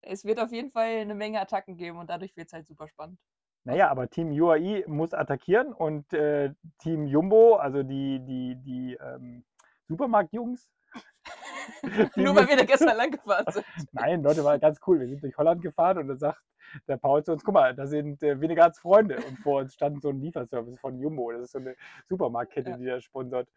Es 0.01 0.25
wird 0.25 0.39
auf 0.39 0.51
jeden 0.51 0.71
Fall 0.71 0.97
eine 0.97 1.15
Menge 1.15 1.39
Attacken 1.39 1.75
geben 1.75 1.97
und 1.97 2.10
dadurch 2.10 2.36
wird 2.36 2.47
es 2.47 2.53
halt 2.53 2.67
super 2.67 2.88
spannend. 2.88 3.19
Naja, 3.67 3.89
aber 3.89 4.10
Team 4.10 4.32
UAE 4.32 4.86
muss 4.88 5.13
attackieren 5.13 5.73
und 5.73 6.13
äh, 6.13 6.53
Team 6.80 7.06
Jumbo, 7.06 7.56
also 7.58 7.84
die, 7.84 8.21
die, 8.23 8.56
die 8.56 8.93
ähm, 8.93 9.43
Supermarktjungs. 9.89 10.71
die 12.15 12.21
Nur 12.23 12.34
weil 12.34 12.47
wir 12.47 12.56
da 12.56 12.63
gestern 12.63 12.88
lang 12.97 13.12
gefahren 13.12 13.43
sind. 13.51 13.65
Nein, 13.91 14.23
Leute, 14.23 14.45
war 14.45 14.58
ganz 14.58 14.80
cool. 14.88 15.01
Wir 15.01 15.08
sind 15.10 15.21
durch 15.21 15.38
Holland 15.38 15.62
gefahren 15.62 15.97
und 15.97 16.08
dann 16.08 16.17
sagt 16.17 16.41
der 16.88 16.95
Paul 16.95 17.25
zu 17.25 17.34
uns, 17.34 17.43
guck 17.43 17.56
mal, 17.56 17.75
da 17.75 17.88
sind 17.88 18.23
äh, 18.23 18.39
Winnegards 18.39 18.80
Freunde. 18.80 19.17
Und 19.17 19.38
vor 19.39 19.60
uns 19.60 19.73
stand 19.73 20.01
so 20.01 20.10
ein 20.10 20.21
Lieferservice 20.21 20.80
von 20.80 20.97
Jumbo. 20.97 21.34
Das 21.34 21.41
ist 21.41 21.51
so 21.51 21.60
eine 21.60 21.75
Supermarktkette, 22.08 22.69
Ja. 22.69 22.77
die 22.77 22.86
der 22.86 23.01
sponsert. 23.01 23.49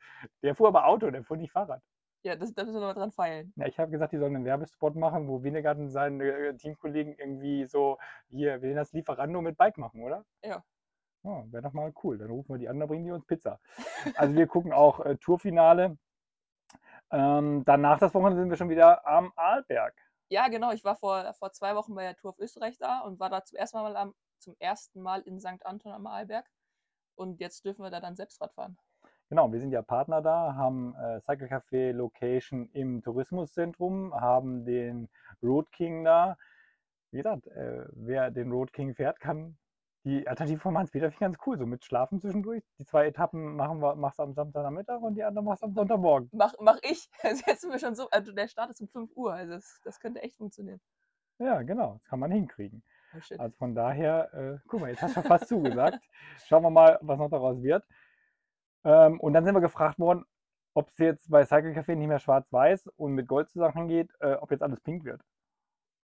Der 0.43 0.57
fuhr 0.57 0.67
aber 0.67 0.87
Auto, 0.87 1.09
der 1.09 1.23
fuhr 1.23 1.37
nicht 1.37 1.53
Fahrrad. 1.53 1.83
Ja, 2.23 2.37
das, 2.37 2.53
da 2.53 2.65
müssen 2.65 2.81
wir 2.81 2.87
noch 2.87 2.95
dran 2.95 3.13
feilen. 3.13 3.53
Ja, 3.57 3.67
ich 3.67 3.79
habe 3.79 3.91
gesagt, 3.91 4.13
die 4.13 4.19
sollen 4.19 4.37
einen 4.37 4.45
Werbespot 4.45 4.95
machen, 4.95 5.27
wo 5.27 5.43
Winnegard 5.43 5.79
und 5.79 5.89
seine 5.89 6.25
äh, 6.25 6.55
Teamkollegen 6.55 7.15
irgendwie 7.15 7.65
so, 7.65 7.99
hier, 8.29 8.61
wir 8.61 8.69
nennen 8.69 8.77
das 8.77 8.93
Lieferando 8.93 9.41
mit 9.41 9.57
Bike 9.57 9.79
machen, 9.79 10.03
oder? 10.03 10.25
Ja. 10.45 10.63
Oh, 11.23 11.45
Wäre 11.51 11.63
doch 11.63 11.73
mal 11.73 11.93
cool. 12.03 12.19
Dann 12.19 12.31
rufen 12.31 12.55
wir 12.55 12.59
die 12.59 12.69
an, 12.69 12.79
dann 12.79 12.89
bringen 12.89 13.05
die 13.05 13.11
uns 13.11 13.27
Pizza. 13.27 13.59
Also 14.17 14.35
wir 14.35 14.47
gucken 14.47 14.73
auch 14.73 15.01
äh, 15.01 15.17
Tourfinale. 15.17 15.99
Ähm, 17.11 17.65
danach 17.65 17.99
das 17.99 18.15
Wochenende 18.15 18.41
sind 18.41 18.51
wir 18.51 18.57
schon 18.57 18.71
wieder 18.71 19.07
am 19.07 19.33
Arlberg. 19.37 19.95
Ja, 20.29 20.49
genau. 20.49 20.73
Ich 20.73 20.85
war 20.85 20.97
vor, 20.97 21.33
vor 21.35 21.53
zwei 21.53 21.75
Wochen 21.75 21.95
bei 21.95 22.03
der 22.03 22.17
Tour 22.17 22.31
of 22.31 22.39
Österreich 22.39 22.79
da 22.79 23.01
und 23.01 23.19
war 23.19 23.31
da 23.31 23.45
zum 23.45 23.57
ersten 23.59 23.79
Mal, 23.79 23.97
am, 23.97 24.15
zum 24.39 24.55
ersten 24.59 25.01
Mal 25.01 25.23
in 25.23 25.41
St. 25.41 25.65
Anton 25.65 25.93
am 25.93 26.07
Arlberg. 26.07 26.47
Und 27.17 27.41
jetzt 27.41 27.65
dürfen 27.65 27.83
wir 27.83 27.91
da 27.91 28.01
dann 28.01 28.17
selbst 28.17 28.41
Rad 28.41 28.53
fahren. 28.55 28.79
Genau, 29.31 29.53
wir 29.53 29.61
sind 29.61 29.71
ja 29.71 29.81
Partner 29.81 30.21
da, 30.21 30.57
haben 30.57 30.95
äh, 30.97 31.21
Cycle 31.21 31.47
Café 31.47 31.93
Location 31.93 32.69
im 32.73 33.01
Tourismuszentrum, 33.01 34.13
haben 34.13 34.65
den 34.65 35.09
Road 35.41 35.71
King 35.71 36.03
da. 36.03 36.37
Wie 37.13 37.19
gesagt, 37.19 37.47
äh, 37.47 37.87
wer 37.93 38.33
den 38.33 38.51
Road 38.51 38.73
King 38.73 38.93
fährt, 38.93 39.21
kann 39.21 39.57
die 40.05 40.27
Alternative 40.27 40.59
von 40.59 40.77
Hans-Peter 40.77 41.13
finde 41.13 41.15
ich 41.15 41.21
ganz 41.21 41.39
cool, 41.47 41.59
so 41.59 41.67
mit 41.67 41.85
Schlafen 41.85 42.21
zwischendurch. 42.21 42.65
Die 42.79 42.85
zwei 42.85 43.07
Etappen 43.07 43.55
machen 43.55 43.81
wir, 43.81 43.95
machst 43.95 44.19
du 44.19 44.25
am 44.25 44.33
Samstagnachmittag 44.33 45.01
und 45.01 45.15
die 45.15 45.23
andere 45.23 45.45
machst 45.45 45.63
du 45.63 45.67
am 45.67 45.75
Sonntagmorgen. 45.75 46.29
Mach, 46.33 46.55
mach 46.59 46.79
ich. 46.83 47.09
Also 47.23 47.43
jetzt 47.47 47.61
sind 47.61 47.71
wir 47.71 47.79
schon 47.79 47.95
so. 47.95 48.09
Also 48.11 48.33
der 48.33 48.49
Start 48.49 48.71
ist 48.71 48.81
um 48.81 48.89
5 48.89 49.13
Uhr. 49.15 49.33
Also 49.33 49.53
das, 49.53 49.81
das 49.85 50.01
könnte 50.01 50.23
echt 50.23 50.39
funktionieren. 50.39 50.81
Ja, 51.39 51.63
genau, 51.63 51.95
das 51.95 52.05
kann 52.05 52.19
man 52.19 52.33
hinkriegen. 52.33 52.83
Oh. 53.15 53.35
Also 53.39 53.57
von 53.59 53.75
daher, 53.75 54.33
äh, 54.35 54.59
guck 54.67 54.81
mal, 54.81 54.91
jetzt 54.91 55.03
hast 55.03 55.17
du 55.17 55.23
fast 55.23 55.49
zugesagt. 55.49 56.01
Schauen 56.47 56.63
wir 56.63 56.71
mal, 56.71 56.99
was 57.03 57.19
noch 57.19 57.31
daraus 57.31 57.63
wird. 57.63 57.85
Ähm, 58.85 59.21
und 59.21 59.33
dann 59.33 59.45
sind 59.45 59.55
wir 59.55 59.61
gefragt 59.61 59.99
worden, 59.99 60.25
ob 60.75 60.89
es 60.89 60.99
jetzt 60.99 61.31
bei 61.31 61.45
Cycle 61.45 61.73
Café 61.73 61.95
nicht 61.97 62.09
mehr 62.09 62.19
schwarz-weiß 62.19 62.89
und 62.97 63.13
mit 63.13 63.29
Gold 63.29 63.49
zusammengeht, 63.49 64.11
äh, 64.21 64.35
ob 64.35 64.51
jetzt 64.51 64.63
alles 64.63 64.81
pink 64.81 65.05
wird. 65.05 65.23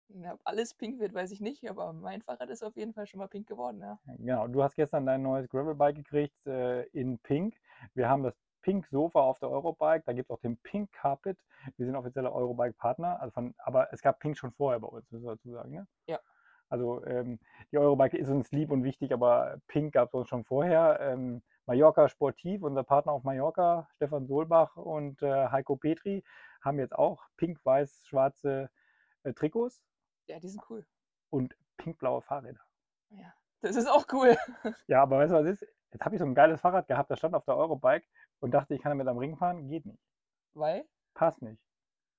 Ja, 0.09 0.33
ob 0.33 0.41
alles 0.43 0.73
pink 0.73 0.99
wird, 0.99 1.13
weiß 1.13 1.31
ich 1.31 1.41
nicht, 1.41 1.67
aber 1.69 1.91
mein 1.93 2.21
Fahrrad 2.21 2.49
ist 2.49 2.63
auf 2.63 2.75
jeden 2.75 2.93
Fall 2.93 3.07
schon 3.07 3.19
mal 3.19 3.27
pink 3.27 3.47
geworden, 3.47 3.81
ja. 3.81 3.99
Genau, 4.17 4.47
du 4.47 4.63
hast 4.63 4.75
gestern 4.75 5.05
dein 5.05 5.21
neues 5.21 5.49
Gravelbike 5.49 5.95
gekriegt 5.95 6.45
äh, 6.45 6.83
in 6.89 7.19
Pink. 7.19 7.55
Wir 7.93 8.07
haben 8.07 8.23
das 8.23 8.35
Pink 8.61 8.87
Sofa 8.87 9.19
auf 9.19 9.39
der 9.39 9.49
Eurobike, 9.49 10.03
da 10.05 10.13
gibt 10.13 10.29
es 10.29 10.33
auch 10.35 10.39
den 10.39 10.57
Pink 10.57 10.91
Carpet. 10.91 11.37
Wir 11.77 11.85
sind 11.85 11.95
offizieller 11.95 12.33
Eurobike-Partner, 12.33 13.19
also 13.19 13.31
von, 13.31 13.53
aber 13.57 13.91
es 13.93 14.01
gab 14.01 14.19
Pink 14.19 14.37
schon 14.37 14.51
vorher 14.51 14.79
bei 14.79 14.87
uns, 14.87 15.09
müssen 15.11 15.25
wir 15.25 15.35
dazu 15.35 15.51
sagen. 15.51 15.71
Ne? 15.71 15.87
Ja. 16.07 16.19
Also 16.69 17.05
ähm, 17.05 17.39
die 17.71 17.77
Eurobike 17.77 18.17
ist 18.17 18.29
uns 18.29 18.51
lieb 18.51 18.71
und 18.71 18.83
wichtig, 18.83 19.11
aber 19.11 19.57
Pink 19.67 19.93
gab 19.93 20.09
es 20.09 20.13
uns 20.15 20.29
schon 20.29 20.43
vorher. 20.43 20.99
Ähm, 20.99 21.43
Mallorca 21.67 22.07
Sportiv, 22.09 22.61
unser 22.63 22.83
Partner 22.83 23.11
auf 23.13 23.23
Mallorca, 23.23 23.87
Stefan 23.95 24.27
Solbach 24.27 24.75
und 24.75 25.21
äh, 25.21 25.47
Heiko 25.49 25.75
Petri, 25.75 26.23
haben 26.61 26.79
jetzt 26.79 26.95
auch 26.95 27.23
pink-weiß-schwarze 27.37 28.69
äh, 29.23 29.33
Trikots 29.33 29.83
Ja, 30.27 30.39
die 30.39 30.47
sind 30.49 30.61
cool. 30.69 30.85
und 31.29 31.55
pink-blaue 31.77 32.21
Fahrräder. 32.21 32.61
Ja. 33.09 33.33
Das 33.61 33.75
ist 33.75 33.87
auch 33.87 34.05
cool. 34.13 34.35
Ja, 34.87 35.01
aber 35.01 35.17
weißt 35.19 35.31
du, 35.31 35.37
was 35.37 35.45
ist? 35.47 35.65
Jetzt 35.91 36.05
habe 36.05 36.15
ich 36.15 36.19
so 36.19 36.25
ein 36.25 36.35
geiles 36.35 36.61
Fahrrad 36.61 36.87
gehabt, 36.87 37.09
das 37.09 37.17
stand 37.19 37.33
auf 37.35 37.45
der 37.45 37.55
Eurobike 37.57 38.05
und 38.39 38.51
dachte, 38.51 38.75
ich 38.75 38.81
kann 38.81 38.91
damit 38.91 39.07
am 39.07 39.17
Ring 39.17 39.35
fahren. 39.37 39.67
Geht 39.67 39.85
nicht. 39.85 40.03
Weil? 40.53 40.85
Passt 41.15 41.41
nicht. 41.41 41.59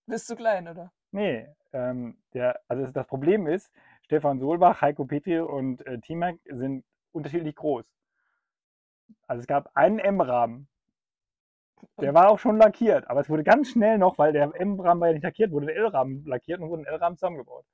Bist 0.07 0.29
du 0.31 0.35
klein, 0.37 0.67
oder? 0.67 0.93
Nee, 1.13 1.47
ähm, 1.73 2.19
der, 2.33 2.61
also 2.69 2.87
das- 2.87 3.07
Problem 3.07 3.47
ist, 3.47 3.71
Stefan 4.03 4.39
Solbach, 4.41 4.81
Heiko 4.81 5.05
Petri 5.05 5.39
und 5.41 5.87
äh, 5.87 5.99
T-Mac 6.01 6.39
sind 6.47 6.85
unterschiedlich 7.13 7.55
groß. 7.55 7.85
Also 9.27 9.41
es 9.41 9.47
gab 9.47 9.71
einen 9.75 9.99
M-Rahmen. 9.99 10.69
Der 12.01 12.15
war 12.15 12.29
auch 12.31 12.39
schon 12.39 12.57
lackiert, 12.59 13.09
aber 13.09 13.21
es 13.21 13.29
wurde 13.29 13.45
ganz 13.45 13.69
schnell 13.69 13.99
noch, 13.99 14.19
weil 14.19 14.33
der 14.33 14.55
M-Rahmen 14.55 15.01
war 15.01 15.09
ja 15.09 15.15
nicht 15.15 15.23
lackiert, 15.25 15.51
wurde 15.53 15.67
der 15.67 15.77
L-Rahmen 15.77 16.25
lackiert 16.27 16.61
und 16.61 16.71
wurde 16.71 16.83
ein 16.83 16.87
L-Rahmen 16.87 17.17
zusammengebaut. 17.17 17.67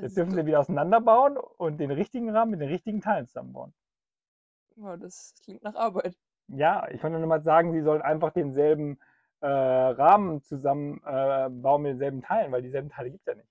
Jetzt 0.00 0.02
Also, 0.02 0.14
dürfen 0.16 0.34
sie 0.34 0.46
wieder 0.46 0.60
auseinanderbauen 0.60 1.36
und 1.36 1.78
den 1.78 1.90
richtigen 1.90 2.30
Rahmen 2.30 2.52
mit 2.52 2.60
den 2.60 2.68
richtigen 2.68 3.00
Teilen 3.00 3.26
zusammenbauen. 3.26 3.74
ja, 4.76 4.96
das 4.96 5.34
klingt 5.42 5.62
nach 5.62 5.74
Arbeit. 5.74 6.16
Ja, 6.48 6.88
ich 6.90 7.02
wollte 7.02 7.18
nur 7.18 7.26
mal 7.26 7.42
sagen, 7.42 7.72
sie 7.72 7.82
sollen 7.82 8.02
einfach 8.02 8.32
denselben 8.32 8.98
äh, 9.40 9.46
Rahmen 9.46 10.42
zusammenbauen 10.42 11.80
äh, 11.80 11.88
mit 11.88 11.92
denselben 11.92 12.22
Teilen, 12.22 12.52
weil 12.52 12.62
dieselben 12.62 12.90
Teile 12.90 13.10
gibt 13.10 13.22
es 13.22 13.26
ja 13.26 13.34
nicht. 13.34 13.50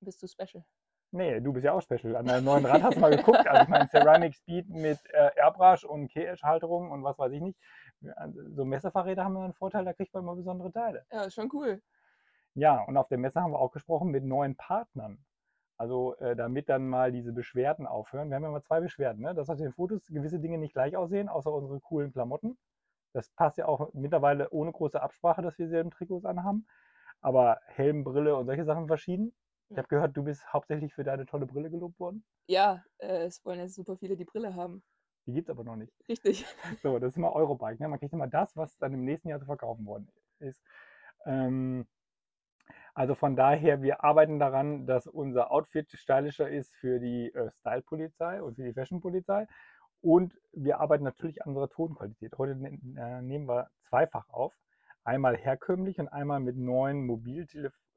Bist 0.00 0.22
du 0.22 0.28
special? 0.28 0.64
Nee, 1.12 1.40
du 1.40 1.52
bist 1.52 1.64
ja 1.64 1.72
auch 1.72 1.82
special. 1.82 2.14
An 2.16 2.26
deinem 2.26 2.44
neuen 2.44 2.64
Rad 2.64 2.82
hast 2.82 2.96
du 2.96 3.00
mal 3.00 3.14
geguckt. 3.16 3.46
Also 3.46 3.62
ich 3.62 3.68
meine 3.68 3.88
Ceramic 3.88 4.34
Speed 4.34 4.68
mit 4.68 4.98
äh, 5.12 5.30
Airbrush 5.36 5.84
und 5.84 6.12
K-Edge-Halterung 6.12 6.90
und 6.90 7.02
was 7.02 7.18
weiß 7.18 7.32
ich 7.32 7.40
nicht. 7.40 7.58
So 8.54 8.64
Messerfahrräder 8.64 9.24
haben 9.24 9.34
immer 9.34 9.44
einen 9.44 9.54
Vorteil, 9.54 9.84
da 9.84 9.92
kriegt 9.92 10.14
man 10.14 10.22
immer 10.22 10.36
besondere 10.36 10.70
Teile. 10.70 11.04
Ja, 11.10 11.24
ist 11.24 11.34
schon 11.34 11.50
cool. 11.52 11.82
Ja, 12.54 12.82
und 12.84 12.96
auf 12.96 13.08
der 13.08 13.18
Messe 13.18 13.40
haben 13.40 13.52
wir 13.52 13.58
auch 13.58 13.72
gesprochen 13.72 14.10
mit 14.10 14.24
neuen 14.24 14.56
Partnern. 14.56 15.18
Also 15.76 16.14
äh, 16.18 16.36
damit 16.36 16.68
dann 16.68 16.88
mal 16.88 17.10
diese 17.10 17.32
Beschwerden 17.32 17.86
aufhören. 17.86 18.28
Wir 18.28 18.36
haben 18.36 18.42
ja 18.42 18.50
mal 18.50 18.62
zwei 18.62 18.80
Beschwerden, 18.80 19.22
ne? 19.22 19.34
dass 19.34 19.48
auf 19.48 19.56
den 19.56 19.72
Fotos 19.72 20.06
gewisse 20.08 20.38
Dinge 20.38 20.58
nicht 20.58 20.74
gleich 20.74 20.96
aussehen, 20.96 21.28
außer 21.28 21.50
unsere 21.52 21.80
coolen 21.80 22.12
Klamotten. 22.12 22.58
Das 23.12 23.30
passt 23.30 23.58
ja 23.58 23.66
auch 23.66 23.92
mittlerweile 23.94 24.50
ohne 24.50 24.72
große 24.72 25.00
Absprache, 25.00 25.42
dass 25.42 25.58
wir 25.58 25.66
dieselben 25.66 25.90
Trikots 25.90 26.24
anhaben. 26.24 26.66
Aber 27.20 27.60
Helm, 27.66 28.04
Brille 28.04 28.36
und 28.36 28.46
solche 28.46 28.64
Sachen 28.64 28.86
verschieden. 28.86 29.32
Ich 29.70 29.78
habe 29.78 29.88
gehört, 29.88 30.16
du 30.16 30.24
bist 30.24 30.52
hauptsächlich 30.52 30.92
für 30.92 31.04
deine 31.04 31.26
tolle 31.26 31.46
Brille 31.46 31.70
gelobt 31.70 32.00
worden. 32.00 32.24
Ja, 32.48 32.84
äh, 32.98 33.24
es 33.24 33.44
wollen 33.44 33.60
jetzt 33.60 33.76
super 33.76 33.96
viele 33.96 34.16
die 34.16 34.24
Brille 34.24 34.54
haben. 34.56 34.82
Die 35.26 35.32
gibt 35.32 35.48
es 35.48 35.50
aber 35.50 35.62
noch 35.62 35.76
nicht. 35.76 35.92
Richtig. 36.08 36.44
So, 36.82 36.98
das 36.98 37.10
ist 37.10 37.16
immer 37.16 37.32
Eurobike. 37.32 37.80
Ne? 37.80 37.88
Man 37.88 38.00
kriegt 38.00 38.12
immer 38.12 38.26
das, 38.26 38.56
was 38.56 38.76
dann 38.78 38.92
im 38.94 39.04
nächsten 39.04 39.28
Jahr 39.28 39.38
zu 39.38 39.46
verkaufen 39.46 39.86
worden 39.86 40.08
ist. 40.40 40.60
Ähm, 41.24 41.86
also 42.94 43.14
von 43.14 43.36
daher, 43.36 43.82
wir 43.82 44.02
arbeiten 44.02 44.40
daran, 44.40 44.86
dass 44.86 45.06
unser 45.06 45.52
Outfit 45.52 45.90
stylischer 45.92 46.50
ist 46.50 46.74
für 46.76 46.98
die 46.98 47.32
äh, 47.32 47.50
Style-Polizei 47.60 48.42
und 48.42 48.56
für 48.56 48.64
die 48.64 48.72
Fashion-Polizei. 48.72 49.46
Und 50.00 50.34
wir 50.52 50.80
arbeiten 50.80 51.04
natürlich 51.04 51.42
an 51.42 51.50
unserer 51.50 51.68
Tonqualität. 51.68 52.36
Heute 52.38 52.56
ne 52.56 52.78
äh, 52.96 53.22
nehmen 53.22 53.46
wir 53.46 53.70
zweifach 53.78 54.28
auf. 54.30 54.52
Einmal 55.04 55.36
herkömmlich 55.36 56.00
und 56.00 56.08
einmal 56.08 56.40
mit 56.40 56.56
neuen 56.56 57.06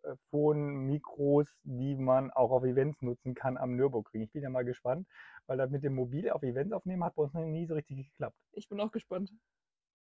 Mobiltelefon-Mikros, 0.04 1.48
die 1.64 1.96
man 1.96 2.32
auch 2.32 2.52
auf 2.52 2.64
Events 2.64 3.02
nutzen 3.02 3.34
kann 3.34 3.58
am 3.58 3.76
Nürburgring. 3.76 4.22
Ich 4.22 4.32
bin 4.32 4.44
ja 4.44 4.50
mal 4.50 4.66
gespannt, 4.66 5.08
weil 5.48 5.58
das 5.58 5.70
mit 5.70 5.84
dem 5.84 5.96
Mobil 5.96 6.30
auf 6.30 6.44
Events 6.44 6.74
aufnehmen 6.74 7.04
hat 7.04 7.16
bei 7.16 7.24
uns 7.24 7.34
noch 7.34 7.46
nie 7.46 7.66
so 7.66 7.74
richtig 7.74 7.98
geklappt. 8.12 8.38
Ich 8.54 8.70
bin 8.70 8.80
auch 8.80 8.92
gespannt. 8.92 9.32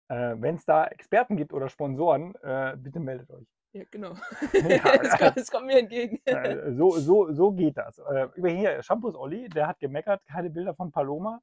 Äh, 0.10 0.36
Wenn 0.38 0.56
es 0.56 0.66
da 0.66 0.86
Experten 0.86 1.38
gibt 1.38 1.54
oder 1.54 1.70
Sponsoren, 1.70 2.36
äh, 2.42 2.76
bitte 2.78 3.00
meldet 3.00 3.30
euch. 3.32 3.48
Ja, 3.74 3.84
genau. 3.90 4.14
Ja, 4.54 4.94
es, 5.02 5.18
kommt, 5.18 5.52
kommt 5.52 5.68
mir 5.68 5.80
entgegen. 5.80 6.20
Äh, 6.26 6.74
so, 6.74 6.92
so, 6.98 7.32
so 7.32 7.52
geht 7.52 7.78
das. 7.78 8.00
Äh, 8.00 8.28
über 8.36 8.50
hier, 8.50 8.82
Shampoos 8.84 9.16
Olli, 9.16 9.48
der 9.50 9.68
hat 9.68 9.80
gemeckert, 9.80 10.26
keine 10.26 10.50
Bilder 10.50 10.76
von 10.76 10.92
Paloma. 10.92 11.42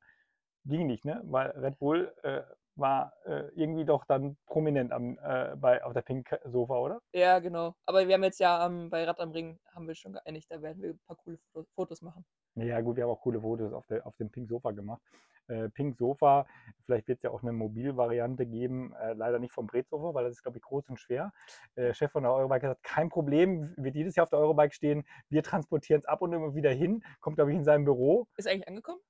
Ging 0.64 0.86
nicht, 0.86 1.04
ne? 1.06 1.22
Weil 1.24 1.50
Red 1.52 1.78
Bull 1.78 2.12
äh, 2.22 2.42
war 2.78 3.12
äh, 3.24 3.48
irgendwie 3.54 3.84
doch 3.84 4.04
dann 4.04 4.36
prominent 4.46 4.92
am, 4.92 5.18
äh, 5.22 5.56
bei, 5.56 5.82
auf 5.84 5.92
der 5.92 6.02
Pink 6.02 6.28
Sofa, 6.44 6.78
oder? 6.78 7.00
Ja, 7.12 7.38
genau. 7.38 7.74
Aber 7.86 8.06
wir 8.06 8.14
haben 8.14 8.24
jetzt 8.24 8.40
ja 8.40 8.64
ähm, 8.66 8.90
bei 8.90 9.04
Rad 9.04 9.20
am 9.20 9.32
Ring 9.32 9.58
haben 9.74 9.86
wir 9.86 9.94
schon 9.94 10.12
geeinigt, 10.12 10.50
da 10.50 10.62
werden 10.62 10.82
wir 10.82 10.90
ein 10.90 11.00
paar 11.06 11.16
coole 11.16 11.38
Foto- 11.52 11.68
Fotos 11.74 12.02
machen. 12.02 12.24
Ja, 12.54 12.80
gut, 12.80 12.96
wir 12.96 13.04
haben 13.04 13.10
auch 13.10 13.20
coole 13.20 13.40
Fotos 13.40 13.72
auf, 13.72 13.86
der, 13.86 14.06
auf 14.06 14.16
dem 14.16 14.30
Pink 14.30 14.48
Sofa 14.48 14.72
gemacht. 14.72 15.02
Äh, 15.48 15.70
Pink 15.70 15.96
Sofa, 15.96 16.46
vielleicht 16.84 17.08
wird 17.08 17.18
es 17.18 17.22
ja 17.22 17.30
auch 17.30 17.42
eine 17.42 17.52
Mobilvariante 17.52 18.44
geben, 18.46 18.92
äh, 18.94 19.14
leider 19.14 19.38
nicht 19.38 19.52
vom 19.52 19.66
Bretsofa, 19.66 20.12
weil 20.12 20.24
das 20.24 20.34
ist, 20.34 20.42
glaube 20.42 20.58
ich, 20.58 20.62
groß 20.62 20.88
und 20.90 21.00
schwer. 21.00 21.32
Äh, 21.74 21.94
Chef 21.94 22.12
von 22.12 22.22
der 22.22 22.32
Eurobike 22.32 22.68
hat 22.68 22.82
gesagt, 22.82 22.82
kein 22.82 23.08
Problem, 23.08 23.72
wird 23.76 23.94
jedes 23.94 24.14
Jahr 24.16 24.24
auf 24.24 24.30
der 24.30 24.40
Eurobike 24.40 24.74
stehen, 24.74 25.06
wir 25.30 25.42
transportieren 25.42 26.00
es 26.00 26.04
ab 26.06 26.20
und 26.20 26.32
immer 26.32 26.54
wieder 26.54 26.70
hin, 26.70 27.02
kommt, 27.20 27.36
glaube 27.36 27.50
ich, 27.52 27.56
in 27.56 27.64
sein 27.64 27.84
Büro. 27.84 28.26
Ist 28.36 28.46
eigentlich 28.46 28.68
angekommen? 28.68 29.00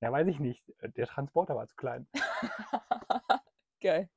Ja, 0.00 0.12
weiß 0.12 0.28
ich 0.28 0.38
nicht, 0.38 0.68
äh, 0.80 0.90
der 0.90 1.06
Transporter 1.06 1.56
war 1.56 1.66
zu 1.66 1.76
klein. 1.76 2.06
Geil. 3.80 4.08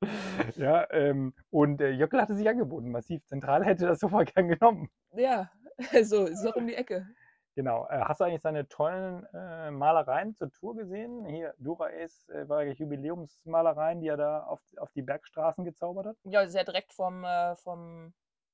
Ja, 0.56 0.90
ähm, 0.92 1.34
und 1.52 1.82
äh, 1.82 1.92
Jöckel 1.92 2.22
hatte 2.22 2.36
sich 2.36 2.48
angeboten, 2.48 2.90
massiv 2.90 3.24
zentral 3.26 3.64
hätte 3.64 3.86
das 3.86 4.00
Sofa 4.00 4.24
gern 4.24 4.48
genommen. 4.48 4.90
Ja, 5.14 5.52
so, 6.04 6.26
ist 6.26 6.44
noch 6.44 6.56
um 6.56 6.68
die 6.68 6.76
Ecke. 6.76 7.08
Genau. 7.56 7.88
Äh, 7.90 8.02
hast 8.02 8.20
du 8.20 8.24
eigentlich 8.24 8.42
seine 8.42 8.68
tollen 8.68 9.26
äh, 9.34 9.72
Malereien 9.72 10.34
zur 10.36 10.52
Tour 10.52 10.76
gesehen? 10.76 11.26
Hier, 11.26 11.54
Dura 11.60 11.88
Ace 11.88 12.30
äh, 12.30 12.48
war 12.48 12.64
ja 12.64 12.72
Jubiläumsmalereien, 12.72 14.00
die 14.00 14.08
er 14.08 14.18
da 14.18 14.44
auf, 14.44 14.62
auf 14.78 14.92
die 14.94 15.02
Bergstraßen 15.02 15.66
gezaubert 15.66 16.08
hat. 16.08 16.18
Ja, 16.24 16.48
sehr 16.48 16.64
direkt 16.64 16.94
vom, 16.94 17.24
äh, 17.24 17.56
vom, 17.58 18.14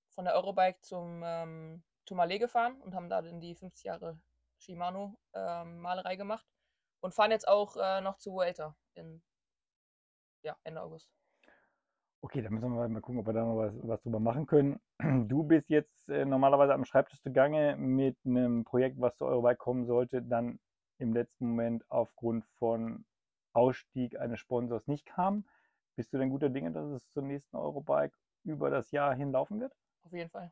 von 0.09 0.25
der 0.25 0.33
Eurobike 0.33 0.81
zum 0.81 1.21
ähm, 1.23 1.83
Tourmalet 2.05 2.39
gefahren 2.39 2.81
und 2.81 2.95
haben 2.95 3.09
da 3.09 3.21
dann 3.21 3.39
die 3.39 3.55
50 3.55 3.85
Jahre 3.85 4.19
Shimano 4.57 5.15
ähm, 5.33 5.79
Malerei 5.79 6.15
gemacht 6.15 6.47
und 7.01 7.13
fahren 7.13 7.31
jetzt 7.31 7.47
auch 7.47 7.77
äh, 7.77 8.01
noch 8.01 8.17
zu 8.17 8.33
Vuelta 8.33 8.75
in 8.93 9.21
ja, 10.43 10.55
Ende 10.63 10.81
August. 10.81 11.11
Okay, 12.21 12.41
dann 12.41 12.53
müssen 12.53 12.73
wir 12.73 12.87
mal 12.87 13.01
gucken, 13.01 13.19
ob 13.19 13.27
wir 13.27 13.33
da 13.33 13.45
noch 13.45 13.57
was, 13.57 13.73
was 13.83 14.01
drüber 14.01 14.19
machen 14.19 14.45
können. 14.45 14.79
Du 15.27 15.43
bist 15.43 15.69
jetzt 15.69 16.09
äh, 16.09 16.25
normalerweise 16.25 16.73
am 16.73 16.85
Schreibtisch 16.85 17.21
zugange 17.21 17.77
mit 17.77 18.17
einem 18.25 18.63
Projekt, 18.63 18.99
was 18.99 19.17
zur 19.17 19.27
Eurobike 19.27 19.57
kommen 19.57 19.85
sollte, 19.85 20.21
dann 20.21 20.59
im 20.97 21.13
letzten 21.13 21.49
Moment 21.49 21.85
aufgrund 21.89 22.45
von 22.57 23.05
Ausstieg 23.53 24.19
eines 24.19 24.39
Sponsors 24.39 24.87
nicht 24.87 25.05
kam. 25.05 25.47
Bist 25.95 26.11
du 26.13 26.17
denn 26.17 26.29
guter 26.29 26.49
Dinge, 26.49 26.71
dass 26.71 26.87
es 26.89 27.11
zur 27.11 27.23
nächsten 27.23 27.55
Eurobike 27.55 28.17
über 28.43 28.69
das 28.69 28.91
Jahr 28.91 29.13
hin 29.13 29.31
laufen 29.31 29.59
wird? 29.59 29.75
Auf 30.03 30.13
jeden 30.13 30.29
Fall. 30.29 30.51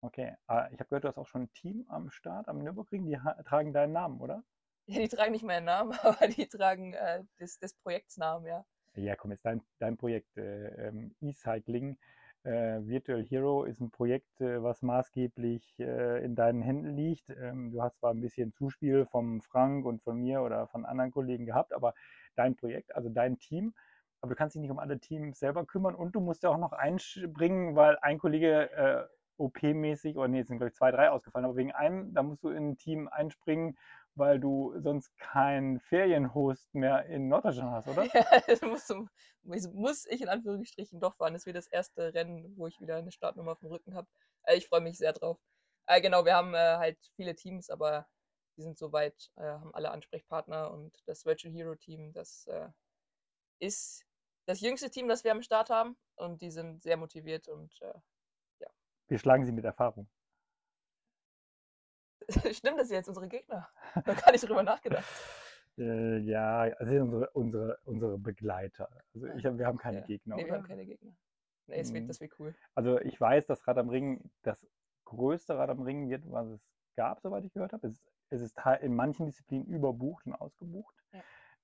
Okay, 0.00 0.36
äh, 0.48 0.72
ich 0.72 0.80
habe 0.80 0.88
gehört, 0.88 1.04
du 1.04 1.08
hast 1.08 1.18
auch 1.18 1.26
schon 1.26 1.42
ein 1.42 1.52
Team 1.52 1.86
am 1.88 2.10
Start, 2.10 2.48
am 2.48 2.58
Nürburgring, 2.58 3.06
die 3.06 3.18
tragen 3.44 3.72
deinen 3.72 3.92
Namen, 3.92 4.20
oder? 4.20 4.42
Ja, 4.88 5.00
die 5.00 5.08
tragen 5.08 5.32
nicht 5.32 5.44
meinen 5.44 5.66
Namen, 5.66 5.92
aber 6.02 6.28
die 6.28 6.48
tragen 6.48 6.94
äh, 6.94 7.22
des, 7.38 7.58
des 7.58 7.74
Projekts 7.74 8.16
Namen, 8.16 8.46
ja. 8.46 8.64
Ja, 8.94 9.16
komm, 9.16 9.30
jetzt 9.32 9.44
dein, 9.44 9.62
dein 9.78 9.98
Projekt 9.98 10.36
äh, 10.38 10.88
ähm, 10.88 11.14
E-Cycling. 11.20 11.98
Äh, 12.42 12.80
Virtual 12.86 13.22
Hero 13.22 13.64
ist 13.64 13.80
ein 13.80 13.90
Projekt, 13.90 14.40
äh, 14.40 14.62
was 14.62 14.80
maßgeblich 14.80 15.78
äh, 15.78 16.24
in 16.24 16.34
deinen 16.34 16.62
Händen 16.62 16.96
liegt. 16.96 17.28
Ähm, 17.28 17.70
du 17.70 17.82
hast 17.82 17.98
zwar 17.98 18.12
ein 18.14 18.20
bisschen 18.22 18.54
Zuspiel 18.54 19.04
vom 19.04 19.42
Frank 19.42 19.84
und 19.84 20.02
von 20.02 20.16
mir 20.16 20.40
oder 20.40 20.66
von 20.68 20.86
anderen 20.86 21.10
Kollegen 21.10 21.44
gehabt, 21.44 21.74
aber 21.74 21.92
dein 22.34 22.56
Projekt, 22.56 22.94
also 22.96 23.10
dein 23.10 23.38
Team, 23.38 23.74
aber 24.22 24.30
du 24.30 24.36
kannst 24.36 24.54
dich 24.54 24.62
nicht 24.62 24.70
um 24.70 24.78
alle 24.78 24.98
Teams 24.98 25.38
selber 25.38 25.66
kümmern 25.66 25.94
und 25.94 26.14
du 26.14 26.20
musst 26.20 26.42
ja 26.42 26.48
auch 26.50 26.58
noch 26.58 26.72
einspringen, 26.72 27.76
weil 27.76 27.98
ein 28.00 28.18
Kollege 28.18 28.70
äh, 28.72 29.04
OP-mäßig, 29.36 30.16
oder 30.16 30.28
nee, 30.28 30.40
es 30.40 30.48
sind 30.48 30.56
glaube 30.58 30.70
ich 30.70 30.74
zwei, 30.74 30.90
drei 30.90 31.10
ausgefallen, 31.10 31.44
aber 31.44 31.56
wegen 31.56 31.72
einem, 31.72 32.12
da 32.14 32.22
musst 32.22 32.42
du 32.42 32.48
in 32.48 32.70
ein 32.70 32.76
Team 32.78 33.06
einspringen, 33.08 33.76
weil 34.18 34.40
du 34.40 34.74
sonst 34.80 35.16
keinen 35.18 35.80
Ferienhost 35.80 36.74
mehr 36.74 37.06
in 37.06 37.28
Norddeutschland 37.28 37.70
hast, 37.72 37.88
oder? 37.88 38.04
Ja, 38.14 38.40
das 38.46 38.60
muss, 38.62 38.86
zum- 38.86 39.08
muss- 39.42 40.06
ich 40.06 40.20
in 40.22 40.28
Anführungsstrichen 40.28 41.00
doch 41.00 41.16
fahren. 41.16 41.34
Das 41.34 41.46
wird 41.46 41.56
das 41.56 41.66
erste 41.68 42.12
Rennen, 42.14 42.54
wo 42.56 42.66
ich 42.66 42.80
wieder 42.80 42.96
eine 42.96 43.12
Startnummer 43.12 43.52
auf 43.52 43.60
dem 43.60 43.68
Rücken 43.68 43.94
habe. 43.94 44.08
Äh, 44.44 44.56
ich 44.56 44.68
freue 44.68 44.80
mich 44.80 44.98
sehr 44.98 45.12
drauf. 45.12 45.38
Äh, 45.86 46.00
genau, 46.00 46.24
wir 46.24 46.34
haben 46.34 46.54
äh, 46.54 46.76
halt 46.76 46.98
viele 47.16 47.34
Teams, 47.34 47.70
aber 47.70 48.06
die 48.56 48.62
sind 48.62 48.76
soweit, 48.76 49.30
äh, 49.36 49.42
haben 49.42 49.74
alle 49.74 49.90
Ansprechpartner 49.90 50.70
und 50.72 50.92
das 51.06 51.24
Virtual 51.24 51.52
Hero 51.54 51.74
Team, 51.76 52.12
das 52.12 52.46
ist 53.60 54.04
das 54.46 54.60
jüngste 54.60 54.90
Team, 54.90 55.08
das 55.08 55.24
wir 55.24 55.32
am 55.32 55.42
Start 55.42 55.70
haben 55.70 55.96
und 56.16 56.40
die 56.42 56.50
sind 56.50 56.82
sehr 56.82 56.96
motiviert 56.96 57.48
und 57.48 57.72
äh, 57.82 57.94
Wir 59.08 59.18
schlagen 59.18 59.44
sie 59.46 59.52
mit 59.52 59.64
Erfahrung. 59.64 60.08
stimmt 62.52 62.78
das 62.78 62.90
jetzt, 62.90 63.08
unsere 63.08 63.28
Gegner? 63.28 63.68
Da 64.04 64.14
gar 64.14 64.32
nicht 64.32 64.46
drüber 64.48 64.62
nachgedacht. 64.62 65.04
Äh, 65.78 66.18
ja, 66.18 66.60
also 66.60 66.90
sind 66.92 67.02
unsere, 67.02 67.30
unsere, 67.30 67.78
unsere 67.84 68.18
Begleiter. 68.18 68.88
Also 69.14 69.26
ich, 69.28 69.44
wir 69.44 69.66
haben 69.66 69.78
keine 69.78 70.00
Ja. 70.00 70.06
Gegner, 70.06 70.36
Nee, 70.36 70.42
wir 70.44 70.48
oder? 70.50 70.58
haben 70.58 70.66
keine 70.68 70.84
Gegner. 70.86 71.12
Nee, 71.68 71.76
es 71.80 71.92
wird, 71.92 72.04
Mhm. 72.04 72.08
das 72.08 72.20
wird 72.20 72.32
cool. 72.40 72.54
Also 72.74 73.00
ich 73.00 73.20
weiß, 73.20 73.46
dass 73.46 73.66
Rad 73.68 73.78
am 73.78 73.88
Ring 73.88 74.30
das 74.42 74.66
größte 75.04 75.56
Rad 75.56 75.70
am 75.70 75.82
Ring 75.82 76.08
wird, 76.08 76.30
was 76.30 76.48
es 76.48 76.60
gab, 76.96 77.20
soweit 77.20 77.44
ich 77.44 77.52
gehört 77.52 77.72
habe. 77.72 77.86
Es, 77.86 77.94
ist- 77.94 78.12
es 78.30 78.40
ist 78.42 78.58
in 78.82 78.94
manchen 78.94 79.24
Disziplinen 79.26 79.66
überbucht 79.66 80.26
und 80.26 80.34
ausgebucht. 80.34 80.94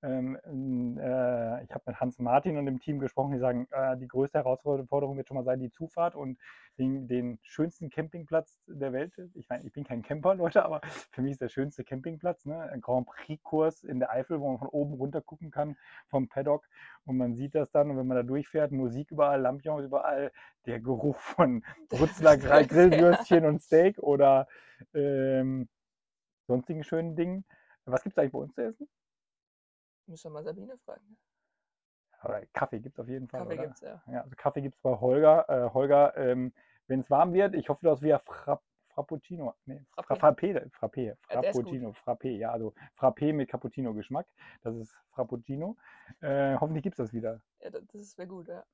Ähm, 0.04 0.98
äh, 0.98 1.64
ich 1.64 1.72
habe 1.72 1.84
mit 1.86 1.98
Hans 1.98 2.18
Martin 2.18 2.58
und 2.58 2.66
dem 2.66 2.78
Team 2.78 2.98
gesprochen, 2.98 3.32
die 3.32 3.38
sagen, 3.38 3.66
äh, 3.70 3.96
die 3.96 4.06
größte 4.06 4.38
Herausforderung 4.38 5.16
wird 5.16 5.28
schon 5.28 5.36
mal 5.36 5.44
sein, 5.44 5.60
die 5.60 5.70
Zufahrt 5.70 6.14
und 6.14 6.38
den, 6.78 7.08
den 7.08 7.38
schönsten 7.42 7.88
Campingplatz 7.88 8.60
der 8.66 8.92
Welt. 8.92 9.14
Ich 9.34 9.48
meine, 9.48 9.64
ich 9.64 9.72
bin 9.72 9.84
kein 9.84 10.02
Camper, 10.02 10.34
Leute, 10.34 10.64
aber 10.64 10.82
für 11.10 11.22
mich 11.22 11.32
ist 11.32 11.40
der 11.40 11.48
schönste 11.48 11.84
Campingplatz, 11.84 12.44
ne? 12.44 12.60
ein 12.70 12.82
Grand 12.82 13.06
Prix-Kurs 13.06 13.82
in 13.82 13.98
der 13.98 14.10
Eifel, 14.10 14.40
wo 14.40 14.50
man 14.50 14.58
von 14.58 14.68
oben 14.68 14.94
runter 14.94 15.22
gucken 15.22 15.50
kann 15.50 15.76
vom 16.08 16.28
Paddock 16.28 16.68
und 17.06 17.16
man 17.16 17.34
sieht 17.34 17.54
das 17.54 17.70
dann 17.70 17.90
und 17.90 17.96
wenn 17.96 18.06
man 18.06 18.16
da 18.18 18.22
durchfährt, 18.22 18.72
Musik 18.72 19.10
überall, 19.10 19.40
Lampions 19.40 19.86
überall, 19.86 20.32
der 20.66 20.80
Geruch 20.80 21.18
von 21.18 21.64
Brutzler 21.88 22.36
Grillwürstchen 22.36 23.46
und 23.46 23.62
Steak 23.62 23.98
oder 23.98 24.48
ähm, 24.92 25.68
sonstigen 26.46 26.84
schönen 26.84 27.16
Dingen. 27.16 27.44
Was 27.86 28.02
gibt 28.02 28.16
es 28.16 28.18
eigentlich 28.18 28.32
bei 28.32 28.38
uns 28.38 28.54
zu 28.54 28.62
essen? 28.62 28.88
Müssen 30.06 30.24
wir 30.24 30.34
mal 30.34 30.44
Sabine 30.44 30.76
fragen. 30.78 31.16
Aber 32.20 32.40
Kaffee 32.52 32.80
gibt 32.80 32.94
es 32.94 33.00
auf 33.00 33.08
jeden 33.08 33.28
Fall. 33.28 33.40
Kaffee 33.40 33.54
oder? 33.54 33.66
gibt's 33.66 33.80
ja. 33.80 34.02
Ja, 34.10 34.22
also 34.22 34.34
Kaffee 34.36 34.62
gibt 34.62 34.76
es 34.76 34.80
bei 34.80 34.98
Holger. 34.98 35.48
Äh, 35.48 35.70
Holger, 35.74 36.16
ähm, 36.16 36.52
wenn 36.86 37.00
es 37.00 37.10
warm 37.10 37.32
wird, 37.32 37.54
ich 37.54 37.68
hoffe, 37.68 37.84
du 37.84 37.90
hast 37.90 38.02
wieder 38.02 38.18
Frapp, 38.20 38.62
Frappuccino. 38.88 39.54
Nee, 39.66 39.84
Fra- 39.92 40.14
Frappé. 40.14 40.70
Frappé. 40.70 40.70
Frappé. 40.70 41.04
Ja. 41.06 41.42
Frappuccino. 41.42 41.92
Frappé. 41.92 42.30
Ja, 42.30 42.52
also 42.52 42.74
Frappé 42.98 43.32
mit 43.32 43.50
Cappuccino-Geschmack. 43.50 44.26
Das 44.62 44.76
ist 44.76 44.96
Frappuccino. 45.10 45.76
Äh, 46.20 46.56
hoffentlich 46.60 46.82
gibt 46.82 46.98
es 46.98 47.06
das 47.06 47.12
wieder. 47.12 47.40
Ja, 47.60 47.70
das, 47.70 48.16
wäre 48.16 48.28
gut, 48.28 48.48
ja. 48.48 48.64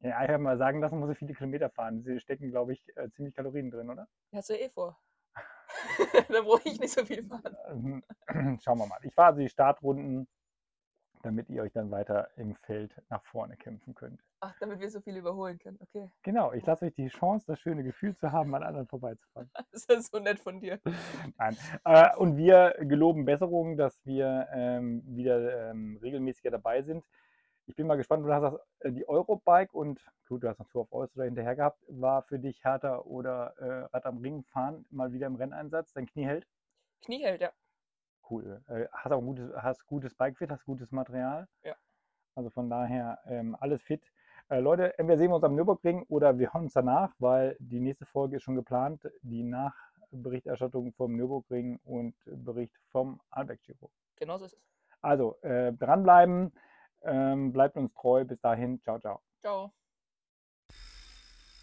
Ja, 0.00 0.22
ich 0.22 0.28
habe 0.30 0.42
mal 0.42 0.58
sagen 0.58 0.80
lassen, 0.80 0.98
muss 0.98 1.10
ich 1.10 1.18
viele 1.18 1.34
Kilometer 1.34 1.70
fahren. 1.70 2.02
Sie 2.02 2.20
stecken, 2.20 2.50
glaube 2.50 2.74
ich, 2.74 2.96
äh, 2.96 3.10
ziemlich 3.10 3.34
Kalorien 3.34 3.70
drin, 3.70 3.90
oder? 3.90 4.06
Ja, 4.30 4.38
hast 4.38 4.50
du 4.50 4.54
eh 4.58 4.68
vor. 4.68 4.98
da 6.28 6.42
brauche 6.42 6.68
ich 6.68 6.78
nicht 6.78 6.92
so 6.92 7.04
viel 7.04 7.24
fahren. 7.24 7.56
Ähm, 7.68 8.04
Schauen 8.60 8.78
wir 8.78 8.86
mal. 8.86 8.98
Ich 9.02 9.14
fahre 9.14 9.28
also 9.28 9.40
die 9.40 9.48
Startrunden, 9.48 10.28
damit 11.22 11.48
ihr 11.48 11.62
euch 11.62 11.72
dann 11.72 11.90
weiter 11.90 12.28
im 12.36 12.54
Feld 12.54 12.94
nach 13.08 13.22
vorne 13.24 13.56
kämpfen 13.56 13.94
könnt. 13.94 14.20
Ach, 14.40 14.54
damit 14.60 14.80
wir 14.80 14.90
so 14.90 15.00
viel 15.00 15.16
überholen 15.16 15.58
können. 15.58 15.78
Okay. 15.80 16.10
Genau, 16.22 16.52
ich 16.52 16.64
lasse 16.66 16.86
euch 16.86 16.94
die 16.94 17.08
Chance, 17.08 17.46
das 17.46 17.58
schöne 17.58 17.82
Gefühl 17.82 18.14
zu 18.14 18.32
haben, 18.32 18.54
an 18.54 18.62
anderen 18.62 18.86
vorbeizufahren. 18.86 19.50
Das 19.72 19.84
ist 19.84 20.12
so 20.12 20.18
nett 20.18 20.40
von 20.40 20.60
dir. 20.60 20.80
Nein. 21.38 21.56
Äh, 21.84 22.16
und 22.16 22.36
wir 22.36 22.74
geloben 22.80 23.24
Besserung, 23.24 23.76
dass 23.76 24.04
wir 24.04 24.48
ähm, 24.52 25.02
wieder 25.06 25.70
ähm, 25.70 25.98
regelmäßiger 26.02 26.50
dabei 26.50 26.82
sind. 26.82 27.04
Ich 27.68 27.74
bin 27.74 27.86
mal 27.86 27.96
gespannt, 27.96 28.24
du 28.24 28.32
hast 28.32 28.42
das, 28.42 28.54
äh, 28.80 28.92
die 28.92 29.08
Eurobike 29.08 29.72
und 29.72 30.00
gut, 30.28 30.44
du 30.44 30.48
hast 30.48 30.58
noch 30.58 30.68
Tour 30.68 30.82
of 30.82 30.92
Oyster 30.92 31.24
hinterher 31.24 31.56
gehabt. 31.56 31.82
War 31.88 32.22
für 32.22 32.38
dich 32.38 32.62
härter 32.62 33.06
oder 33.06 33.54
äh, 33.58 33.88
Rad 33.92 34.06
am 34.06 34.18
Ring 34.18 34.44
fahren 34.44 34.86
mal 34.90 35.12
wieder 35.12 35.26
im 35.26 35.34
Renneinsatz? 35.34 35.92
Dein 35.92 36.06
Knie 36.06 36.24
hält? 36.24 36.46
Knie 37.04 37.24
hält, 37.24 37.40
ja. 37.40 37.52
Cool. 38.28 38.62
Äh, 38.68 38.86
hast 38.92 39.12
auch 39.12 39.18
ein 39.18 39.26
gutes, 39.26 39.50
hast 39.56 39.86
gutes 39.86 40.14
Bikefit, 40.14 40.50
hast 40.50 40.64
gutes 40.64 40.90
Material. 40.90 41.48
Ja. 41.62 41.74
Also 42.34 42.50
von 42.50 42.68
daher 42.68 43.18
ähm, 43.26 43.56
alles 43.60 43.82
fit. 43.82 44.02
Äh, 44.48 44.60
Leute, 44.60 44.98
entweder 44.98 45.18
sehen 45.18 45.30
wir 45.30 45.36
uns 45.36 45.44
am 45.44 45.54
Nürburgring 45.54 46.04
oder 46.08 46.38
wir 46.38 46.52
hören 46.52 46.64
uns 46.64 46.74
danach, 46.74 47.12
weil 47.18 47.56
die 47.58 47.80
nächste 47.80 48.06
Folge 48.06 48.36
ist 48.36 48.42
schon 48.42 48.54
geplant. 48.54 49.08
Die 49.22 49.42
Nachberichterstattung 49.42 50.92
vom 50.92 51.16
Nürburgring 51.16 51.80
und 51.84 52.14
Bericht 52.26 52.74
vom 52.90 53.20
Alberg 53.30 53.62
Giro. 53.62 53.90
Genau 54.16 54.38
so 54.38 54.44
ist 54.44 54.54
es. 54.54 54.60
Also 55.00 55.36
äh, 55.42 55.72
dranbleiben, 55.72 56.52
ähm, 57.02 57.52
bleibt 57.52 57.76
uns 57.76 57.92
treu. 57.94 58.24
Bis 58.24 58.40
dahin, 58.40 58.80
ciao, 58.82 58.98
ciao. 58.98 59.20
Ciao. 59.40 59.72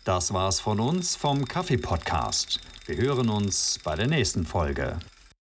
Das 0.06 0.34
war's 0.34 0.60
von 0.60 0.82
uns 0.82 1.16
vom 1.16 1.46
Kaffee 1.46 1.78
Podcast. 1.78 2.60
Wir 2.88 2.98
hören 2.98 3.30
uns 3.30 3.80
bei 3.84 3.96
der 3.96 4.08
nächsten 4.08 4.46
Folge. 4.46 5.00